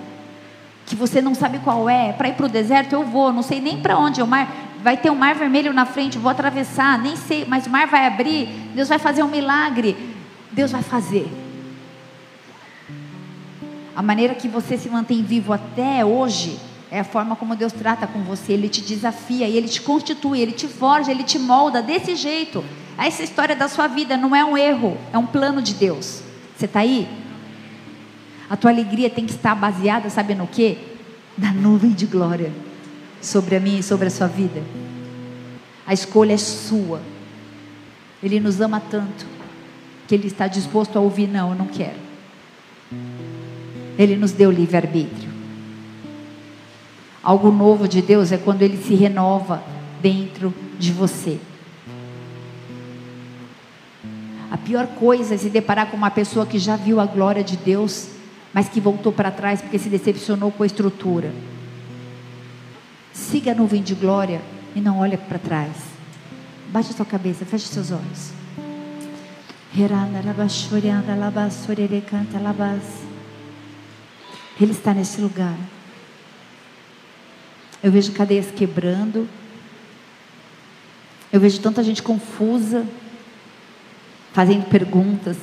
Que 0.87 0.97
você 0.97 1.21
não 1.21 1.35
sabe 1.35 1.59
qual 1.59 1.91
é? 1.91 2.13
Para 2.13 2.29
ir 2.29 2.35
para 2.35 2.47
o 2.47 2.49
deserto 2.49 2.95
eu 2.95 3.05
vou, 3.05 3.31
não 3.33 3.43
sei 3.43 3.61
nem 3.61 3.81
para 3.81 3.99
onde 3.99 4.23
o 4.23 4.27
mar. 4.27 4.51
Vai 4.83 4.97
ter 4.97 5.11
um 5.11 5.17
mar 5.17 5.35
vermelho 5.35 5.73
na 5.75 5.85
frente, 5.85 6.17
vou 6.17 6.31
atravessar, 6.31 6.99
nem 6.99 7.17
sei, 7.17 7.45
mas 7.45 7.67
o 7.67 7.71
mar 7.71 7.89
vai 7.89 8.07
abrir. 8.07 8.47
Deus 8.75 8.89
vai 8.89 8.99
fazer 8.99 9.23
um 9.23 9.29
milagre. 9.29 9.97
Deus 10.53 10.71
vai 10.71 10.83
fazer. 10.83 11.46
A 13.97 14.03
maneira 14.03 14.35
que 14.35 14.47
você 14.47 14.77
se 14.77 14.91
mantém 14.91 15.23
vivo 15.23 15.55
até 15.55 16.05
hoje 16.05 16.61
é 16.91 17.01
a 17.01 17.05
forma 17.05 17.35
como 17.35 17.57
Deus 17.57 17.73
trata 17.73 18.07
com 18.07 18.23
você. 18.25 18.53
Ele 18.53 18.69
te 18.69 18.83
desafia, 18.83 19.49
ele 19.49 19.67
te 19.67 19.81
constitui, 19.81 20.39
ele 20.39 20.53
te 20.53 20.69
forja, 20.69 21.11
ele 21.11 21.25
te 21.25 21.39
molda 21.39 21.81
desse 21.81 22.15
jeito. 22.15 22.63
Essa 22.99 23.23
história 23.23 23.57
da 23.57 23.69
sua 23.69 23.87
vida 23.87 24.15
não 24.15 24.37
é 24.37 24.45
um 24.45 24.55
erro, 24.55 24.99
é 25.15 25.17
um 25.17 25.25
plano 25.25 25.63
de 25.63 25.73
Deus. 25.73 26.21
Você 26.55 26.67
está 26.67 26.81
aí? 26.81 27.09
A 28.51 28.57
tua 28.57 28.71
alegria 28.71 29.09
tem 29.09 29.25
que 29.25 29.33
estar 29.33 29.55
baseada, 29.55 30.11
sabe 30.11 30.35
no 30.35 30.47
quê? 30.47 30.77
Na 31.37 31.55
nuvem 31.55 31.93
de 31.93 32.05
glória 32.05 32.53
sobre 33.23 33.57
a 33.57 33.61
minha 33.61 33.81
e 33.81 33.83
sobre 33.83 34.09
a 34.09 34.11
sua 34.11 34.27
vida. 34.27 34.63
A 35.87 35.95
escolha 35.95 36.35
é 36.35 36.39
sua. 36.39 37.01
Ele 38.23 38.41
nos 38.41 38.61
ama 38.61 38.79
tanto 38.79 39.27
que 40.07 40.15
ele 40.15 40.27
está 40.27 40.47
disposto 40.47 40.99
a 40.99 41.01
ouvir: 41.01 41.27
não, 41.27 41.51
eu 41.51 41.57
não 41.57 41.67
quero. 41.67 42.06
Ele 43.99 44.17
nos 44.17 44.33
deu 44.33 44.51
livre-arbítrio. 44.51 45.31
Algo 47.23 47.51
novo 47.51 47.89
de 47.89 48.01
Deus 48.03 48.31
é 48.31 48.39
quando 48.39 48.63
ele 48.63 48.77
se 48.77 48.95
renova 48.95 49.63
dentro 50.01 50.55
de 50.79 50.93
você. 50.93 51.41
A 54.51 54.57
pior 54.57 54.87
coisa 54.87 55.35
é 55.35 55.39
se 55.39 55.51
deparar 55.51 55.91
com 55.91 55.97
uma 55.97 56.11
pessoa 56.11 56.47
que 56.47 56.59
já 56.59 56.77
viu 56.77 57.01
a 57.01 57.07
glória 57.07 57.43
de 57.43 57.57
Deus, 57.57 58.11
mas 58.53 58.69
que 58.69 58.81
voltou 58.81 59.13
para 59.13 59.31
trás 59.31 59.61
porque 59.61 59.79
se 59.79 59.89
decepcionou 59.89 60.53
com 60.53 60.63
a 60.63 60.67
estrutura. 60.67 61.33
Siga 63.13 63.53
a 63.53 63.55
nuvem 63.55 63.83
de 63.83 63.95
glória 63.95 64.41
e 64.75 64.81
não 64.81 65.01
olhe 65.01 65.17
para 65.17 65.39
trás. 65.39 65.73
Baixe 66.71 66.93
sua 66.93 67.05
cabeça, 67.05 67.45
feche 67.45 67.67
seus 67.67 67.91
olhos. 67.91 68.31
canta 72.03 72.39
ele 74.65 74.73
está 74.73 74.95
nesse 74.95 75.21
lugar. 75.21 75.57
Eu 77.83 77.93
vejo 77.93 78.13
cadeias 78.13 78.51
quebrando. 78.51 79.29
Eu 81.33 81.41
vejo 81.41 81.61
tanta 81.61 81.83
gente 81.83 82.03
confusa, 82.03 82.87
fazendo 84.33 84.67
perguntas. 84.69 85.37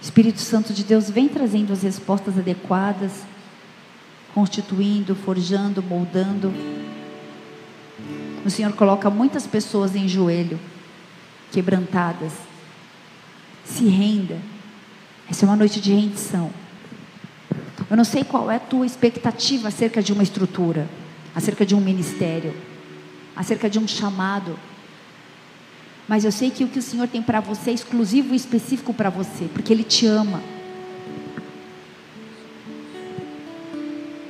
Espírito 0.00 0.40
Santo 0.40 0.72
de 0.72 0.84
Deus 0.84 1.10
vem 1.10 1.28
trazendo 1.28 1.72
as 1.72 1.82
respostas 1.82 2.38
adequadas, 2.38 3.24
constituindo, 4.32 5.16
forjando, 5.16 5.82
moldando. 5.82 6.54
O 8.44 8.50
Senhor 8.50 8.72
coloca 8.74 9.10
muitas 9.10 9.46
pessoas 9.46 9.96
em 9.96 10.08
joelho, 10.08 10.58
quebrantadas. 11.50 12.47
Se 13.68 13.84
renda. 13.84 14.38
Essa 15.30 15.44
é 15.44 15.48
uma 15.48 15.56
noite 15.56 15.80
de 15.80 15.92
rendição. 15.92 16.50
Eu 17.90 17.96
não 17.96 18.04
sei 18.04 18.24
qual 18.24 18.50
é 18.50 18.56
a 18.56 18.60
tua 18.60 18.86
expectativa 18.86 19.68
acerca 19.68 20.02
de 20.02 20.12
uma 20.12 20.22
estrutura, 20.22 20.88
acerca 21.34 21.64
de 21.64 21.74
um 21.74 21.80
ministério, 21.80 22.54
acerca 23.36 23.68
de 23.68 23.78
um 23.78 23.86
chamado. 23.86 24.58
Mas 26.08 26.24
eu 26.24 26.32
sei 26.32 26.50
que 26.50 26.64
o 26.64 26.68
que 26.68 26.78
o 26.78 26.82
Senhor 26.82 27.06
tem 27.06 27.22
para 27.22 27.40
você 27.40 27.70
é 27.70 27.74
exclusivo 27.74 28.32
e 28.32 28.36
específico 28.36 28.94
para 28.94 29.10
você, 29.10 29.44
porque 29.52 29.72
Ele 29.72 29.84
te 29.84 30.06
ama. 30.06 30.42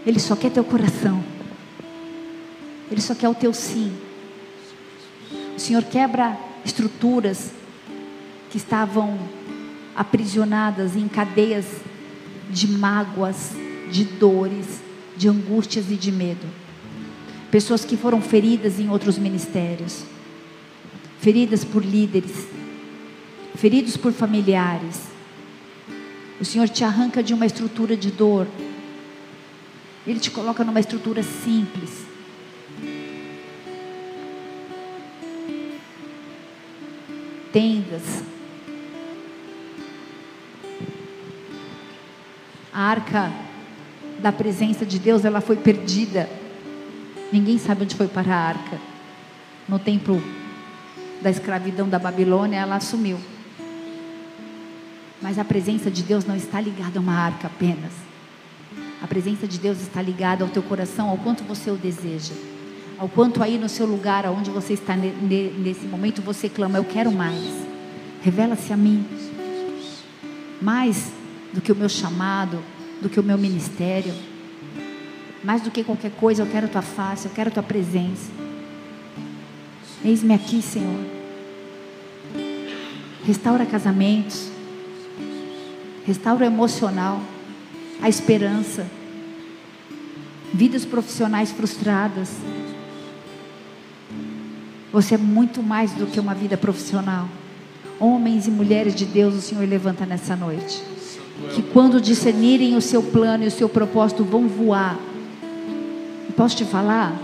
Ele 0.04 0.18
só 0.18 0.34
quer 0.34 0.50
teu 0.50 0.64
coração. 0.64 1.22
Ele 2.90 3.00
só 3.00 3.14
quer 3.14 3.28
o 3.28 3.34
teu 3.34 3.52
sim. 3.52 3.96
O 5.56 5.60
Senhor 5.60 5.84
quebra 5.84 6.36
estruturas 6.64 7.52
que 8.50 8.56
estavam 8.56 9.18
aprisionadas 9.94 10.96
em 10.96 11.08
cadeias 11.08 11.66
de 12.50 12.68
mágoas, 12.68 13.52
de 13.90 14.04
dores, 14.04 14.80
de 15.16 15.28
angústias 15.28 15.90
e 15.90 15.96
de 15.96 16.12
medo. 16.12 16.46
Pessoas 17.50 17.84
que 17.84 17.96
foram 17.96 18.20
feridas 18.20 18.78
em 18.78 18.88
outros 18.88 19.18
ministérios, 19.18 20.04
feridas 21.18 21.64
por 21.64 21.84
líderes, 21.84 22.46
feridos 23.56 23.96
por 23.96 24.12
familiares. 24.12 25.08
O 26.40 26.44
Senhor 26.44 26.68
te 26.68 26.84
arranca 26.84 27.22
de 27.22 27.34
uma 27.34 27.46
estrutura 27.46 27.96
de 27.96 28.10
dor, 28.10 28.46
Ele 30.06 30.20
te 30.20 30.30
coloca 30.30 30.64
numa 30.64 30.80
estrutura 30.80 31.22
simples. 31.22 32.06
Tendas, 37.52 38.22
a 42.78 42.80
arca 42.80 43.32
da 44.20 44.30
presença 44.30 44.86
de 44.86 45.00
Deus, 45.00 45.24
ela 45.24 45.40
foi 45.40 45.56
perdida. 45.56 46.30
Ninguém 47.32 47.58
sabe 47.58 47.82
onde 47.82 47.96
foi 47.96 48.06
para 48.06 48.32
a 48.32 48.38
arca. 48.38 48.78
No 49.68 49.80
tempo 49.80 50.22
da 51.20 51.28
escravidão 51.28 51.88
da 51.88 51.98
Babilônia, 51.98 52.58
ela 52.58 52.76
assumiu. 52.76 53.18
Mas 55.20 55.40
a 55.40 55.44
presença 55.44 55.90
de 55.90 56.04
Deus 56.04 56.24
não 56.24 56.36
está 56.36 56.60
ligada 56.60 57.00
a 57.00 57.02
uma 57.02 57.14
arca 57.14 57.48
apenas. 57.48 57.90
A 59.02 59.08
presença 59.08 59.48
de 59.48 59.58
Deus 59.58 59.80
está 59.80 60.00
ligada 60.00 60.44
ao 60.44 60.50
teu 60.50 60.62
coração, 60.62 61.08
ao 61.08 61.18
quanto 61.18 61.42
você 61.42 61.72
o 61.72 61.76
deseja. 61.76 62.34
Ao 62.96 63.08
quanto 63.08 63.42
aí 63.42 63.58
no 63.58 63.68
seu 63.68 63.86
lugar, 63.86 64.24
aonde 64.24 64.52
você 64.52 64.74
está 64.74 64.94
nesse 64.94 65.84
momento, 65.84 66.22
você 66.22 66.48
clama: 66.48 66.78
Eu 66.78 66.84
quero 66.84 67.10
mais. 67.10 67.42
Revela-se 68.22 68.72
a 68.72 68.76
mim. 68.76 69.04
Mais 70.62 71.17
do 71.52 71.60
que 71.60 71.72
o 71.72 71.76
meu 71.76 71.88
chamado, 71.88 72.62
do 73.00 73.08
que 73.08 73.18
o 73.18 73.22
meu 73.22 73.38
ministério. 73.38 74.14
Mais 75.42 75.62
do 75.62 75.70
que 75.70 75.84
qualquer 75.84 76.10
coisa, 76.12 76.42
eu 76.42 76.46
quero 76.46 76.66
a 76.66 76.68
tua 76.68 76.82
face, 76.82 77.26
eu 77.26 77.32
quero 77.32 77.48
a 77.48 77.52
tua 77.52 77.62
presença. 77.62 78.30
Eis-me 80.04 80.34
aqui, 80.34 80.60
Senhor. 80.60 81.00
Restaura 83.24 83.64
casamentos. 83.64 84.48
Restaura 86.04 86.44
o 86.44 86.46
emocional, 86.46 87.20
a 88.00 88.08
esperança. 88.08 88.86
Vidas 90.52 90.84
profissionais 90.84 91.52
frustradas. 91.52 92.30
Você 94.90 95.14
é 95.14 95.18
muito 95.18 95.62
mais 95.62 95.92
do 95.92 96.06
que 96.06 96.18
uma 96.18 96.34
vida 96.34 96.56
profissional. 96.56 97.28
Homens 98.00 98.46
e 98.46 98.50
mulheres 98.50 98.94
de 98.94 99.04
Deus, 99.04 99.34
o 99.34 99.40
Senhor 99.40 99.68
levanta 99.68 100.06
nessa 100.06 100.34
noite 100.34 100.97
que 101.54 101.62
quando 101.62 102.00
discernirem 102.00 102.76
o 102.76 102.80
seu 102.80 103.02
plano 103.02 103.44
e 103.44 103.46
o 103.46 103.50
seu 103.50 103.68
propósito 103.68 104.24
vão 104.24 104.48
voar. 104.48 104.98
posso 106.36 106.56
te 106.56 106.64
falar? 106.64 107.16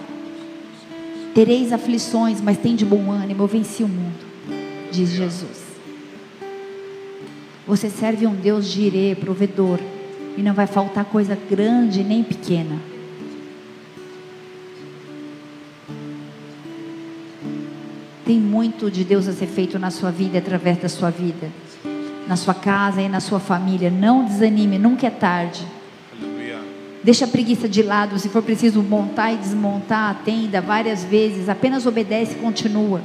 Tereis 1.35 1.73
aflições, 1.73 2.41
mas 2.41 2.59
tem 2.59 2.77
de 2.77 2.85
bom 2.85 3.11
ânimo, 3.11 3.43
eu 3.43 3.47
venci 3.49 3.83
o 3.83 3.89
mundo, 3.89 4.25
diz 4.93 5.11
Jesus. 5.11 5.65
Você 7.67 7.91
serve 7.91 8.27
um 8.27 8.35
Deus 8.35 8.67
girê, 8.67 9.17
provedor, 9.17 9.81
e 10.37 10.43
não 10.43 10.55
vai 10.55 10.67
faltar 10.67 11.05
coisa 11.05 11.37
grande 11.51 12.05
nem 12.05 12.23
pequena. 12.23 12.79
Tem 18.25 18.39
muito 18.39 18.91
de 18.91 19.05
Deus 19.05 19.27
a 19.27 19.33
ser 19.33 19.47
feito 19.47 19.79
na 19.79 19.91
sua 19.91 20.11
vida 20.11 20.39
através 20.39 20.79
da 20.79 20.89
sua 20.89 21.11
vida 21.11 21.51
na 22.27 22.37
sua 22.37 22.55
casa 22.55 23.01
e 23.01 23.09
na 23.09 23.21
sua 23.21 23.41
família. 23.41 23.91
Não 23.91 24.25
desanime, 24.25 24.79
nunca 24.79 25.07
é 25.07 25.11
tarde. 25.11 25.67
Deixa 27.03 27.27
a 27.27 27.29
preguiça 27.29 27.69
de 27.69 27.83
lado, 27.83 28.19
se 28.19 28.31
for 28.31 28.43
preciso 28.43 28.83
montar 28.83 29.31
e 29.31 29.37
desmontar 29.37 30.11
a 30.11 30.15
tenda 30.15 30.63
várias 30.63 31.05
vezes, 31.05 31.51
apenas 31.51 31.85
obedece 31.85 32.33
e 32.33 32.37
continua. 32.37 33.03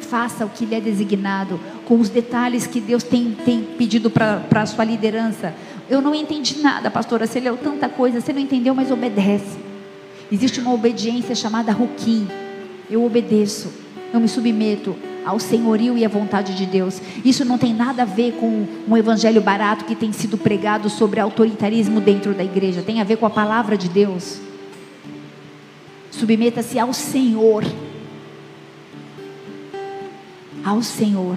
Faça 0.00 0.44
o 0.44 0.48
que 0.48 0.64
lhe 0.64 0.74
é 0.74 0.80
designado, 0.80 1.60
com 1.84 2.00
os 2.00 2.08
detalhes 2.08 2.66
que 2.66 2.80
Deus 2.80 3.04
tem, 3.04 3.36
tem 3.44 3.62
pedido 3.62 4.10
para 4.10 4.42
a 4.50 4.66
sua 4.66 4.84
liderança. 4.84 5.54
Eu 5.88 6.02
não 6.02 6.12
entendi 6.12 6.60
nada, 6.60 6.90
pastora. 6.90 7.24
Você 7.24 7.38
leu 7.38 7.56
tanta 7.56 7.88
coisa, 7.88 8.20
você 8.20 8.32
não 8.32 8.40
entendeu, 8.40 8.74
mas 8.74 8.90
obedece. 8.90 9.56
Existe 10.30 10.58
uma 10.58 10.74
obediência 10.74 11.36
chamada 11.36 11.70
ruquim. 11.70 12.26
Eu 12.90 13.04
obedeço, 13.04 13.72
eu 14.12 14.18
me 14.18 14.28
submeto 14.28 14.96
ao 15.26 15.40
senhorio 15.40 15.98
e 15.98 16.04
à 16.04 16.08
vontade 16.08 16.54
de 16.54 16.64
Deus. 16.64 17.02
Isso 17.24 17.44
não 17.44 17.58
tem 17.58 17.74
nada 17.74 18.02
a 18.02 18.04
ver 18.04 18.34
com 18.34 18.64
um 18.88 18.96
evangelho 18.96 19.42
barato 19.42 19.84
que 19.84 19.96
tem 19.96 20.12
sido 20.12 20.38
pregado 20.38 20.88
sobre 20.88 21.18
autoritarismo 21.18 22.00
dentro 22.00 22.32
da 22.32 22.44
igreja. 22.44 22.80
Tem 22.80 23.00
a 23.00 23.04
ver 23.04 23.16
com 23.16 23.26
a 23.26 23.30
palavra 23.30 23.76
de 23.76 23.88
Deus. 23.88 24.40
Submeta-se 26.12 26.78
ao 26.78 26.92
Senhor. 26.92 27.64
Ao 30.64 30.80
Senhor. 30.80 31.36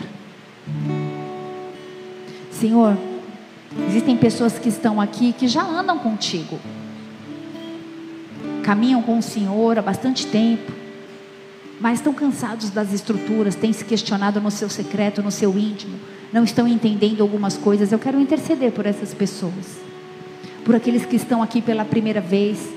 Senhor, 2.52 2.96
existem 3.88 4.16
pessoas 4.16 4.60
que 4.60 4.70
estão 4.70 5.02
aqui 5.02 5.34
que 5.34 5.48
já 5.48 5.64
andam 5.64 5.98
contigo. 5.98 6.60
Caminham 8.64 9.02
com 9.02 9.18
o 9.18 9.24
Senhor 9.24 9.80
há 9.80 9.82
bastante 9.82 10.28
tempo 10.28 10.79
mas 11.80 12.00
estão 12.00 12.14
cansados 12.14 12.70
das 12.70 12.92
estruturas, 12.92 13.56
têm 13.56 13.72
se 13.72 13.86
questionado 13.86 14.42
no 14.42 14.52
seu 14.52 14.70
secreto, 14.70 15.24
no 15.24 15.32
seu 15.32 15.58
íntimo, 15.58 15.98
não 16.32 16.44
estão 16.44 16.68
entendendo 16.68 17.22
algumas 17.22 17.58
coisas. 17.58 17.92
Eu 17.92 18.00
quero 18.00 18.20
interceder 18.20 18.72
por 18.72 18.86
essas 18.86 19.14
pessoas, 19.14 19.80
por 20.66 20.76
aqueles 20.76 21.06
que 21.06 21.16
estão 21.16 21.42
aqui 21.42 21.62
pela 21.62 21.86
primeira 21.86 22.20
vez, 22.20 22.70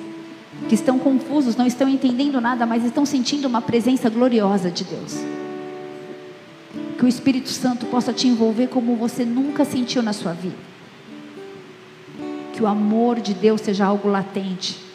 que 0.69 0.75
estão 0.75 0.99
confusos, 0.99 1.57
não 1.57 1.67
estão 1.67 1.89
entendendo 1.89 2.41
nada, 2.41 2.65
mas 2.65 2.85
estão 2.85 3.05
sentindo 3.05 3.47
uma 3.47 3.61
presença 3.61 4.09
gloriosa 4.09 4.71
de 4.71 4.85
Deus. 4.85 5.17
Que 6.97 7.05
o 7.05 7.09
Espírito 7.09 7.49
Santo 7.49 7.87
possa 7.87 8.13
te 8.13 8.29
envolver 8.29 8.69
como 8.69 8.95
você 8.95 9.25
nunca 9.25 9.65
sentiu 9.65 10.03
na 10.03 10.13
sua 10.13 10.33
vida. 10.33 10.55
Que 12.53 12.63
o 12.63 12.67
amor 12.69 13.19
de 13.19 13.35
Deus 13.35 13.61
seja 13.61 13.85
algo 13.85 14.09
latente 14.09 14.92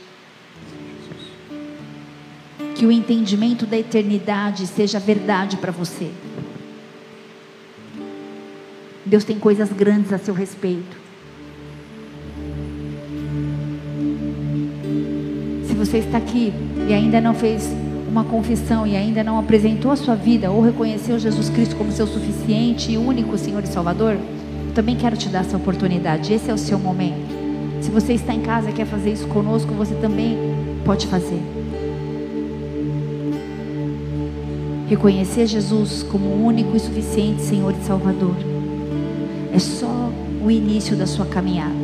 que 2.78 2.86
o 2.86 2.91
entendimento 2.91 3.65
da 3.65 3.75
eternidade 3.75 4.67
seja 4.67 4.99
verdade 4.99 5.57
para 5.57 5.71
você. 5.71 6.11
Deus 9.03 9.23
tem 9.23 9.39
coisas 9.39 9.73
grandes 9.73 10.13
a 10.13 10.19
seu 10.19 10.34
respeito. 10.34 10.95
Se 15.65 15.73
você 15.73 15.97
está 15.97 16.19
aqui 16.19 16.53
e 16.88 16.93
ainda 16.93 17.19
não 17.19 17.34
fez 17.34 17.67
uma 18.07 18.23
confissão 18.23 18.86
e 18.86 18.95
ainda 18.95 19.23
não 19.23 19.39
apresentou 19.39 19.89
a 19.89 19.95
sua 19.95 20.13
vida 20.13 20.51
ou 20.51 20.61
reconheceu 20.61 21.17
Jesus 21.17 21.49
Cristo 21.49 21.75
como 21.75 21.91
seu 21.91 22.05
suficiente 22.05 22.91
e 22.91 22.97
único 22.97 23.39
Senhor 23.39 23.63
e 23.63 23.67
Salvador, 23.67 24.13
eu 24.13 24.73
também 24.75 24.95
quero 24.95 25.17
te 25.17 25.30
dar 25.30 25.39
essa 25.39 25.57
oportunidade. 25.57 26.32
Esse 26.32 26.51
é 26.51 26.53
o 26.53 26.57
seu 26.59 26.78
momento. 26.78 27.25
Se 27.82 27.89
você 27.89 28.13
está 28.13 28.36
em 28.36 28.41
casa 28.41 28.69
e 28.69 28.73
quer 28.73 28.86
fazer 28.86 29.13
isso 29.13 29.28
conosco, 29.28 29.73
você 29.73 29.95
também 29.95 30.38
pode 30.86 31.07
fazer. 31.07 31.57
Reconhecer 34.88 35.45
Jesus 35.47 36.03
como 36.03 36.25
o 36.27 36.45
único 36.45 36.75
e 36.75 36.79
suficiente 36.79 37.41
Senhor 37.41 37.73
e 37.73 37.85
Salvador 37.85 38.35
é 39.53 39.59
só 39.59 40.09
o 40.43 40.49
início 40.49 40.95
da 40.95 41.05
sua 41.05 41.25
caminhada. 41.25 41.75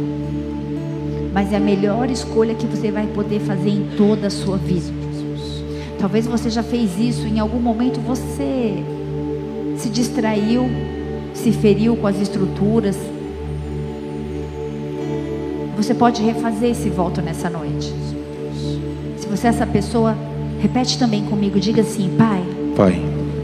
Mas 1.33 1.51
é 1.51 1.57
a 1.57 1.59
melhor 1.59 2.09
escolha 2.09 2.53
que 2.55 2.65
você 2.65 2.91
vai 2.91 3.07
poder 3.07 3.39
fazer 3.41 3.69
em 3.69 3.89
toda 3.97 4.27
a 4.27 4.29
sua 4.29 4.57
vida. 4.57 4.93
Talvez 5.99 6.27
você 6.27 6.49
já 6.49 6.61
fez 6.63 6.99
isso, 6.99 7.25
em 7.27 7.39
algum 7.39 7.59
momento 7.59 7.99
você 7.99 8.83
se 9.77 9.89
distraiu, 9.89 10.69
se 11.33 11.51
feriu 11.51 11.95
com 11.95 12.07
as 12.07 12.19
estruturas. 12.21 12.97
Você 15.75 15.93
pode 15.93 16.21
refazer 16.21 16.71
esse 16.71 16.89
voto 16.89 17.21
nessa 17.21 17.49
noite. 17.49 17.91
Se 19.17 19.27
você 19.27 19.47
é 19.47 19.49
essa 19.49 19.65
pessoa, 19.65 20.15
Repete 20.63 20.97
também 20.97 21.25
comigo, 21.25 21.59
diga 21.59 21.81
assim, 21.81 22.15
Pai, 22.17 22.41
Pai, 22.75 22.99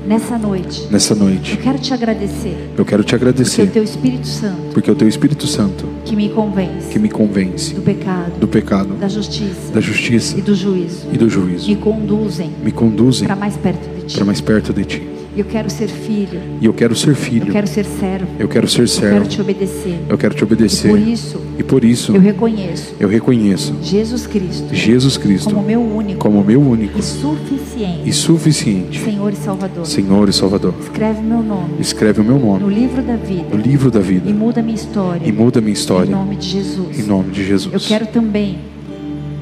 nessa 0.08 0.40
noite, 0.40 0.88
nessa 0.90 1.14
eu 1.14 1.20
noite, 1.20 1.56
quero 1.58 1.78
te 1.78 1.94
agradecer, 1.94 2.72
eu 2.76 2.84
quero 2.84 3.04
te 3.04 3.12
porque 3.12 3.26
o 3.26 3.30
agradecer, 3.30 3.68
teu 3.68 3.84
Espírito 3.84 4.26
Santo 4.28 4.74
porque 4.74 4.90
o 4.90 4.96
teu 4.96 5.08
Espírito 5.08 5.46
Santo 5.46 5.86
que 6.04 6.16
me 6.16 6.30
convence 6.30 6.90
que 6.90 6.98
me 6.98 7.10
convence 7.10 7.76
do 7.76 7.82
pecado, 7.82 8.40
do 8.40 8.48
pecado, 8.48 8.96
da 8.96 9.08
justiça 9.08 9.72
da 9.72 9.80
justiça 9.80 10.36
e 10.36 10.42
do 10.42 10.56
juízo, 10.56 11.08
e 11.14 11.18
do 11.18 11.26
me 11.26 11.30
juízo. 11.30 11.76
conduzem 11.76 12.52
Me 12.64 12.72
conduzem 12.72 13.28
para 13.28 13.36
mais 13.36 13.56
perto 13.56 13.88
de 13.96 14.08
ti. 14.08 14.16
para 14.16 14.26
mais 14.26 14.42
perto 14.42 14.74
de 14.74 14.86
ti. 14.86 15.19
Eu 15.40 15.46
quero 15.46 15.70
ser 15.70 15.88
filho, 15.88 16.40
E 16.60 16.66
eu 16.66 16.74
quero 16.74 16.94
ser 16.96 17.12
eu 17.12 17.16
filho, 17.16 17.52
quero 17.52 17.66
ser 17.66 17.86
servo, 17.86 18.28
eu 18.38 18.48
quero 18.50 18.68
ser 18.68 18.82
eu 18.82 18.88
quero 18.88 18.90
servo, 18.90 19.28
te 19.30 19.40
obedecer. 19.42 20.00
eu 20.10 20.18
quero 20.18 20.36
te 20.36 20.42
E 20.42 20.44
obedecer. 20.44 20.90
por 20.90 21.00
isso, 21.00 21.42
E 21.58 21.64
por 21.64 21.84
isso 21.86 22.14
eu 22.16 22.20
reconheço 22.22 22.96
eu 23.00 23.08
reconheço 23.08 23.74
Jesus 23.82 24.28
Cristo 24.28 24.76
Jesus 24.76 25.18
Cristo 25.18 25.54
como 25.54 25.66
meu 25.66 25.80
único 25.82 26.20
como 26.20 26.44
meu 26.44 26.62
único 26.62 27.00
e 27.00 27.02
suficiente 27.02 28.02
e 28.10 28.12
suficiente 28.12 29.00
Senhor 29.00 29.32
e 29.32 29.36
Salvador. 29.38 29.86
Senhor 29.86 30.28
e 30.28 30.34
Salvador. 30.34 30.74
Escreve 30.82 31.22
meu 31.22 31.42
nome 31.42 31.76
Escreve 31.80 32.20
o 32.20 32.24
meu 32.24 32.38
no 32.38 32.60
nome 32.60 32.74
livro 32.76 33.02
da 33.02 33.16
vida 33.16 33.46
no 33.56 33.62
livro 33.62 33.90
da 33.90 34.00
e 34.00 34.04
vida 34.04 34.34
muda 34.34 34.62
minha 34.62 34.76
história. 34.76 35.26
e 35.26 35.32
muda 35.32 35.62
minha 35.62 35.72
Em 35.72 35.74
história 35.74 36.12
nome 36.12 36.36
de 36.36 36.50
Jesus. 36.50 37.00
em 37.00 37.04
nome 37.04 37.32
de 37.32 37.46
Jesus. 37.46 37.74
Eu 37.74 37.80
quero 37.80 38.08
também. 38.08 38.58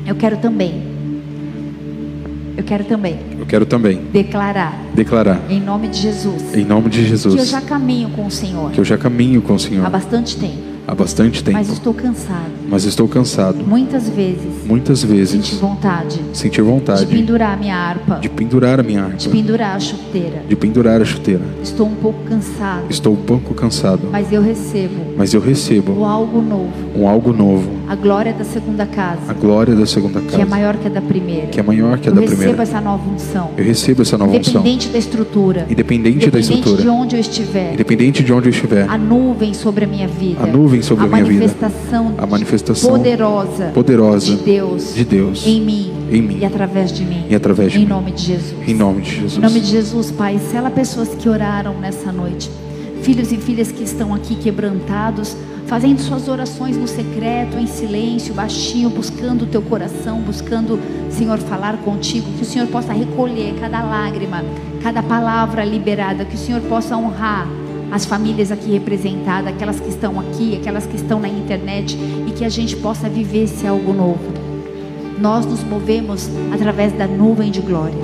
Eu 0.06 0.16
quero 0.16 0.38
também. 0.38 0.87
Eu 2.58 2.64
quero 2.64 2.84
também. 2.84 3.20
Eu 3.38 3.46
quero 3.46 3.66
também. 3.68 4.02
Declarar. 4.12 4.82
Declarar. 4.96 5.40
Em 5.48 5.62
nome 5.62 5.88
de 5.90 6.02
Jesus. 6.02 6.56
Em 6.56 6.66
nome 6.66 6.90
de 6.90 6.98
que 6.98 7.04
eu 7.04 7.10
Jesus 7.10 7.48
já 7.48 7.62
caminho 7.62 8.10
com 8.10 8.26
o 8.26 8.32
Senhor. 8.32 8.72
Que 8.72 8.80
eu 8.80 8.84
já 8.84 8.98
caminho 8.98 9.44
com 9.44 9.54
o 9.54 9.56
há 9.56 9.60
Senhor 9.60 9.88
bastante 9.88 10.38
tempo, 10.38 10.58
há 10.88 10.96
bastante 10.96 11.44
tempo, 11.44 11.56
mas 11.56 11.70
estou 11.70 11.94
cansado. 11.94 12.52
mas 12.68 12.84
estou 12.86 13.08
cansado. 13.08 13.57
Muitas 13.68 14.08
vezes 14.08 14.66
Muitas 14.66 15.04
vezes 15.04 15.60
vontade 15.60 16.22
sentir 16.32 16.62
de 16.62 16.62
vontade 16.62 17.06
pendurar 17.06 17.54
a 17.54 17.58
minha 17.58 17.76
harpa, 17.76 18.16
de 18.16 18.30
pendurar 18.30 18.80
a 18.80 18.84
minha 18.84 19.04
harpa, 19.04 19.18
de 19.18 19.28
pendurar 19.30 19.76
a 19.76 19.80
chuteira. 19.80 20.44
de 20.48 20.56
pendurar 20.56 21.02
a 21.02 21.06
chuteira. 21.06 21.42
Estou 21.62 21.88
um 21.88 21.96
pouco 21.96 22.24
cansado, 22.24 22.86
Estou 22.90 23.14
um 23.14 23.18
pouco 23.18 23.54
cansado, 23.54 24.08
mas 24.10 24.32
eu 24.32 24.42
recebo 24.42 25.08
mas 25.18 25.34
eu 25.34 25.42
recebo 25.42 25.94
o 25.94 26.06
algo 26.06 26.42
novo, 26.42 26.72
um 26.96 27.08
algo 27.08 27.34
novo, 27.34 27.68
a 27.90 27.96
glória 27.96 28.32
da 28.32 28.44
segunda 28.44 28.84
a 28.84 28.86
casa, 28.86 29.34
glória 29.34 29.76
da 29.76 29.86
segunda 29.86 30.20
que 30.22 30.36
é 30.36 30.38
casa, 30.40 30.50
maior 30.50 30.78
que 30.78 30.88
a 30.88 30.90
da 30.92 31.02
primeira. 31.02 31.48
que 31.48 31.60
é 31.60 31.64
maior 31.64 31.98
que 31.98 32.08
a 32.08 32.12
Eu 32.12 32.16
da 32.16 32.22
recebo 32.22 32.38
primeira. 32.38 32.64
essa 32.64 32.80
nova 32.80 33.10
unção. 33.10 33.50
Eu 33.58 33.64
recebo 33.66 34.02
essa 34.04 34.18
nova 34.18 34.32
unção, 34.32 34.62
Independente 34.62 34.90
da 34.90 34.98
estrutura, 35.00 35.66
independente 35.70 36.30
da 36.30 36.38
independente 36.40 36.54
de 36.54 36.70
estrutura, 36.70 36.92
onde 36.92 37.16
eu 37.16 37.20
estiver, 37.20 37.74
independente 37.74 38.24
de 38.24 38.32
onde 38.32 38.48
eu 38.48 38.52
estiver, 38.52 38.88
a 38.90 38.98
nuvem 38.98 39.54
sobre 39.54 39.86
a 39.86 39.88
minha 39.88 40.08
vida, 40.08 40.44
a 40.44 40.48
nuvem 40.48 40.82
sobre 40.82 41.06
a 41.06 41.08
minha 41.08 41.24
vida, 41.24 41.40
manifestação, 41.48 42.14
a 42.18 42.26
manifestação 42.28 42.92
poderosa, 42.92 43.57
poderosa 43.66 44.36
de 44.36 44.44
Deus 44.44 44.94
de 44.94 45.06
Deus 45.06 45.46
em 45.46 45.62
mim, 45.62 45.94
em 46.12 46.22
mim 46.22 46.38
e 46.40 46.46
através 46.46 46.92
de 46.92 47.04
mim, 47.04 47.26
e 47.30 47.36
através 47.36 47.72
de 47.72 47.80
em 47.80 47.82
mim. 47.82 47.88
nome 47.88 48.12
de 48.12 48.24
Jesus. 48.24 48.68
Em 48.68 48.74
nome 48.74 49.02
de 49.02 49.12
Jesus. 49.12 49.38
Em 49.38 49.42
nome 49.42 49.60
de 49.60 49.68
Jesus, 49.68 50.12
Pai, 50.12 50.40
sela 50.52 50.70
pessoas 50.70 51.10
que 51.10 51.28
oraram 51.28 51.78
nessa 51.80 52.12
noite, 52.12 52.50
filhos 53.02 53.32
e 53.32 53.38
filhas 53.38 53.72
que 53.72 53.84
estão 53.84 54.14
aqui 54.14 54.36
quebrantados, 54.36 55.36
fazendo 55.68 56.00
suas 56.00 56.28
orações 56.28 56.78
no 56.78 56.88
secreto, 56.88 57.58
em 57.58 57.68
silêncio, 57.68 58.34
baixinho, 58.34 58.90
buscando 58.90 59.44
o 59.44 59.48
teu 59.48 59.62
coração, 59.62 60.22
buscando, 60.22 60.80
Senhor, 61.10 61.38
falar 61.40 61.78
contigo, 61.78 62.26
que 62.38 62.44
o 62.44 62.46
Senhor 62.46 62.68
possa 62.68 62.94
recolher 62.94 63.54
cada 63.60 63.84
lágrima, 63.84 64.44
cada 64.82 65.04
palavra 65.04 65.66
liberada, 65.66 66.24
que 66.24 66.36
o 66.36 66.40
Senhor 66.40 66.62
possa 66.62 66.96
honrar 66.96 67.48
as 67.92 68.06
famílias 68.06 68.52
aqui 68.52 68.72
representadas, 68.72 69.54
aquelas 69.54 69.80
que 69.80 69.90
estão 69.90 70.20
aqui, 70.20 70.56
aquelas 70.56 70.86
que 70.86 70.96
estão 70.96 71.20
na 71.20 71.30
internet, 71.30 71.98
e 72.28 72.32
que 72.32 72.44
a 72.44 72.50
gente 72.50 72.76
possa 72.76 73.08
viver 73.10 73.44
esse 73.44 73.66
algo 73.66 73.94
novo. 73.94 74.34
Nós 75.20 75.46
nos 75.46 75.64
movemos 75.64 76.30
através 76.54 76.94
da 76.94 77.08
nuvem 77.08 77.50
de 77.50 77.62
glória. 77.62 77.98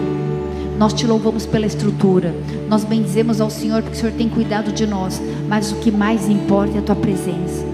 Nós 0.78 0.94
te 0.94 1.06
louvamos 1.06 1.46
pela 1.46 1.66
estrutura. 1.66 2.34
Nós 2.68 2.84
bendizemos 2.84 3.40
ao 3.40 3.50
Senhor 3.50 3.84
porque 3.84 3.98
o 3.98 4.00
Senhor 4.00 4.16
tem 4.16 4.28
cuidado 4.28 4.72
de 4.72 4.88
nós. 4.88 5.22
Mas 5.48 5.72
o 5.72 5.76
que 5.76 5.92
mais 5.92 6.28
importa 6.28 6.76
é 6.76 6.80
a 6.80 6.82
tua 6.82 6.96
presença. 6.96 7.73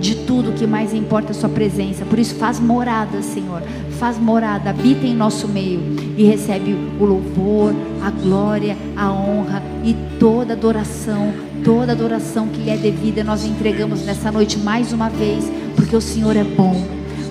De 0.00 0.14
tudo 0.14 0.52
que 0.52 0.66
mais 0.66 0.94
importa 0.94 1.32
a 1.32 1.34
sua 1.34 1.48
presença. 1.48 2.04
Por 2.04 2.18
isso 2.18 2.34
faz 2.36 2.58
morada, 2.58 3.22
Senhor. 3.22 3.62
Faz 3.98 4.18
morada, 4.18 4.70
habita 4.70 5.06
em 5.06 5.14
nosso 5.14 5.46
meio 5.46 5.80
e 6.16 6.24
recebe 6.24 6.74
o 6.98 7.04
louvor, 7.04 7.74
a 8.02 8.10
glória, 8.10 8.76
a 8.96 9.12
honra 9.12 9.62
e 9.84 9.94
toda 10.18 10.54
adoração, 10.54 11.32
toda 11.62 11.92
adoração 11.92 12.48
que 12.48 12.62
lhe 12.62 12.70
é 12.70 12.76
devida, 12.76 13.22
nós 13.22 13.44
entregamos 13.44 14.04
nessa 14.04 14.32
noite 14.32 14.58
mais 14.58 14.92
uma 14.92 15.10
vez, 15.10 15.50
porque 15.76 15.94
o 15.94 16.00
Senhor 16.00 16.34
é 16.36 16.44
bom, 16.44 16.82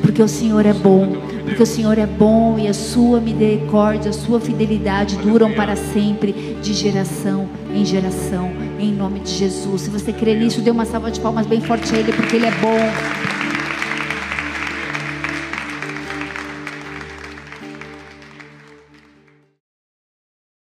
porque 0.01 0.21
o 0.21 0.27
Senhor 0.27 0.65
é 0.65 0.73
bom, 0.73 1.17
porque 1.43 1.63
o 1.63 1.65
Senhor 1.65 1.97
é 1.97 2.05
bom 2.05 2.57
e 2.59 2.67
a 2.67 2.73
sua 2.73 3.19
misericórdia, 3.19 4.09
a 4.09 4.13
sua 4.13 4.39
fidelidade 4.39 5.17
duram 5.17 5.53
para 5.53 5.75
sempre, 5.75 6.57
de 6.61 6.73
geração 6.73 7.47
em 7.73 7.85
geração, 7.85 8.51
em 8.79 8.91
nome 8.91 9.19
de 9.19 9.31
Jesus. 9.31 9.81
Se 9.81 9.89
você 9.89 10.11
crê 10.11 10.35
nisso, 10.35 10.61
dê 10.61 10.71
uma 10.71 10.85
salva 10.85 11.11
de 11.11 11.19
palmas 11.19 11.45
bem 11.45 11.61
forte 11.61 11.93
a 11.93 11.97
Ele, 11.97 12.11
porque 12.11 12.35
Ele 12.35 12.45
é 12.45 12.51
bom. 12.51 13.28